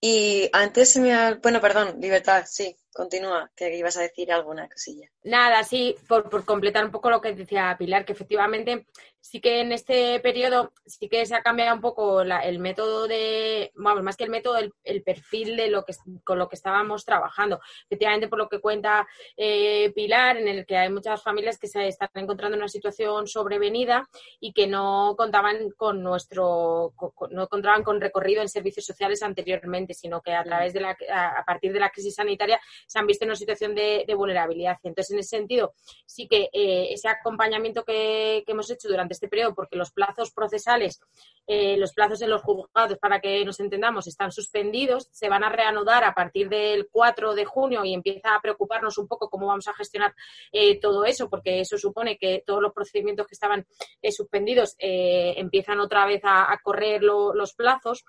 Y 0.00 0.48
antes 0.52 0.92
se 0.92 1.00
me 1.00 1.14
ha... 1.14 1.34
Bueno, 1.42 1.60
perdón, 1.60 2.00
libertad, 2.00 2.44
sí. 2.46 2.76
Continúa, 2.92 3.50
que 3.56 3.76
ibas 3.76 3.96
a 3.96 4.02
decir 4.02 4.32
alguna 4.32 4.68
cosilla. 4.68 5.08
Nada, 5.22 5.62
sí, 5.64 5.96
por, 6.08 6.28
por, 6.28 6.44
completar 6.44 6.84
un 6.84 6.90
poco 6.90 7.10
lo 7.10 7.20
que 7.20 7.34
decía 7.34 7.76
Pilar, 7.78 8.04
que 8.04 8.12
efectivamente 8.12 8.86
sí 9.20 9.40
que 9.40 9.60
en 9.60 9.72
este 9.72 10.18
periodo 10.20 10.72
sí 10.86 11.08
que 11.08 11.24
se 11.26 11.34
ha 11.34 11.42
cambiado 11.42 11.74
un 11.74 11.80
poco 11.80 12.22
el 12.22 12.58
método 12.58 13.06
de, 13.06 13.70
vamos, 13.74 14.02
más 14.02 14.16
que 14.16 14.24
el 14.24 14.30
método, 14.30 14.56
el, 14.56 15.02
perfil 15.02 15.56
de 15.56 15.68
lo 15.68 15.84
que 15.84 15.94
con 16.24 16.38
lo 16.38 16.48
que 16.48 16.56
estábamos 16.56 17.04
trabajando. 17.04 17.60
Efectivamente, 17.84 18.28
por 18.28 18.38
lo 18.38 18.48
que 18.48 18.60
cuenta 18.60 19.06
eh, 19.36 19.92
Pilar, 19.94 20.36
en 20.38 20.48
el 20.48 20.66
que 20.66 20.76
hay 20.76 20.88
muchas 20.90 21.22
familias 21.22 21.58
que 21.58 21.68
se 21.68 21.86
están 21.86 22.08
encontrando 22.14 22.56
en 22.56 22.62
una 22.62 22.68
situación 22.68 23.26
sobrevenida 23.26 24.08
y 24.40 24.52
que 24.52 24.66
no 24.66 25.14
contaban 25.16 25.70
con 25.76 26.02
nuestro, 26.02 26.94
no 27.30 27.48
contaban 27.48 27.82
con 27.82 28.00
recorrido 28.00 28.42
en 28.42 28.48
servicios 28.48 28.86
sociales 28.86 29.22
anteriormente, 29.22 29.94
sino 29.94 30.22
que 30.22 30.32
a 30.32 30.44
través 30.44 30.72
de 30.72 30.80
la, 30.80 30.96
a 31.12 31.44
partir 31.44 31.72
de 31.72 31.80
la 31.80 31.90
crisis 31.90 32.14
sanitaria 32.14 32.60
se 32.86 32.98
han 32.98 33.06
visto 33.06 33.24
en 33.24 33.30
una 33.30 33.36
situación 33.36 33.74
de, 33.74 34.04
vulnerabilidad. 34.16 34.76
Entonces, 34.82 35.12
en 35.12 35.18
ese 35.20 35.36
sentido, 35.36 35.72
sí 36.04 36.26
que 36.28 36.50
eh, 36.52 36.88
ese 36.92 37.08
acompañamiento 37.08 37.84
que, 37.84 38.44
hemos 38.46 38.70
hecho 38.70 38.88
durante 38.88 39.14
este 39.14 39.28
periodo, 39.28 39.54
porque 39.54 39.76
los 39.76 39.92
plazos 39.92 40.32
procesales, 40.32 41.00
eh, 41.46 41.76
los 41.76 41.92
plazos 41.92 42.20
en 42.20 42.30
los 42.30 42.42
juzgados, 42.42 42.98
para 42.98 43.20
que 43.20 43.44
nos 43.44 43.60
entendamos, 43.60 44.08
están 44.08 44.32
suspendidos, 44.32 45.08
se 45.12 45.28
van 45.28 45.44
a 45.44 45.48
reanudar 45.48 46.02
a 46.02 46.12
partir 46.12 46.48
del 46.48 46.88
4 46.90 47.34
de 47.34 47.44
junio 47.44 47.84
y 47.84 47.94
empieza 47.94 48.34
a 48.34 48.40
preocuparnos 48.40 48.98
un 48.98 49.06
poco 49.06 49.30
cómo 49.30 49.46
vamos 49.46 49.68
a 49.68 49.74
gestionar 49.74 50.14
eh, 50.50 50.80
todo 50.80 51.04
eso, 51.04 51.30
porque 51.30 51.60
eso 51.60 51.78
supone 51.78 52.18
que 52.18 52.42
todos 52.44 52.60
los 52.60 52.72
procedimientos 52.72 53.26
que 53.28 53.34
estaban 53.34 53.64
suspendidos 54.10 54.74
empiezan 54.78 55.80
otra 55.80 56.06
vez 56.06 56.20
a, 56.24 56.58
correr 56.62 57.02
los 57.02 57.54
plazos 57.54 58.04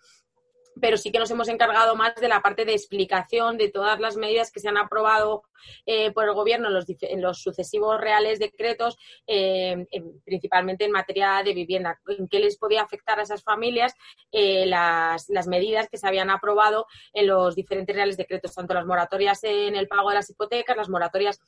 pero 0.79 0.97
sí 0.97 1.11
que 1.11 1.19
nos 1.19 1.31
hemos 1.31 1.47
encargado 1.47 1.95
más 1.95 2.15
de 2.15 2.27
la 2.27 2.41
parte 2.41 2.65
de 2.65 2.73
explicación 2.73 3.57
de 3.57 3.69
todas 3.69 3.99
las 3.99 4.15
medidas 4.15 4.51
que 4.51 4.59
se 4.59 4.69
han 4.69 4.77
aprobado 4.77 5.43
eh, 5.85 6.11
por 6.11 6.25
el 6.25 6.33
Gobierno 6.33 6.69
en 6.69 7.21
los, 7.21 7.41
sucesivos 7.41 7.99
reales 7.99 8.39
decretos, 8.39 8.97
eh, 9.27 9.85
principalmente 10.23 10.85
en 10.85 10.91
materia 10.91 11.41
de 11.43 11.53
vivienda, 11.53 11.99
en 12.07 12.27
qué 12.27 12.39
les 12.39 12.57
podía 12.57 12.81
afectar 12.81 13.19
a 13.19 13.23
esas 13.23 13.43
familias 13.43 13.93
eh, 14.31 14.65
las, 14.65 15.27
medidas 15.47 15.89
que 15.89 15.97
se 15.97 16.07
habían 16.07 16.29
aprobado 16.29 16.85
en 17.13 17.27
los 17.27 17.55
diferentes 17.55 17.95
reales 17.95 18.17
decretos, 18.17 18.53
tanto 18.53 18.73
las 18.73 18.85
moratorias 18.85 19.43
en 19.43 19.75
el 19.75 19.87
pago 19.87 20.09
de 20.09 20.15
las 20.15 20.29
hipotecas, 20.29 20.77
las 20.77 20.89
moratorias, 20.89 21.41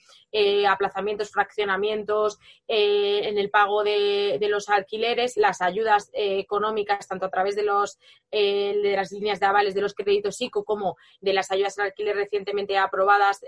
aplazamientos, 0.68 1.32
fraccionamientos 1.32 2.40
en 2.68 3.38
el 3.38 3.50
pago 3.50 3.84
de, 3.84 4.40
los 4.50 4.68
alquileres, 4.70 5.38
las 5.38 5.62
ayudas 5.62 6.10
económicas, 6.14 7.08
tanto 7.08 7.28
a 7.28 7.30
través 7.30 7.56
de, 7.56 7.64
los, 7.64 8.00
de 8.32 8.94
las 8.96 9.13
líneas 9.14 9.40
de 9.40 9.46
avales 9.46 9.74
de 9.74 9.82
los 9.82 9.94
créditos 9.94 10.42
ICO 10.42 10.64
como 10.64 10.98
de 11.22 11.34
las 11.34 11.52
ayudas 11.52 11.78
al 11.80 11.86
alquiler 11.86 12.16
recientemente 12.16 12.78
aprobadas 12.78 13.42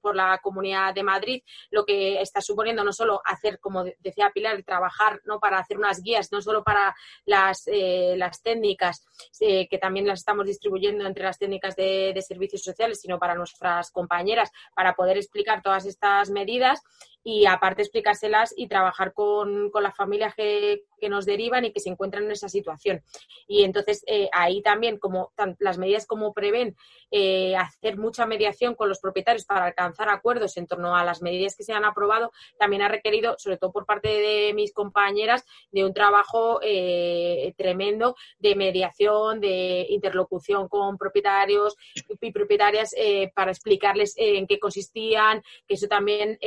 por 0.00 0.16
la 0.16 0.38
Comunidad 0.42 0.94
de 0.94 1.02
Madrid, 1.02 1.42
lo 1.70 1.84
que 1.84 2.20
está 2.20 2.40
suponiendo 2.40 2.84
no 2.84 2.92
solo 2.92 3.20
hacer, 3.24 3.58
como 3.60 3.84
decía 4.00 4.30
Pilar, 4.34 4.62
trabajar 4.62 5.20
¿no? 5.24 5.38
para 5.40 5.58
hacer 5.58 5.78
unas 5.78 6.02
guías, 6.02 6.32
no 6.32 6.40
solo 6.40 6.62
para 6.62 6.94
las, 7.24 7.64
eh, 7.66 8.14
las 8.16 8.42
técnicas, 8.42 9.04
eh, 9.40 9.68
que 9.68 9.78
también 9.78 10.06
las 10.06 10.20
estamos 10.20 10.46
distribuyendo 10.46 11.06
entre 11.06 11.24
las 11.24 11.38
técnicas 11.38 11.76
de, 11.76 12.14
servicios 12.22 12.62
sociales, 12.62 13.00
sino 13.00 13.18
para 13.18 13.34
nuestras 13.34 13.90
compañeras, 13.90 14.50
para 14.74 14.94
poder 14.94 15.16
explicar 15.16 15.60
todas 15.60 15.86
estas 15.86 16.30
medidas 16.30 16.80
y 17.24 17.46
aparte 17.46 17.82
explicárselas 17.82 18.52
y 18.56 18.68
trabajar 18.68 19.12
con, 19.12 19.70
con 19.70 19.82
las 19.82 19.96
familias 19.96 20.34
que, 20.34 20.84
que, 20.98 21.08
nos 21.08 21.26
derivan 21.26 21.64
y 21.64 21.72
que 21.72 21.80
se 21.80 21.90
encuentran 21.90 22.24
en 22.24 22.32
esa 22.32 22.48
situación. 22.48 23.02
Y 23.46 23.64
entonces 23.64 24.02
eh, 24.06 24.28
ahí 24.32 24.62
también, 24.62 24.98
como 24.98 25.32
las 25.58 25.78
medidas 25.78 26.06
como 26.06 26.32
prevén 26.32 26.76
eh, 27.10 27.56
hacer 27.56 27.96
mucha 27.98 28.26
mediación 28.26 28.74
con 28.74 28.88
los 28.88 29.00
propietarios 29.00 29.44
para 29.44 29.66
alcanzar 29.66 30.08
acuerdos 30.08 30.56
en 30.56 30.66
torno 30.66 30.96
a 30.96 31.04
las 31.04 31.22
medidas 31.22 31.56
que 31.56 31.64
se 31.64 31.72
han 31.72 31.84
aprobado, 31.84 32.32
también 32.58 32.82
ha 32.82 32.88
requerido, 32.88 33.36
sobre 33.38 33.56
todo 33.56 33.72
por 33.72 33.86
parte 33.86 34.08
de 34.08 34.52
mis 34.54 34.72
compañeras, 34.72 35.44
de 35.70 35.84
un 35.84 35.94
trabajo 35.94 36.60
eh, 36.62 37.52
tremendo 37.56 38.16
de 38.38 38.54
mediación, 38.56 39.40
de 39.40 39.86
interlocución 39.90 40.68
con 40.68 40.98
propietarios 40.98 41.76
y 42.20 42.32
propietarias 42.32 42.94
para 43.34 43.50
explicarles 43.50 44.14
en 44.16 44.46
qué 44.46 44.58
consistían, 44.58 45.42
que 45.66 45.74
eso 45.74 45.88
también 45.88 46.38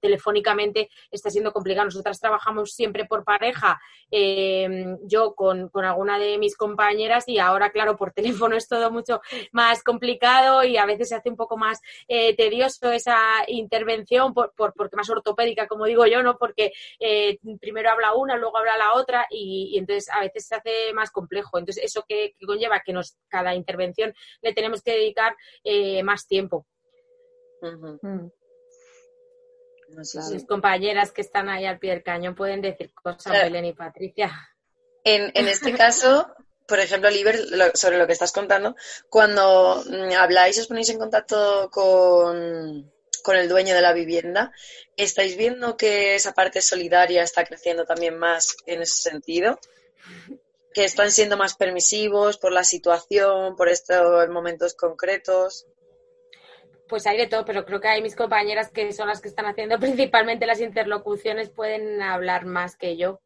telefónicamente 0.00 0.88
está 1.10 1.30
siendo 1.30 1.52
complicado. 1.52 1.86
Nosotras 1.86 2.20
trabajamos 2.20 2.72
siempre 2.72 3.04
por 3.04 3.24
pareja, 3.24 3.80
eh, 4.10 4.96
yo 5.02 5.34
con, 5.34 5.70
alguna 5.74 6.18
de 6.18 6.38
mis 6.38 6.56
compañeras 6.56 7.24
y 7.26 7.38
ahora, 7.38 7.70
claro, 7.70 7.96
por 7.96 8.12
teléfono 8.46 8.56
es 8.56 8.68
todo 8.68 8.90
mucho 8.90 9.20
más 9.52 9.82
complicado 9.82 10.64
y 10.64 10.76
a 10.76 10.86
veces 10.86 11.08
se 11.08 11.14
hace 11.14 11.30
un 11.30 11.36
poco 11.36 11.56
más 11.56 11.80
eh, 12.08 12.34
tedioso 12.36 12.90
esa 12.92 13.18
intervención 13.48 14.32
por, 14.34 14.52
porque 14.54 14.96
más 14.96 15.10
ortopédica, 15.10 15.66
como 15.66 15.86
digo 15.86 16.06
yo, 16.06 16.22
¿no? 16.22 16.36
Porque 16.38 16.72
eh, 17.00 17.38
primero 17.60 17.90
habla 17.90 18.14
una, 18.14 18.36
luego 18.36 18.58
habla 18.58 18.76
la 18.78 18.94
otra 18.94 19.26
y, 19.30 19.76
entonces 19.78 20.08
a 20.10 20.20
veces 20.20 20.46
se 20.46 20.54
hace 20.54 20.92
más 20.94 21.10
complejo. 21.10 21.58
Entonces, 21.58 21.84
eso 21.84 22.04
que, 22.08 22.34
conlleva 22.46 22.80
que 22.80 22.92
nos 22.92 23.16
cada 23.28 23.54
intervención 23.54 24.14
le 24.40 24.52
tenemos 24.52 24.82
que 24.82 24.92
dedicar 24.92 25.36
más 26.04 26.26
tiempo. 26.26 26.66
Mis 29.96 30.46
compañeras 30.46 31.12
que 31.12 31.22
están 31.22 31.48
ahí 31.48 31.64
al 31.64 31.78
pie 31.78 31.90
del 31.90 32.02
cañón 32.02 32.34
pueden 32.34 32.60
decir 32.60 32.92
cosas, 32.92 33.32
Belén 33.32 33.64
y 33.64 33.72
Patricia. 33.72 34.30
En, 35.04 35.30
en 35.34 35.48
este 35.48 35.72
caso, 35.72 36.34
por 36.66 36.80
ejemplo, 36.80 37.10
Liber, 37.10 37.38
sobre 37.74 37.98
lo 37.98 38.06
que 38.06 38.12
estás 38.12 38.32
contando, 38.32 38.74
cuando 39.08 39.82
mm, 39.88 40.12
habláis, 40.18 40.58
os 40.58 40.66
ponéis 40.66 40.88
en 40.90 40.98
contacto 40.98 41.70
con, 41.70 42.92
con 43.22 43.36
el 43.36 43.48
dueño 43.48 43.74
de 43.74 43.82
la 43.82 43.92
vivienda, 43.92 44.52
¿estáis 44.96 45.36
viendo 45.36 45.76
que 45.76 46.14
esa 46.14 46.32
parte 46.32 46.60
solidaria 46.60 47.22
está 47.22 47.44
creciendo 47.44 47.84
también 47.84 48.18
más 48.18 48.56
en 48.66 48.82
ese 48.82 49.10
sentido? 49.10 49.58
¿Que 50.74 50.84
están 50.84 51.10
siendo 51.10 51.36
más 51.36 51.54
permisivos 51.54 52.36
por 52.38 52.52
la 52.52 52.64
situación, 52.64 53.56
por 53.56 53.68
estos 53.68 54.28
momentos 54.28 54.74
concretos? 54.74 55.66
Pues 56.88 57.06
hay 57.06 57.18
de 57.18 57.26
todo, 57.26 57.44
pero 57.44 57.64
creo 57.64 57.80
que 57.80 57.88
hay 57.88 58.02
mis 58.02 58.16
compañeras 58.16 58.70
que 58.70 58.92
son 58.92 59.08
las 59.08 59.20
que 59.20 59.28
están 59.28 59.46
haciendo 59.46 59.78
principalmente 59.80 60.46
las 60.46 60.60
interlocuciones, 60.60 61.50
pueden 61.50 62.02
hablar 62.02 62.46
más 62.46 62.76
que 62.76 62.96
yo. 62.96 63.20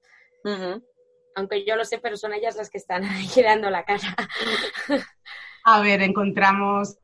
Aunque 1.34 1.64
yo 1.64 1.76
lo 1.76 1.84
sé, 1.84 1.98
pero 1.98 2.16
son 2.16 2.32
ellas 2.32 2.56
las 2.56 2.70
que 2.70 2.78
están 2.78 3.04
ahí 3.04 3.28
dando 3.42 3.70
la 3.70 3.84
cara. 3.84 4.16
A 5.64 5.80
ver, 5.82 6.00
encontramos, 6.02 6.98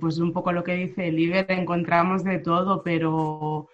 pues 0.00 0.18
un 0.18 0.32
poco 0.32 0.52
lo 0.52 0.64
que 0.64 0.74
dice 0.74 1.12
Liber, 1.12 1.46
encontramos 1.50 2.24
de 2.24 2.38
todo, 2.40 2.82
pero 2.82 3.68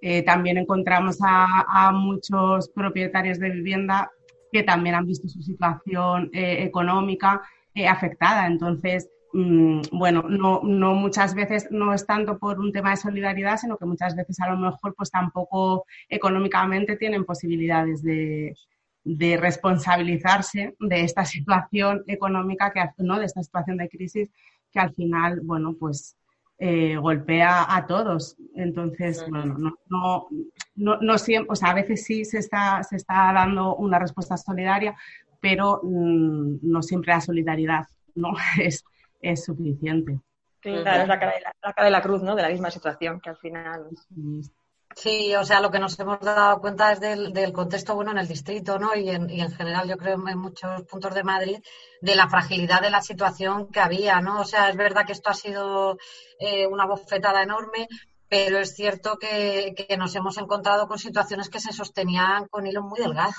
eh, 0.00 0.22
también 0.22 0.58
encontramos 0.58 1.18
a, 1.20 1.90
muchos 1.92 2.68
propietarios 2.68 3.38
de 3.38 3.50
vivienda 3.50 4.10
que 4.52 4.62
también 4.62 4.94
han 4.94 5.06
visto 5.06 5.28
su 5.28 5.42
situación 5.42 6.30
eh, 6.32 6.62
económica 6.62 7.42
eh, 7.74 7.88
afectada. 7.88 8.46
Entonces, 8.46 9.08
bueno, 9.90 10.22
no, 10.28 10.60
no 10.62 10.94
muchas 10.94 11.34
veces 11.34 11.66
no 11.72 11.92
es 11.92 12.06
tanto 12.06 12.38
por 12.38 12.60
un 12.60 12.70
tema 12.70 12.90
de 12.90 12.96
solidaridad, 12.96 13.58
sino 13.58 13.76
que 13.76 13.84
muchas 13.84 14.14
veces 14.14 14.38
a 14.38 14.48
lo 14.48 14.56
mejor 14.56 14.94
pues 14.94 15.10
tampoco 15.10 15.86
económicamente 16.08 16.96
tienen 16.96 17.24
posibilidades 17.24 18.02
de, 18.02 18.54
responsabilizarse 19.04 20.76
de 20.78 21.00
esta 21.00 21.24
situación 21.34 22.04
económica, 22.06 22.72
que, 22.72 22.84
¿no? 22.98 23.18
de 23.18 23.26
esta 23.26 23.42
situación 23.42 23.76
de 23.78 23.88
crisis 23.88 24.30
que 24.70 24.78
al 24.78 24.94
final, 24.94 25.40
bueno, 25.42 25.74
pues 25.78 26.16
eh, 26.58 26.96
golpea 26.96 27.74
a 27.74 27.86
todos. 27.88 28.36
Entonces, 28.54 29.24
bueno, 29.28 29.58
no, 29.58 29.74
no, 29.88 30.28
no, 30.76 31.00
no, 31.00 31.18
siempre, 31.18 31.50
o 31.50 31.56
sea, 31.56 31.70
a 31.70 31.74
veces 31.74 32.04
sí 32.04 32.24
se 32.24 32.38
está, 32.38 32.84
se 32.84 32.96
está 32.96 33.32
dando 33.32 33.74
una 33.74 33.98
respuesta 33.98 34.36
solidaria, 34.36 34.94
pero 35.40 35.80
mm, 35.82 36.58
no 36.62 36.82
siempre 36.82 37.12
la 37.12 37.20
solidaridad, 37.20 37.86
¿no? 38.14 38.32
Es, 38.62 38.84
es 39.30 39.44
suficiente. 39.44 40.20
Claro, 40.60 41.02
es 41.02 41.08
la 41.08 41.18
cara, 41.18 41.32
de 41.32 41.40
la, 41.40 41.84
de 41.84 41.90
la 41.90 42.02
cruz, 42.02 42.22
¿no? 42.22 42.34
De 42.34 42.42
la 42.42 42.48
misma 42.48 42.70
situación, 42.70 43.20
que 43.20 43.30
al 43.30 43.36
final... 43.36 43.88
Sí, 44.96 45.34
o 45.34 45.44
sea, 45.44 45.60
lo 45.60 45.72
que 45.72 45.80
nos 45.80 45.98
hemos 45.98 46.20
dado 46.20 46.60
cuenta 46.60 46.92
es 46.92 47.00
del, 47.00 47.52
contexto 47.52 47.96
bueno 47.96 48.12
en 48.12 48.18
el 48.18 48.28
distrito, 48.28 48.78
¿no? 48.78 48.94
Y 48.94 49.10
en, 49.10 49.28
y 49.28 49.40
en, 49.40 49.50
general, 49.50 49.88
yo 49.88 49.96
creo, 49.96 50.14
en 50.14 50.38
muchos 50.38 50.82
puntos 50.84 51.12
de 51.14 51.24
Madrid, 51.24 51.58
de 52.00 52.14
la 52.14 52.28
fragilidad 52.28 52.80
de 52.80 52.90
la 52.90 53.02
situación 53.02 53.68
que 53.72 53.80
había, 53.80 54.20
¿no? 54.20 54.40
O 54.40 54.44
sea, 54.44 54.70
es 54.70 54.76
verdad 54.76 55.04
que 55.04 55.12
esto 55.12 55.30
ha 55.30 55.34
sido 55.34 55.98
eh, 56.38 56.66
una 56.66 56.86
bofetada 56.86 57.42
enorme, 57.42 57.88
pero 58.34 58.58
es 58.58 58.74
cierto 58.74 59.16
que, 59.16 59.86
nos 59.96 60.12
hemos 60.16 60.36
encontrado 60.38 60.88
con 60.88 60.98
situaciones 60.98 61.48
que 61.48 61.60
se 61.60 61.72
sostenían 61.72 62.48
con 62.48 62.66
hilos 62.66 62.82
muy 62.82 62.98
delgados. 62.98 63.36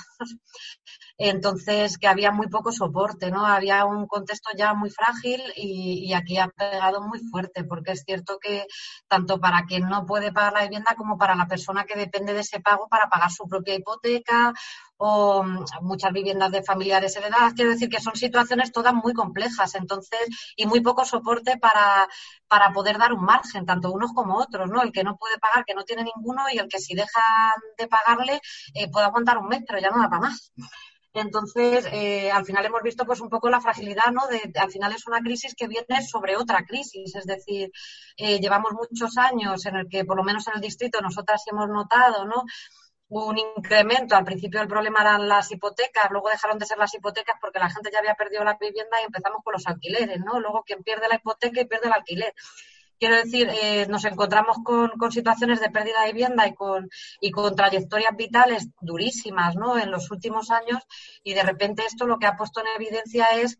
Entonces, 1.17 1.97
que 1.97 2.07
había 2.07 2.31
muy 2.31 2.47
poco 2.47 2.71
soporte, 2.71 3.29
¿no? 3.29 3.45
Había 3.45 3.83
un 3.83 4.07
contexto 4.07 4.51
ya 4.57 4.73
muy 4.73 4.89
frágil 4.89 5.41
y, 5.57 6.13
aquí 6.13 6.37
ha 6.37 6.47
pegado 6.47 7.01
muy 7.01 7.19
fuerte, 7.29 7.65
porque 7.65 7.91
es 7.91 8.03
cierto 8.05 8.37
que 8.39 8.67
tanto 9.09 9.37
para 9.37 9.65
quien 9.65 9.83
no 9.89 10.05
puede 10.05 10.31
pagar 10.31 10.53
la 10.53 10.63
vivienda 10.63 10.95
como 10.95 11.17
para 11.17 11.35
la 11.35 11.47
persona 11.47 11.83
que 11.83 11.99
depende 11.99 12.33
de 12.33 12.39
ese 12.39 12.61
pago 12.61 12.87
para 12.87 13.09
pagar 13.09 13.31
su 13.31 13.49
propia 13.49 13.75
hipoteca 13.75 14.53
o 14.97 15.43
mm, 15.43 15.65
muchas 15.81 16.11
viviendas 16.13 16.51
de 16.51 16.63
familiares 16.63 17.15
heredadas. 17.15 17.53
Quiero 17.53 17.71
decir 17.71 17.89
que 17.89 18.01
son 18.01 18.15
situaciones 18.15 18.71
todas 18.71 18.93
muy 18.93 19.13
complejas, 19.13 19.75
entonces, 19.75 20.19
y 20.55 20.65
muy 20.65 20.81
poco 20.81 21.05
soporte 21.05 21.57
para, 21.57 22.07
para 22.47 22.71
poder 22.71 22.97
dar 22.97 23.13
un 23.13 23.23
margen, 23.25 23.65
tanto 23.65 23.91
unos 23.91 24.13
como 24.13 24.37
otros, 24.37 24.69
¿no? 24.69 24.81
El 24.81 24.91
que 24.91 25.03
no 25.03 25.17
puede 25.17 25.37
pagar, 25.39 25.65
que 25.65 25.75
no 25.75 25.83
tiene 25.83 26.03
ninguno, 26.03 26.43
y 26.51 26.57
el 26.57 26.67
que 26.67 26.79
si 26.79 26.95
deja 26.95 27.21
de 27.77 27.87
pagarle 27.87 28.41
eh, 28.73 28.89
puede 28.91 29.05
aguantar 29.05 29.37
un 29.37 29.47
mes, 29.47 29.63
pero 29.67 29.79
ya 29.79 29.89
no 29.89 30.01
da 30.01 30.09
para 30.09 30.21
más. 30.21 30.51
Entonces, 31.15 31.87
eh, 31.93 32.29
al 32.29 32.45
final 32.45 32.65
hemos 32.65 32.83
visto 32.83 33.05
pues 33.05 33.21
un 33.21 33.29
poco 33.29 33.49
la 33.49 33.61
fragilidad, 33.61 34.11
¿no? 34.11 34.27
De, 34.27 34.51
al 34.59 34.69
final 34.69 34.91
es 34.91 35.07
una 35.07 35.21
crisis 35.21 35.55
que 35.55 35.67
viene 35.67 36.01
sobre 36.05 36.35
otra 36.35 36.65
crisis, 36.65 37.15
es 37.15 37.25
decir, 37.25 37.71
eh, 38.17 38.39
llevamos 38.39 38.73
muchos 38.73 39.17
años 39.17 39.65
en 39.65 39.77
el 39.77 39.87
que, 39.87 40.03
por 40.03 40.17
lo 40.17 40.23
menos 40.23 40.45
en 40.49 40.55
el 40.55 40.61
distrito, 40.61 40.99
nosotras 41.01 41.41
hemos 41.49 41.69
notado, 41.69 42.25
¿no? 42.25 42.43
Un 43.23 43.37
incremento. 43.37 44.15
Al 44.15 44.25
principio 44.25 44.61
el 44.61 44.67
problema 44.67 45.01
eran 45.01 45.27
las 45.27 45.51
hipotecas, 45.51 46.11
luego 46.11 46.29
dejaron 46.29 46.59
de 46.59 46.65
ser 46.65 46.77
las 46.77 46.93
hipotecas 46.93 47.35
porque 47.39 47.59
la 47.59 47.69
gente 47.69 47.89
ya 47.91 47.99
había 47.99 48.15
perdido 48.15 48.43
la 48.43 48.57
vivienda 48.59 49.01
y 49.01 49.05
empezamos 49.05 49.41
con 49.43 49.53
los 49.53 49.65
alquileres, 49.67 50.19
¿no? 50.19 50.39
Luego 50.39 50.63
quien 50.63 50.83
pierde 50.83 51.07
la 51.07 51.15
hipoteca 51.15 51.61
y 51.61 51.65
pierde 51.65 51.87
el 51.87 51.93
alquiler. 51.93 52.33
Quiero 52.97 53.15
decir, 53.17 53.49
eh, 53.49 53.87
nos 53.89 54.05
encontramos 54.05 54.57
con, 54.63 54.91
con, 54.91 55.11
situaciones 55.11 55.59
de 55.59 55.69
pérdida 55.69 56.01
de 56.01 56.13
vivienda 56.13 56.47
y 56.47 56.53
con, 56.53 56.89
y 57.19 57.29
con 57.29 57.53
trayectorias 57.53 58.15
vitales 58.15 58.69
durísimas 58.79 59.55
¿no? 59.55 59.77
en 59.77 59.91
los 59.91 60.09
últimos 60.11 60.49
años 60.49 60.81
y 61.21 61.33
de 61.33 61.43
repente 61.43 61.83
esto 61.85 62.05
lo 62.07 62.19
que 62.19 62.27
ha 62.27 62.37
puesto 62.37 62.61
en 62.61 62.67
evidencia 62.81 63.27
es 63.35 63.59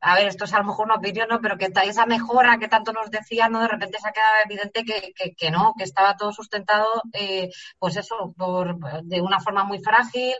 a 0.00 0.14
ver, 0.14 0.28
esto 0.28 0.44
es 0.44 0.54
a 0.54 0.58
lo 0.58 0.64
mejor 0.64 0.86
una 0.86 0.96
opinión, 0.96 1.28
¿no? 1.28 1.40
Pero 1.40 1.58
que 1.58 1.70
esa 1.84 2.06
mejora 2.06 2.58
que 2.58 2.68
tanto 2.68 2.92
nos 2.92 3.10
decían, 3.10 3.52
¿no? 3.52 3.60
De 3.60 3.68
repente 3.68 3.98
se 4.00 4.08
ha 4.08 4.12
quedado 4.12 4.32
evidente 4.44 4.84
que, 4.84 5.34
que, 5.34 5.50
no, 5.50 5.74
que 5.76 5.84
estaba 5.84 6.16
todo 6.16 6.32
sustentado, 6.32 6.86
eh, 7.12 7.50
pues 7.78 7.96
eso, 7.96 8.32
por, 8.36 8.78
de 9.04 9.20
una 9.20 9.40
forma 9.40 9.64
muy 9.64 9.80
frágil, 9.80 10.34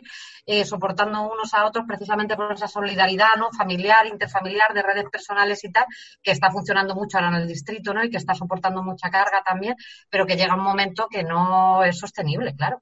eh, 0.45 0.65
soportando 0.65 1.23
unos 1.23 1.53
a 1.53 1.65
otros 1.65 1.85
precisamente 1.87 2.35
por 2.35 2.53
esa 2.53 2.67
solidaridad, 2.67 3.35
¿no? 3.37 3.51
Familiar, 3.51 4.07
interfamiliar, 4.07 4.73
de 4.73 4.81
redes 4.81 5.05
personales 5.11 5.63
y 5.63 5.71
tal, 5.71 5.85
que 6.23 6.31
está 6.31 6.51
funcionando 6.51 6.95
mucho 6.95 7.17
ahora 7.17 7.29
en 7.29 7.35
el 7.43 7.47
distrito, 7.47 7.93
¿no? 7.93 8.03
Y 8.03 8.09
que 8.09 8.17
está 8.17 8.33
soportando 8.35 8.81
mucha 8.83 9.09
carga 9.09 9.43
también, 9.45 9.75
pero 10.09 10.25
que 10.25 10.37
llega 10.37 10.55
un 10.55 10.63
momento 10.63 11.07
que 11.09 11.23
no 11.23 11.83
es 11.83 11.99
sostenible, 11.99 12.55
claro. 12.55 12.81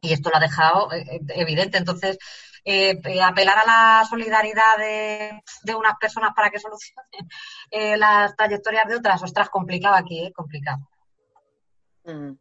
Y 0.00 0.12
esto 0.12 0.30
lo 0.30 0.36
ha 0.36 0.40
dejado 0.40 0.92
eh, 0.92 1.20
evidente. 1.30 1.78
Entonces, 1.78 2.18
eh, 2.70 3.00
eh, 3.02 3.22
apelar 3.22 3.56
a 3.60 3.64
la 3.64 4.06
solidaridad 4.06 4.76
de, 4.76 5.74
unas 5.74 5.96
personas 5.98 6.32
para 6.36 6.50
que 6.50 6.60
solucionen 6.60 7.06
eh, 7.70 7.96
las 7.96 8.36
trayectorias 8.36 8.86
de 8.86 8.96
otras, 8.96 9.22
ostras, 9.22 9.48
complicado 9.48 9.94
aquí, 9.94 10.30
complicado. 10.36 10.86
Mm. 12.04 12.32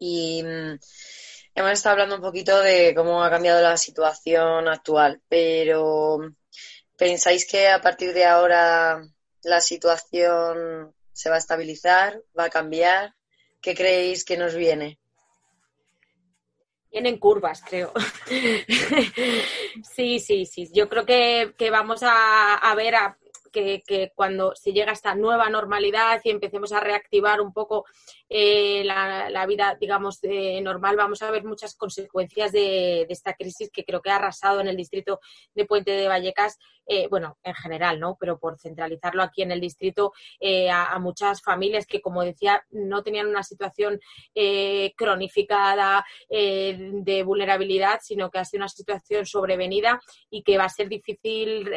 Y 0.00 0.42
mm, 0.42 0.76
hemos 1.54 1.70
estado 1.70 1.92
hablando 1.92 2.16
un 2.16 2.22
poquito 2.22 2.60
de 2.60 2.92
cómo 2.96 3.22
ha 3.22 3.30
cambiado 3.30 3.62
la 3.62 3.76
situación 3.76 4.66
actual, 4.66 5.22
pero 5.28 6.18
¿pensáis 6.98 7.46
que 7.46 7.68
a 7.68 7.80
partir 7.80 8.12
de 8.12 8.24
ahora 8.24 9.06
la 9.44 9.60
situación 9.60 10.92
se 11.12 11.30
va 11.30 11.36
a 11.36 11.38
estabilizar, 11.38 12.20
va 12.36 12.46
a 12.46 12.50
cambiar? 12.50 13.14
¿Qué 13.60 13.76
creéis 13.76 14.24
que 14.24 14.36
nos 14.36 14.56
viene? 14.56 14.98
Vienen 16.92 17.18
curvas, 17.18 17.62
creo. 17.66 17.92
sí, 19.94 20.20
sí, 20.20 20.44
sí. 20.44 20.70
Yo 20.74 20.88
creo 20.90 21.06
que, 21.06 21.54
que 21.56 21.70
vamos 21.70 22.02
a, 22.02 22.54
a 22.56 22.74
ver 22.74 22.94
a, 22.94 23.18
que, 23.52 24.12
cuando 24.14 24.54
se 24.56 24.72
llega 24.72 24.90
a 24.90 24.94
esta 24.94 25.14
nueva 25.14 25.48
normalidad 25.48 26.20
y 26.24 26.30
empecemos 26.30 26.72
a 26.72 26.80
reactivar 26.80 27.40
un 27.40 27.52
poco 27.52 27.84
eh, 28.28 28.82
la, 28.84 29.46
vida, 29.46 29.76
digamos, 29.78 30.20
normal, 30.62 30.96
vamos 30.96 31.22
a 31.22 31.30
ver 31.30 31.44
muchas 31.44 31.76
consecuencias 31.76 32.50
de, 32.52 33.06
esta 33.08 33.34
crisis 33.34 33.70
que 33.70 33.84
creo 33.84 34.00
que 34.00 34.10
ha 34.10 34.16
arrasado 34.16 34.60
en 34.60 34.68
el 34.68 34.76
distrito 34.76 35.20
de 35.54 35.66
Puente 35.66 35.92
de 35.92 36.08
Vallecas, 36.08 36.58
eh, 36.86 37.06
bueno, 37.08 37.38
en 37.44 37.54
general, 37.54 38.00
¿no? 38.00 38.16
Pero 38.18 38.38
por 38.38 38.58
centralizarlo 38.58 39.22
aquí 39.22 39.42
en 39.42 39.52
el 39.52 39.60
distrito, 39.60 40.12
eh, 40.40 40.70
a, 40.70 40.98
muchas 40.98 41.42
familias 41.42 41.86
que, 41.86 42.00
como 42.00 42.22
decía, 42.22 42.64
no 42.70 43.02
tenían 43.02 43.26
una 43.26 43.42
situación 43.42 44.00
cronificada 44.96 46.04
de 46.28 47.22
vulnerabilidad, 47.24 48.00
sino 48.02 48.30
que 48.30 48.38
ha 48.38 48.44
sido 48.44 48.60
una 48.60 48.68
situación 48.68 49.26
sobrevenida 49.26 50.00
y 50.30 50.42
que 50.42 50.58
va 50.58 50.64
a 50.64 50.68
ser 50.68 50.88
difícil 50.88 51.68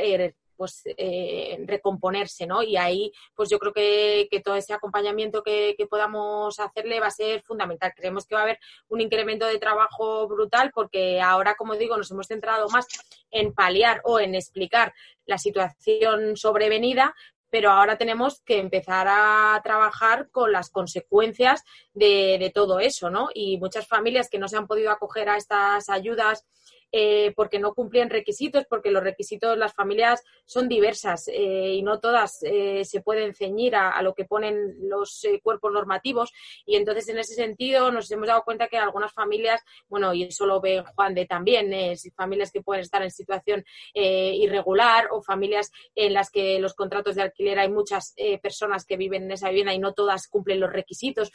pues 0.56 0.82
eh, 0.86 1.58
recomponerse, 1.66 2.46
¿no? 2.48 2.64
Y 2.64 2.78
ahí, 2.78 3.12
pues 3.34 3.50
yo 3.50 3.60
creo 3.60 3.74
que, 3.74 4.30
todo 4.44 4.56
ese 4.56 4.74
acompañamiento 4.74 5.44
que, 5.44 5.76
podamos 5.90 6.60
hacerle 6.60 7.00
va 7.00 7.08
a 7.08 7.12
ser 7.12 7.42
fundamental. 7.44 7.94
Creemos 7.96 8.26
que 8.26 8.36
va 8.36 8.42
a 8.42 8.44
haber 8.44 8.60
un 8.90 9.02
incremento 9.02 9.46
de 9.46 9.60
trabajo 9.60 10.28
brutal 10.28 10.72
porque 10.74 11.22
ahora, 11.22 11.56
como 11.56 11.76
digo, 11.76 11.98
nos 11.98 12.12
hemos 12.12 12.28
centrado 12.28 12.68
más 12.70 12.88
en 13.32 13.54
paliar 13.54 14.02
o 14.04 14.20
en 14.20 14.36
explicar 14.36 14.94
la 15.26 15.38
situación 15.38 16.36
sobrevenida, 16.36 17.16
pero 17.50 17.72
ahora 17.72 17.98
tenemos 17.98 18.42
que 18.42 18.60
empezar 18.60 19.08
a 19.10 19.62
trabajar 19.64 20.30
con 20.32 20.52
las 20.52 20.70
consecuencias 20.70 21.64
de, 21.94 22.38
de, 22.40 22.50
todo 22.50 22.80
eso, 22.80 23.10
¿no? 23.10 23.30
Y 23.34 23.58
muchas 23.60 23.88
familias 23.88 24.30
que 24.30 24.40
no 24.40 24.48
se 24.48 24.58
han 24.58 24.68
podido 24.68 24.92
acoger 24.92 25.30
a 25.30 25.38
estas 25.38 25.90
ayudas 25.90 26.46
eh, 26.92 27.34
porque 27.36 27.60
no 27.60 27.74
cumplían 27.74 28.10
requisitos, 28.10 28.66
porque 28.70 28.92
los 28.92 29.04
requisitos 29.04 29.50
de 29.50 29.58
las 29.58 29.74
familias 29.74 30.24
son 30.46 30.70
diversas 30.70 31.28
eh, 31.28 31.74
y 31.74 31.82
no 31.82 32.00
todas 32.00 32.40
eh, 32.44 32.86
se 32.86 33.02
pueden 33.02 33.34
ceñir 33.34 33.76
a, 33.76 34.02
lo 34.02 34.14
que 34.14 34.26
ponen 34.26 34.76
los 34.80 35.28
cuerpos 35.44 35.74
normativos. 35.74 36.32
Y 36.66 36.76
entonces, 36.78 37.10
en 37.10 37.18
ese 37.18 37.34
sentido, 37.34 37.92
nos 37.92 38.10
hemos 38.12 38.28
dado 38.28 38.44
cuenta 38.44 38.68
que 38.68 38.78
algunas 38.78 39.12
familias, 39.12 39.62
bueno, 39.90 40.14
y 40.14 40.24
eso 40.24 40.46
lo 40.46 40.62
ve 40.62 40.84
Juan 40.96 41.14
de 41.14 41.26
también, 41.26 41.74
familias 42.16 42.52
que 42.52 42.62
pueden 42.62 42.84
estar 42.84 43.02
en 43.02 43.12
situación 43.12 43.66
irregular 43.94 45.10
o 45.12 45.22
familias 45.22 45.72
en 45.96 46.14
las 46.14 46.30
que 46.30 46.60
los 46.60 46.76
contratos 46.76 47.16
de 47.16 47.24
alquiler 47.24 47.60
hay 47.60 47.70
muchas 47.70 48.14
personas 48.42 48.86
que 48.86 48.98
viven 48.98 49.24
en 49.24 49.32
esa 49.32 49.50
vivienda 49.50 49.74
y 49.74 49.80
no 49.80 49.94
todas 49.94 50.28
cumplen 50.28 50.60
los 50.60 50.72
requisitos. 50.72 51.32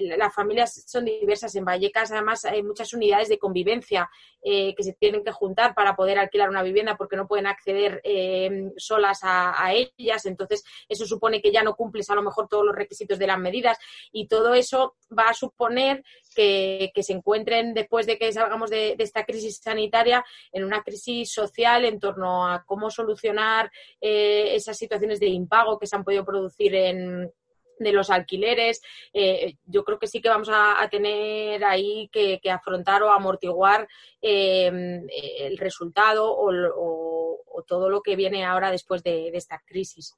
las 0.00 0.34
familias 0.34 0.84
son 0.86 1.04
diversas. 1.04 1.54
En 1.54 1.64
Vallecas, 1.64 2.10
además, 2.12 2.44
hay 2.44 2.62
muchas 2.62 2.92
unidades 2.92 3.28
de 3.28 3.38
convivencia 3.38 4.10
que 4.42 4.79
se 4.82 4.92
tienen 4.94 5.24
que 5.24 5.32
juntar 5.32 5.74
para 5.74 5.96
poder 5.96 6.18
alquilar 6.18 6.48
una 6.48 6.62
vivienda 6.62 6.96
porque 6.96 7.16
no 7.16 7.26
pueden 7.26 7.46
acceder 7.46 8.00
eh, 8.04 8.70
solas 8.76 9.20
a, 9.22 9.72
ellas. 9.72 10.26
Entonces, 10.26 10.64
eso 10.88 11.06
supone 11.06 11.40
que 11.40 11.52
ya 11.52 11.62
no 11.62 11.74
cumples 11.74 12.10
a 12.10 12.14
lo 12.14 12.22
mejor 12.22 12.48
todos 12.48 12.64
los 12.64 12.74
requisitos 12.74 13.18
de 13.18 13.26
las 13.26 13.38
medidas 13.38 13.78
y 14.12 14.26
todo 14.26 14.54
eso 14.54 14.96
va 15.16 15.28
a 15.28 15.34
suponer 15.34 16.02
que, 16.34 16.92
se 17.00 17.12
encuentren 17.12 17.72
después 17.72 18.06
de 18.06 18.18
que 18.18 18.32
salgamos 18.32 18.70
de, 18.70 18.94
esta 18.98 19.24
crisis 19.24 19.60
sanitaria 19.62 20.24
en 20.52 20.64
una 20.64 20.82
crisis 20.82 21.32
social 21.32 21.84
en 21.84 21.98
torno 21.98 22.46
a 22.46 22.62
cómo 22.64 22.90
solucionar 22.90 23.70
eh, 24.00 24.54
esas 24.54 24.76
situaciones 24.76 25.18
de 25.18 25.28
impago 25.28 25.78
que 25.78 25.86
se 25.86 25.96
han 25.96 26.04
podido 26.04 26.24
producir 26.24 26.74
en, 26.74 27.32
de 27.80 27.92
los 27.92 28.10
alquileres, 28.10 28.82
eh, 29.12 29.56
yo 29.64 29.84
creo 29.84 29.98
que 29.98 30.06
sí 30.06 30.20
que 30.20 30.28
vamos 30.28 30.50
a, 30.52 30.86
tener 30.90 31.64
ahí 31.64 32.08
que, 32.12 32.38
afrontar 32.50 33.02
o 33.02 33.10
amortiguar 33.10 33.88
em, 34.20 35.06
el 35.10 35.58
resultado 35.58 36.26
o, 36.30 37.64
todo 37.66 37.90
lo 37.90 38.00
que 38.00 38.16
viene 38.16 38.44
ahora 38.44 38.70
después 38.70 39.02
de, 39.02 39.28
esta 39.28 39.62
crisis. 39.66 40.16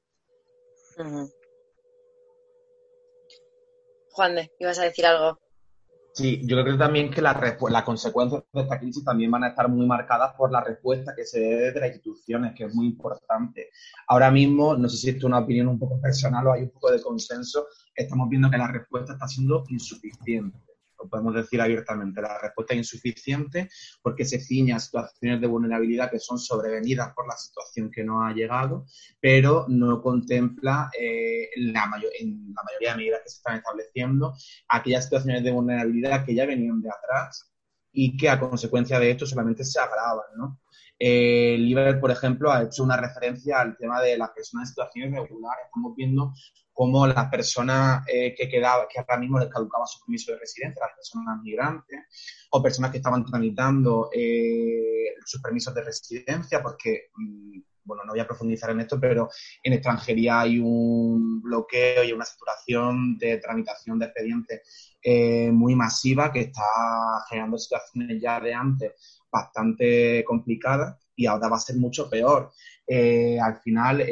Juan 4.11 4.35
de, 4.35 4.51
¿ibas 4.59 4.79
a 4.79 4.83
decir 4.83 5.05
algo? 5.05 5.39
Sí, 6.13 6.41
yo 6.45 6.63
creo 6.63 6.77
también 6.77 7.09
que 7.09 7.23
las 7.23 7.35
la 7.69 7.83
consecuencias 7.83 8.43
de 8.53 8.61
esta 8.61 8.79
crisis 8.79 9.03
también 9.03 9.31
van 9.31 9.45
a 9.45 9.47
estar 9.47 9.67
muy 9.67 9.87
marcadas 9.87 10.35
por 10.35 10.51
la 10.51 10.61
respuesta 10.61 11.15
que 11.15 11.25
se 11.25 11.39
dé 11.39 11.71
de 11.71 11.79
las 11.79 11.89
instituciones, 11.89 12.53
que 12.55 12.65
es 12.65 12.75
muy 12.75 12.85
importante. 12.85 13.69
Ahora 14.07 14.29
mismo, 14.29 14.75
no 14.75 14.87
sé 14.89 14.97
si 14.97 15.09
esto 15.09 15.19
es 15.19 15.23
una 15.23 15.39
opinión 15.39 15.67
un 15.69 15.79
poco 15.79 15.99
personal 15.99 16.45
o 16.45 16.53
hay 16.53 16.63
un 16.63 16.69
poco 16.69 16.91
de 16.91 17.01
consenso, 17.01 17.65
estamos 17.95 18.29
viendo 18.29 18.51
que 18.51 18.57
la 18.59 18.67
respuesta 18.67 19.13
está 19.13 19.27
siendo 19.27 19.63
insuficiente 19.69 20.72
podemos 21.09 21.33
decir 21.35 21.61
abiertamente, 21.61 22.21
la 22.21 22.39
respuesta 22.39 22.73
es 22.73 22.79
insuficiente 22.79 23.69
porque 24.01 24.25
se 24.25 24.39
ciña 24.39 24.77
a 24.77 24.79
situaciones 24.79 25.41
de 25.41 25.47
vulnerabilidad 25.47 26.11
que 26.11 26.19
son 26.19 26.39
sobrevenidas 26.39 27.13
por 27.13 27.27
la 27.27 27.35
situación 27.35 27.91
que 27.91 28.03
nos 28.03 28.23
ha 28.23 28.33
llegado, 28.33 28.85
pero 29.19 29.65
no 29.67 30.01
contempla 30.01 30.89
eh, 30.97 31.49
la 31.57 31.89
en 32.19 32.53
la 32.55 32.63
mayoría 32.63 32.91
de 32.91 32.97
medidas 32.97 33.21
que 33.23 33.29
se 33.29 33.37
están 33.37 33.57
estableciendo 33.57 34.33
aquellas 34.69 35.05
situaciones 35.05 35.43
de 35.43 35.51
vulnerabilidad 35.51 36.25
que 36.25 36.35
ya 36.35 36.45
venían 36.45 36.81
de 36.81 36.89
atrás 36.89 37.51
y 37.91 38.17
que 38.17 38.29
a 38.29 38.39
consecuencia 38.39 38.99
de 38.99 39.11
esto 39.11 39.25
solamente 39.25 39.63
se 39.63 39.79
agravan, 39.79 40.25
¿no? 40.35 40.59
Eh, 40.99 41.97
por 41.99 42.11
ejemplo, 42.11 42.51
ha 42.51 42.63
hecho 42.63 42.83
una 42.83 42.97
referencia 42.97 43.59
al 43.59 43.75
tema 43.77 44.01
de 44.01 44.17
las 44.17 44.31
personas 44.31 44.69
en 44.69 44.69
situaciones 44.69 45.11
regulares. 45.11 45.65
Estamos 45.65 45.95
viendo 45.95 46.33
cómo 46.71 47.05
las 47.05 47.29
personas 47.29 48.03
eh, 48.07 48.33
que 48.35 48.49
quedaba, 48.49 48.87
que 48.87 48.99
ahora 48.99 49.17
mismo 49.17 49.39
les 49.39 49.49
caducaba 49.49 49.85
su 49.85 49.99
permiso 50.05 50.31
de 50.31 50.39
residencia, 50.39 50.85
las 50.85 50.95
personas 50.95 51.41
migrantes, 51.41 51.99
o 52.51 52.61
personas 52.61 52.91
que 52.91 52.97
estaban 52.97 53.25
tramitando 53.25 54.09
eh, 54.13 55.15
sus 55.25 55.41
permisos 55.41 55.73
de 55.73 55.83
residencia 55.83 56.61
porque 56.61 57.09
mm, 57.15 57.59
bueno, 57.85 58.03
no 58.05 58.13
voy 58.13 58.19
a 58.19 58.27
profundizar 58.27 58.69
en 58.71 58.79
esto, 58.79 58.99
pero 58.99 59.29
en 59.61 59.73
extranjería 59.73 60.41
hay 60.41 60.59
un 60.59 61.41
bloqueo 61.41 62.03
y 62.03 62.11
una 62.11 62.25
saturación 62.25 63.17
de 63.17 63.37
tramitación 63.37 63.99
de 63.99 64.05
expedientes 64.05 64.93
eh, 65.01 65.51
muy 65.51 65.75
masiva 65.75 66.31
que 66.31 66.41
está 66.41 66.63
generando 67.29 67.57
situaciones 67.57 68.21
ya 68.21 68.39
de 68.39 68.53
antes 68.53 69.21
bastante 69.31 70.23
complicadas 70.25 70.97
y 71.15 71.25
ahora 71.25 71.49
va 71.49 71.57
a 71.57 71.59
ser 71.59 71.75
mucho 71.77 72.09
peor. 72.09 72.51
Eh, 72.87 73.39
al 73.39 73.59
final, 73.61 74.05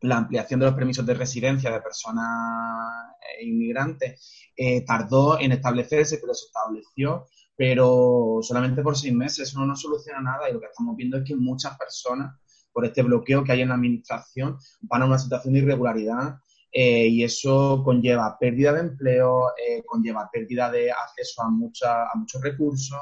la 0.00 0.16
ampliación 0.16 0.60
de 0.60 0.66
los 0.66 0.74
permisos 0.74 1.06
de 1.06 1.14
residencia 1.14 1.70
de 1.70 1.80
personas 1.80 3.14
eh, 3.20 3.46
inmigrantes 3.46 4.50
tardó 4.86 5.38
en 5.38 5.52
establecerse, 5.52 6.18
pero 6.18 6.34
se 6.34 6.46
estableció 6.46 7.26
pero 7.56 8.38
solamente 8.42 8.82
por 8.82 8.96
seis 8.96 9.14
meses 9.14 9.48
eso 9.48 9.64
no 9.64 9.74
soluciona 9.74 10.20
nada 10.20 10.48
y 10.48 10.52
lo 10.52 10.60
que 10.60 10.66
estamos 10.66 10.94
viendo 10.96 11.16
es 11.16 11.24
que 11.24 11.34
muchas 11.34 11.76
personas, 11.78 12.36
por 12.72 12.84
este 12.84 13.02
bloqueo 13.02 13.42
que 13.42 13.52
hay 13.52 13.62
en 13.62 13.70
la 13.70 13.74
administración, 13.74 14.58
van 14.82 15.02
a 15.02 15.06
una 15.06 15.18
situación 15.18 15.54
de 15.54 15.60
irregularidad 15.60 16.36
eh, 16.70 17.08
y 17.08 17.24
eso 17.24 17.82
conlleva 17.82 18.36
pérdida 18.38 18.74
de 18.74 18.80
empleo, 18.80 19.48
eh, 19.56 19.82
conlleva 19.86 20.28
pérdida 20.30 20.70
de 20.70 20.92
acceso 20.92 21.42
a, 21.42 21.48
mucha, 21.48 22.02
a 22.02 22.12
muchos 22.14 22.42
recursos, 22.42 23.00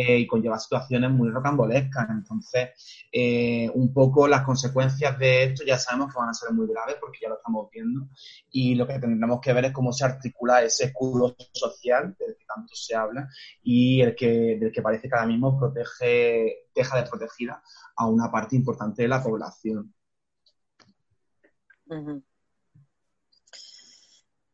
eh, 0.00 0.20
y 0.20 0.28
conlleva 0.28 0.60
situaciones 0.60 1.10
muy 1.10 1.28
rocambolescas. 1.28 2.08
Entonces, 2.08 2.68
eh, 3.10 3.68
un 3.74 3.92
poco 3.92 4.28
las 4.28 4.42
consecuencias 4.42 5.18
de 5.18 5.42
esto 5.42 5.64
ya 5.66 5.76
sabemos 5.76 6.14
que 6.14 6.20
van 6.20 6.28
a 6.28 6.34
ser 6.34 6.52
muy 6.52 6.68
graves 6.68 6.98
porque 7.00 7.18
ya 7.20 7.28
lo 7.28 7.34
estamos 7.34 7.68
viendo 7.68 8.06
y 8.48 8.76
lo 8.76 8.86
que 8.86 9.00
tendremos 9.00 9.40
que 9.40 9.52
ver 9.52 9.64
es 9.64 9.72
cómo 9.72 9.92
se 9.92 10.04
articula 10.04 10.62
ese 10.62 10.84
escudo 10.84 11.34
social 11.52 12.14
del 12.16 12.36
que 12.36 12.44
tanto 12.44 12.76
se 12.76 12.94
habla 12.94 13.28
y 13.64 14.00
el 14.00 14.14
que, 14.14 14.56
del 14.60 14.70
que 14.70 14.82
parece 14.82 15.08
que 15.08 15.16
ahora 15.16 15.26
mismo 15.26 15.58
protege, 15.58 16.68
deja 16.72 16.96
de 16.96 17.10
protegida 17.10 17.60
a 17.96 18.06
una 18.06 18.30
parte 18.30 18.54
importante 18.54 19.02
de 19.02 19.08
la 19.08 19.20
población. 19.20 19.92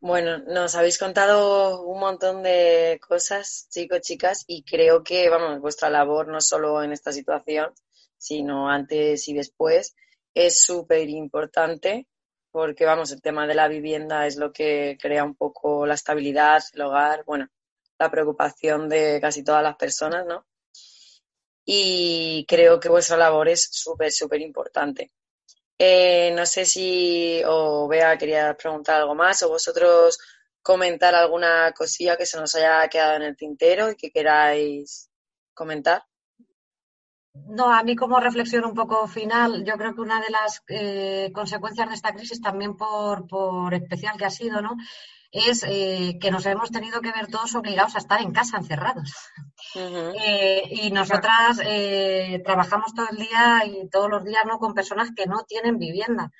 Bueno, 0.06 0.36
nos 0.36 0.74
habéis 0.74 0.98
contado 0.98 1.80
un 1.82 1.98
montón 1.98 2.42
de 2.42 3.00
cosas, 3.08 3.68
chicos, 3.70 4.02
chicas, 4.02 4.44
y 4.46 4.62
creo 4.62 5.02
que, 5.02 5.30
vamos, 5.30 5.62
vuestra 5.62 5.88
labor 5.88 6.28
no 6.28 6.42
solo 6.42 6.82
en 6.82 6.92
esta 6.92 7.10
situación, 7.10 7.72
sino 8.18 8.68
antes 8.68 9.26
y 9.28 9.32
después, 9.32 9.96
es 10.34 10.60
súper 10.62 11.08
importante 11.08 12.06
porque, 12.50 12.84
vamos, 12.84 13.12
el 13.12 13.22
tema 13.22 13.46
de 13.46 13.54
la 13.54 13.66
vivienda 13.66 14.26
es 14.26 14.36
lo 14.36 14.52
que 14.52 14.98
crea 15.00 15.24
un 15.24 15.36
poco 15.36 15.86
la 15.86 15.94
estabilidad, 15.94 16.62
el 16.74 16.82
hogar, 16.82 17.24
bueno, 17.24 17.48
la 17.98 18.10
preocupación 18.10 18.90
de 18.90 19.18
casi 19.22 19.42
todas 19.42 19.62
las 19.62 19.76
personas, 19.76 20.26
¿no? 20.26 20.44
Y 21.64 22.44
creo 22.46 22.78
que 22.78 22.90
vuestra 22.90 23.16
labor 23.16 23.48
es 23.48 23.70
súper, 23.72 24.12
súper 24.12 24.42
importante. 24.42 25.12
Eh, 25.78 26.32
no 26.36 26.46
sé 26.46 26.64
si 26.64 27.42
o 27.46 27.88
Bea 27.88 28.16
quería 28.16 28.56
preguntar 28.56 29.00
algo 29.00 29.14
más 29.14 29.42
o 29.42 29.48
vosotros 29.48 30.18
comentar 30.62 31.14
alguna 31.14 31.72
cosilla 31.72 32.16
que 32.16 32.26
se 32.26 32.38
nos 32.38 32.54
haya 32.54 32.88
quedado 32.88 33.16
en 33.16 33.22
el 33.22 33.36
tintero 33.36 33.90
y 33.90 33.96
que 33.96 34.10
queráis 34.10 35.10
comentar. 35.52 36.04
No, 37.34 37.72
a 37.72 37.82
mí 37.82 37.96
como 37.96 38.20
reflexión 38.20 38.64
un 38.64 38.74
poco 38.74 39.08
final, 39.08 39.64
yo 39.64 39.74
creo 39.76 39.94
que 39.94 40.00
una 40.00 40.20
de 40.20 40.30
las 40.30 40.62
eh, 40.68 41.30
consecuencias 41.34 41.88
de 41.88 41.94
esta 41.96 42.14
crisis 42.14 42.40
también 42.40 42.76
por, 42.76 43.26
por 43.26 43.74
especial 43.74 44.16
que 44.16 44.24
ha 44.24 44.30
sido, 44.30 44.62
¿no? 44.62 44.76
Es 45.34 45.64
eh, 45.66 46.16
que 46.20 46.30
nos 46.30 46.46
hemos 46.46 46.70
tenido 46.70 47.00
que 47.00 47.10
ver 47.10 47.26
todos 47.26 47.56
obligados 47.56 47.96
a 47.96 47.98
estar 47.98 48.20
en 48.22 48.32
casa 48.32 48.56
encerrados. 48.56 49.12
Eh, 49.76 50.62
y 50.70 50.90
nosotras 50.92 51.58
eh, 51.64 52.40
trabajamos 52.44 52.94
todo 52.94 53.08
el 53.10 53.16
día 53.16 53.62
y 53.66 53.88
todos 53.88 54.08
los 54.08 54.22
días 54.22 54.44
¿no? 54.46 54.58
con 54.58 54.72
personas 54.72 55.10
que 55.16 55.26
no 55.26 55.42
tienen 55.48 55.78
vivienda. 55.78 56.30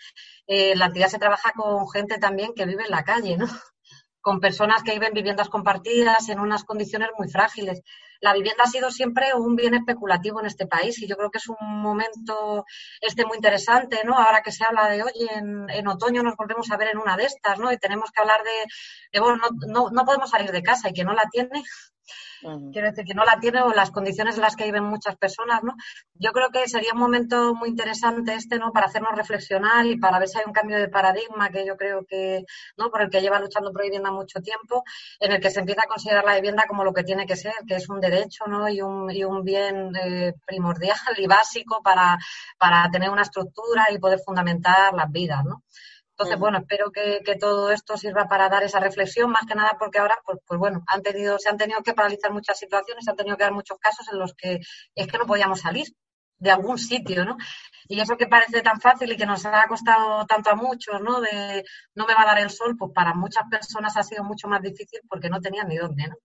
la 0.46 0.86
entidad 0.86 1.08
se 1.08 1.18
trabaja 1.18 1.50
con 1.52 1.88
gente 1.90 2.18
también 2.18 2.52
que 2.54 2.64
vive 2.64 2.84
en 2.84 2.90
la 2.90 3.02
calle, 3.02 3.36
¿no? 3.36 3.46
con 4.20 4.38
personas 4.38 4.84
que 4.84 4.92
viven 4.92 5.14
viviendas 5.14 5.48
compartidas 5.48 6.28
en 6.28 6.38
unas 6.38 6.62
condiciones 6.62 7.08
muy 7.18 7.28
frágiles. 7.28 7.80
La 8.20 8.32
vivienda 8.32 8.64
ha 8.64 8.68
sido 8.68 8.90
siempre 8.90 9.34
un 9.34 9.56
bien 9.56 9.74
especulativo 9.74 10.40
en 10.40 10.46
este 10.46 10.66
país 10.66 10.98
y 11.00 11.06
yo 11.06 11.16
creo 11.16 11.30
que 11.30 11.38
es 11.38 11.48
un 11.48 11.56
momento 11.60 12.64
este 13.00 13.24
muy 13.26 13.36
interesante, 13.36 14.02
¿no? 14.04 14.18
Ahora 14.18 14.42
que 14.42 14.52
se 14.52 14.64
habla 14.64 14.88
de, 14.88 15.02
oye, 15.02 15.28
en, 15.34 15.68
en 15.70 15.88
otoño 15.88 16.22
nos 16.22 16.36
volvemos 16.36 16.70
a 16.70 16.76
ver 16.76 16.88
en 16.88 16.98
una 16.98 17.16
de 17.16 17.24
estas, 17.24 17.58
¿no? 17.58 17.72
Y 17.72 17.78
tenemos 17.78 18.10
que 18.10 18.20
hablar 18.20 18.42
de, 19.12 19.20
bueno, 19.20 19.36
no, 19.36 19.48
no, 19.66 19.90
no 19.90 20.04
podemos 20.04 20.30
salir 20.30 20.50
de 20.50 20.62
casa 20.62 20.88
y 20.88 20.92
que 20.92 21.04
no 21.04 21.12
la 21.12 21.28
tiene, 21.30 21.62
Quiero 22.72 22.88
decir 22.88 23.04
que 23.04 23.14
no 23.14 23.24
la 23.24 23.38
tiene 23.40 23.62
o 23.62 23.72
las 23.72 23.90
condiciones 23.90 24.36
en 24.36 24.42
las 24.42 24.56
que 24.56 24.64
viven 24.64 24.84
muchas 24.84 25.16
personas, 25.16 25.62
¿no? 25.62 25.74
Yo 26.14 26.32
creo 26.32 26.50
que 26.50 26.68
sería 26.68 26.92
un 26.92 27.00
momento 27.00 27.54
muy 27.54 27.70
interesante 27.70 28.34
este, 28.34 28.58
¿no? 28.58 28.72
Para 28.72 28.86
hacernos 28.86 29.16
reflexionar 29.16 29.86
y 29.86 29.98
para 29.98 30.18
ver 30.18 30.28
si 30.28 30.38
hay 30.38 30.44
un 30.46 30.52
cambio 30.52 30.76
de 30.78 30.88
paradigma 30.88 31.50
que 31.50 31.66
yo 31.66 31.76
creo 31.76 32.04
que, 32.04 32.44
¿no? 32.76 32.90
Por 32.90 33.02
el 33.02 33.10
que 33.10 33.22
lleva 33.22 33.40
luchando 33.40 33.72
por 33.72 33.82
vivienda 33.82 34.10
mucho 34.10 34.40
tiempo, 34.40 34.84
en 35.20 35.32
el 35.32 35.40
que 35.40 35.50
se 35.50 35.60
empieza 35.60 35.82
a 35.82 35.88
considerar 35.88 36.24
la 36.24 36.34
vivienda 36.36 36.64
como 36.68 36.84
lo 36.84 36.92
que 36.92 37.04
tiene 37.04 37.26
que 37.26 37.36
ser, 37.36 37.54
que 37.66 37.76
es 37.76 37.88
un 37.88 38.00
derecho, 38.00 38.44
¿no? 38.46 38.68
Y 38.68 38.82
un, 38.82 39.10
y 39.10 39.24
un 39.24 39.42
bien 39.42 39.92
eh, 39.96 40.34
primordial 40.46 40.96
y 41.16 41.26
básico 41.26 41.80
para, 41.82 42.18
para 42.58 42.90
tener 42.90 43.10
una 43.10 43.22
estructura 43.22 43.86
y 43.90 43.98
poder 43.98 44.20
fundamentar 44.20 44.92
las 44.94 45.10
vidas, 45.10 45.44
¿no? 45.44 45.62
Entonces, 46.16 46.38
bueno, 46.38 46.58
espero 46.58 46.92
que, 46.92 47.22
todo 47.40 47.72
esto 47.72 47.96
sirva 47.96 48.28
para 48.28 48.48
dar 48.48 48.62
esa 48.62 48.78
reflexión, 48.78 49.30
más 49.30 49.46
que 49.46 49.56
nada 49.56 49.76
porque 49.78 49.98
ahora, 49.98 50.16
pues, 50.24 50.38
pues, 50.46 50.60
bueno, 50.60 50.84
han 50.86 51.02
tenido, 51.02 51.38
se 51.40 51.48
han 51.48 51.56
tenido 51.56 51.82
que 51.82 51.92
paralizar 51.92 52.32
muchas 52.32 52.56
situaciones, 52.56 53.04
se 53.04 53.10
han 53.10 53.16
tenido 53.16 53.36
que 53.36 53.42
dar 53.42 53.52
muchos 53.52 53.78
casos 53.78 54.06
en 54.12 54.20
los 54.20 54.32
que 54.34 54.60
es 54.94 55.06
que 55.08 55.18
no 55.18 55.26
podíamos 55.26 55.60
salir 55.60 55.88
de 56.38 56.50
algún 56.52 56.78
sitio, 56.78 57.24
¿no? 57.24 57.36
Y 57.88 58.00
eso 58.00 58.16
que 58.16 58.28
parece 58.28 58.62
tan 58.62 58.80
fácil 58.80 59.10
y 59.10 59.16
que 59.16 59.26
nos 59.26 59.44
ha 59.44 59.66
costado 59.66 60.24
tanto 60.26 60.50
a 60.50 60.54
muchos, 60.54 61.00
¿no? 61.00 61.20
De 61.20 61.64
no 61.94 62.06
me 62.06 62.14
va 62.14 62.22
a 62.22 62.26
dar 62.26 62.38
el 62.40 62.50
sol, 62.50 62.76
pues 62.78 62.92
para 62.94 63.14
muchas 63.14 63.44
personas 63.50 63.96
ha 63.96 64.02
sido 64.04 64.22
mucho 64.22 64.46
más 64.46 64.62
difícil 64.62 65.00
porque 65.08 65.28
no 65.28 65.40
tenían 65.40 65.66
ni 65.68 65.76
dónde, 65.76 66.06
¿no? 66.08 66.16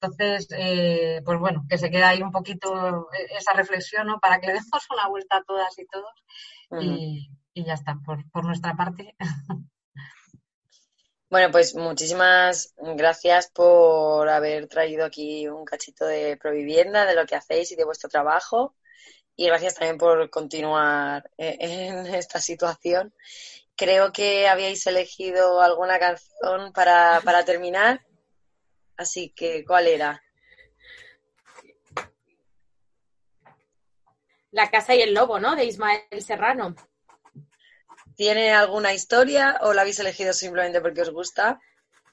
Entonces, 0.00 0.48
eh, 0.50 1.22
pues 1.24 1.38
bueno, 1.38 1.64
que 1.68 1.78
se 1.78 1.90
queda 1.90 2.10
ahí 2.10 2.22
un 2.22 2.30
poquito 2.32 3.08
esa 3.30 3.52
reflexión, 3.54 4.06
¿no? 4.06 4.18
Para 4.20 4.38
que 4.38 4.48
le 4.48 4.54
demos 4.54 4.86
una 4.90 5.08
vuelta 5.08 5.36
a 5.38 5.44
todas 5.44 5.78
y 5.78 5.86
todos. 5.86 6.12
y, 6.82 7.30
y 7.54 7.64
ya 7.64 7.74
está, 7.74 7.98
por, 8.04 8.28
por 8.30 8.44
nuestra 8.44 8.76
parte. 8.76 9.16
Bueno, 11.30 11.52
pues 11.52 11.76
muchísimas 11.76 12.74
gracias 12.76 13.52
por 13.52 14.28
haber 14.28 14.66
traído 14.66 15.04
aquí 15.04 15.46
un 15.46 15.64
cachito 15.64 16.04
de 16.04 16.36
Provivienda, 16.36 17.06
de 17.06 17.14
lo 17.14 17.24
que 17.24 17.36
hacéis 17.36 17.70
y 17.70 17.76
de 17.76 17.84
vuestro 17.84 18.08
trabajo. 18.08 18.74
Y 19.36 19.46
gracias 19.46 19.76
también 19.76 19.96
por 19.96 20.28
continuar 20.28 21.30
en 21.38 22.06
esta 22.16 22.40
situación. 22.40 23.14
Creo 23.76 24.12
que 24.12 24.48
habíais 24.48 24.84
elegido 24.88 25.60
alguna 25.60 26.00
canción 26.00 26.72
para, 26.72 27.20
para 27.24 27.44
terminar. 27.44 28.04
Así 28.96 29.30
que, 29.30 29.64
¿cuál 29.64 29.86
era? 29.86 30.20
La 34.50 34.68
casa 34.68 34.96
y 34.96 35.02
el 35.02 35.14
lobo, 35.14 35.38
¿no? 35.38 35.54
De 35.54 35.64
Ismael 35.64 36.02
Serrano. 36.20 36.74
¿Tiene 38.20 38.52
alguna 38.52 38.92
historia 38.92 39.60
o 39.62 39.72
la 39.72 39.80
habéis 39.80 39.98
elegido 39.98 40.34
simplemente 40.34 40.82
porque 40.82 41.00
os 41.00 41.10
gusta? 41.10 41.58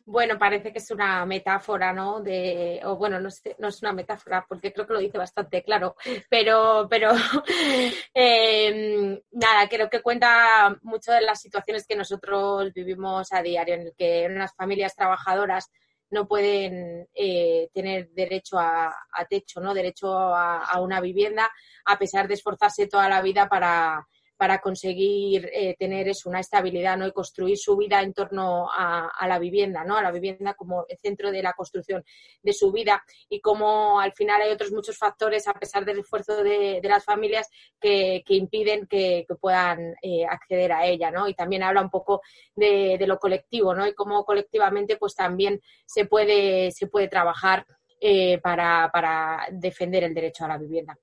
Bueno, 0.05 0.39
parece 0.39 0.71
que 0.71 0.79
es 0.79 0.89
una 0.89 1.25
metáfora, 1.25 1.91
¿no? 1.91 2.21
De, 2.21 2.79
o 2.85 2.95
bueno, 2.95 3.19
no, 3.19 3.27
no 3.57 3.67
es 3.67 3.81
una 3.81 3.91
metáfora 3.91 4.45
porque 4.47 4.71
creo 4.71 4.87
que 4.87 4.93
lo 4.93 4.99
dice 4.99 5.17
bastante 5.17 5.63
claro, 5.63 5.97
pero, 6.29 6.87
pero 6.89 7.11
em, 8.13 9.19
nada, 9.31 9.67
creo 9.67 9.89
que 9.89 10.01
cuenta 10.01 10.77
mucho 10.83 11.11
de 11.11 11.19
las 11.19 11.41
situaciones 11.41 11.85
que 11.85 11.97
nosotros 11.97 12.71
vivimos 12.71 13.33
a 13.33 13.41
diario, 13.41 13.75
en 13.75 13.81
el 13.81 13.93
que 13.97 14.27
unas 14.31 14.55
familias 14.55 14.95
trabajadoras 14.95 15.69
no 16.09 16.25
pueden 16.25 17.05
eh, 17.13 17.67
tener 17.73 18.11
derecho 18.11 18.57
a, 18.57 18.95
techo, 19.29 19.59
¿no? 19.59 19.73
Derecho 19.73 20.15
a, 20.15 20.79
una 20.79 21.01
vivienda, 21.01 21.51
a 21.83 21.99
pesar 21.99 22.29
de 22.29 22.35
esforzarse 22.35 22.87
toda 22.87 23.09
la 23.09 23.21
vida 23.21 23.49
para, 23.49 24.07
para 24.37 24.59
conseguir 24.59 25.49
eh, 25.51 25.75
tener 25.77 26.07
eso, 26.07 26.29
una 26.29 26.39
estabilidad 26.39 26.95
¿no? 26.95 27.07
y 27.07 27.11
construir 27.11 27.57
su 27.57 27.75
vida 27.75 28.01
en 28.01 28.13
torno 28.13 28.69
a, 28.71 29.27
la 29.27 29.39
vivienda, 29.39 29.83
¿no? 29.83 29.97
a 29.97 30.01
la 30.01 30.11
vivienda 30.11 30.53
como 30.53 30.85
el 30.87 30.97
centro 30.99 31.31
de 31.31 31.41
la 31.41 31.53
construcción 31.53 32.03
de 32.41 32.53
su 32.53 32.71
vida 32.71 33.03
y 33.29 33.41
como 33.41 33.99
al 33.99 34.13
final 34.13 34.41
hay 34.41 34.51
otros 34.51 34.71
muchos 34.71 34.97
factores, 34.97 35.47
a 35.47 35.53
pesar 35.53 35.83
del 35.83 35.99
esfuerzo 35.99 36.43
de, 36.43 36.79
las 36.83 37.03
familias, 37.03 37.49
que, 37.79 38.23
impiden 38.27 38.87
que, 38.87 39.25
puedan 39.41 39.95
eh, 40.01 40.25
acceder 40.25 40.71
a 40.71 40.85
ella. 40.85 41.11
¿no? 41.11 41.27
Y 41.27 41.33
también 41.33 41.63
habla 41.63 41.81
un 41.81 41.89
poco 41.89 42.21
de, 42.55 42.97
lo 43.07 43.17
colectivo 43.19 43.73
¿no? 43.73 43.87
y 43.87 43.93
cómo 43.93 44.23
colectivamente 44.23 44.97
pues 44.97 45.15
también 45.15 45.59
se 45.85 46.05
puede, 46.05 46.71
se 46.71 46.87
puede 46.87 47.07
trabajar 47.07 47.65
eh, 47.99 48.37
para, 48.39 48.89
para 48.93 49.47
defender 49.51 50.03
el 50.03 50.13
derecho 50.13 50.45
a 50.45 50.49
la 50.49 50.57
vivienda 50.57 50.97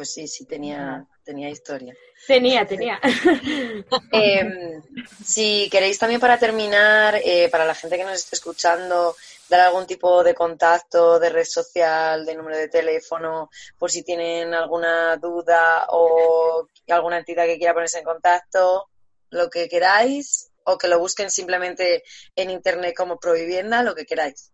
pues 0.00 0.14
sí, 0.14 0.26
sí 0.26 0.46
tenía, 0.46 1.06
tenía 1.22 1.50
historia. 1.50 1.94
Tenía, 2.26 2.66
tenía. 2.66 2.98
Em, 4.12 4.82
si 5.22 5.68
queréis 5.70 5.98
también 5.98 6.18
para 6.18 6.38
terminar, 6.38 7.20
eh, 7.22 7.50
para 7.50 7.66
la 7.66 7.74
gente 7.74 7.98
que 7.98 8.04
nos 8.04 8.14
esté 8.14 8.36
escuchando, 8.36 9.14
dar 9.50 9.60
algún 9.60 9.86
tipo 9.86 10.24
de 10.24 10.34
contacto, 10.34 11.18
de 11.18 11.28
red 11.28 11.44
social, 11.44 12.24
de 12.24 12.34
número 12.34 12.56
de 12.56 12.68
teléfono, 12.68 13.50
por 13.76 13.90
si 13.90 14.02
tienen 14.02 14.54
alguna 14.54 15.18
duda 15.18 15.88
o 15.90 16.66
alguna 16.88 17.18
entidad 17.18 17.44
que 17.44 17.58
quiera 17.58 17.74
ponerse 17.74 17.98
en 17.98 18.04
contacto, 18.04 18.88
lo 19.28 19.50
que 19.50 19.68
queráis, 19.68 20.50
o 20.64 20.78
que 20.78 20.88
lo 20.88 20.98
busquen 20.98 21.30
simplemente 21.30 22.04
en 22.34 22.48
internet 22.48 22.94
como 22.96 23.18
Provivienda, 23.18 23.82
lo 23.82 23.94
que 23.94 24.06
queráis. 24.06 24.50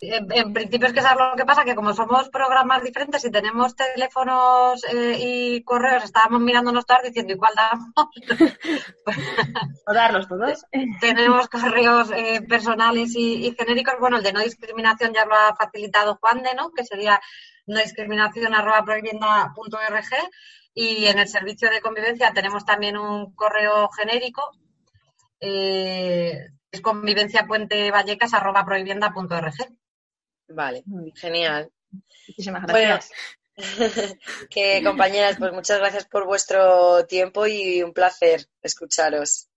En, 0.00 0.52
principio 0.52 0.86
es 0.86 0.94
que 0.94 1.02
sabes 1.02 1.26
lo 1.30 1.36
que 1.36 1.44
pasa, 1.44 1.64
que 1.64 1.74
como 1.74 1.92
somos 1.92 2.28
programas 2.28 2.82
diferentes 2.82 3.24
y 3.24 3.30
tenemos 3.30 3.74
teléfonos 3.74 4.84
eh, 4.84 5.16
y 5.18 5.64
correos, 5.64 6.04
estábamos 6.04 6.40
mirándonos 6.40 6.86
todas 6.86 7.02
diciendo, 7.02 7.32
¿y 7.32 7.36
cuál 7.36 7.54
damos? 7.56 7.88
o 9.86 9.92
darlos 9.92 10.28
todos. 10.28 10.64
tenemos 11.00 11.48
correos 11.48 12.10
eh, 12.12 12.42
personales 12.48 13.14
y, 13.16 13.54
genéricos. 13.58 13.94
Bueno, 13.98 14.18
el 14.18 14.22
de 14.22 14.32
no 14.32 14.40
discriminación 14.40 15.12
ya 15.12 15.24
lo 15.24 15.34
ha 15.34 15.56
facilitado 15.56 16.18
Juan 16.20 16.42
de, 16.42 16.54
¿no? 16.54 16.70
Que 16.70 16.84
sería 16.84 17.20
no 17.66 17.80
discriminación 17.80 18.54
arroba 18.54 18.84
y 20.74 21.06
en 21.06 21.18
el 21.18 21.26
servicio 21.26 21.70
de 21.70 21.80
convivencia 21.80 22.32
tenemos 22.32 22.64
también 22.64 22.96
un 22.96 23.34
correo 23.34 23.88
genérico 23.90 24.52
eh, 25.40 26.50
es 26.70 26.80
convivenciapuentevallecas.prohibienda.org. 26.80 29.77
Vale, 30.48 30.84
genial. 31.14 31.70
Muchísimas 32.28 32.66
gracias. 32.66 33.10
que 34.50 34.82
compañeras, 34.84 35.36
pues 35.38 35.52
muchas 35.52 35.78
gracias 35.78 36.06
por 36.06 36.26
vuestro 36.26 37.06
tiempo 37.06 37.46
y 37.46 37.82
un 37.82 37.92
placer 37.92 38.46
escucharos. 38.62 39.48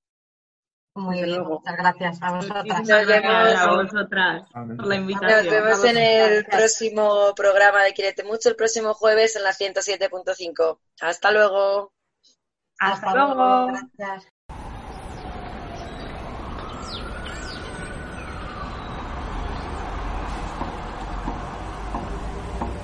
Muy 0.94 1.24
bien, 1.24 1.42
muchas 1.44 1.78
gracias 1.78 2.22
a 2.22 2.36
vosotras. 2.36 2.66
Nos 2.66 3.08
vemos, 3.08 3.56
a 3.56 3.72
vosotras 3.72 4.44
por 4.52 4.88
la 4.88 4.96
invitación. 4.96 5.46
Nos 5.46 5.54
vemos 5.54 5.84
en 5.86 5.98
el 5.98 6.46
próximo 6.46 7.34
programa 7.34 7.84
de 7.84 7.94
Quirete 7.94 8.24
Mucho, 8.26 8.50
el 8.50 8.58
próximo 8.58 8.94
jueves 8.94 9.38
en 9.38 9.44
la 9.44 9.52
107.5. 9.52 10.80
Hasta 11.00 11.32
luego. 11.32 11.94
Hasta, 12.78 13.14
luego. 13.14 13.68
Gracias. 13.68 14.31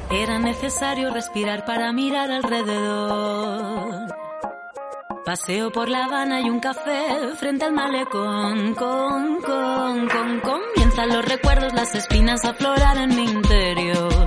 Era 0.10 0.40
necesario 0.40 1.12
respirar 1.12 1.66
para 1.66 1.92
mirar 1.92 2.32
alrededor. 2.32 4.08
Paseo 5.26 5.70
por 5.72 5.90
La 5.90 6.06
Habana 6.06 6.40
y 6.40 6.50
un 6.50 6.62
café 6.62 7.36
frente 7.36 7.66
al 7.66 7.74
malecón. 7.74 8.74
Con, 8.76 9.42
comienzan 9.44 11.10
los 11.10 11.26
recuerdos, 11.26 11.74
las 11.74 11.94
espinas 11.96 12.46
a 12.46 12.52
aflorar 12.52 12.98
en 12.98 13.14
mi 13.14 13.26
interior. 13.26 14.27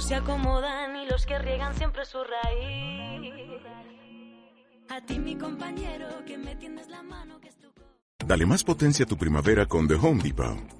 se 0.00 0.14
acomodan 0.14 0.96
y 0.96 1.06
los 1.06 1.26
que 1.26 1.38
riegan 1.38 1.74
siempre 1.74 2.04
su 2.04 2.18
raíz. 2.24 3.62
A 4.88 5.00
ti 5.02 5.18
mi 5.18 5.36
compañero 5.36 6.24
que 6.26 6.36
me 6.38 6.56
tiendes 6.56 6.88
la 6.88 7.02
mano 7.02 7.40
que 7.40 7.48
es 7.48 7.56
tu... 7.58 7.68
Dale 8.26 8.46
más 8.46 8.64
potencia 8.64 9.04
a 9.04 9.08
tu 9.08 9.16
primavera 9.16 9.66
con 9.66 9.86
The 9.86 9.94
Home 9.94 10.22
Depot. 10.22 10.79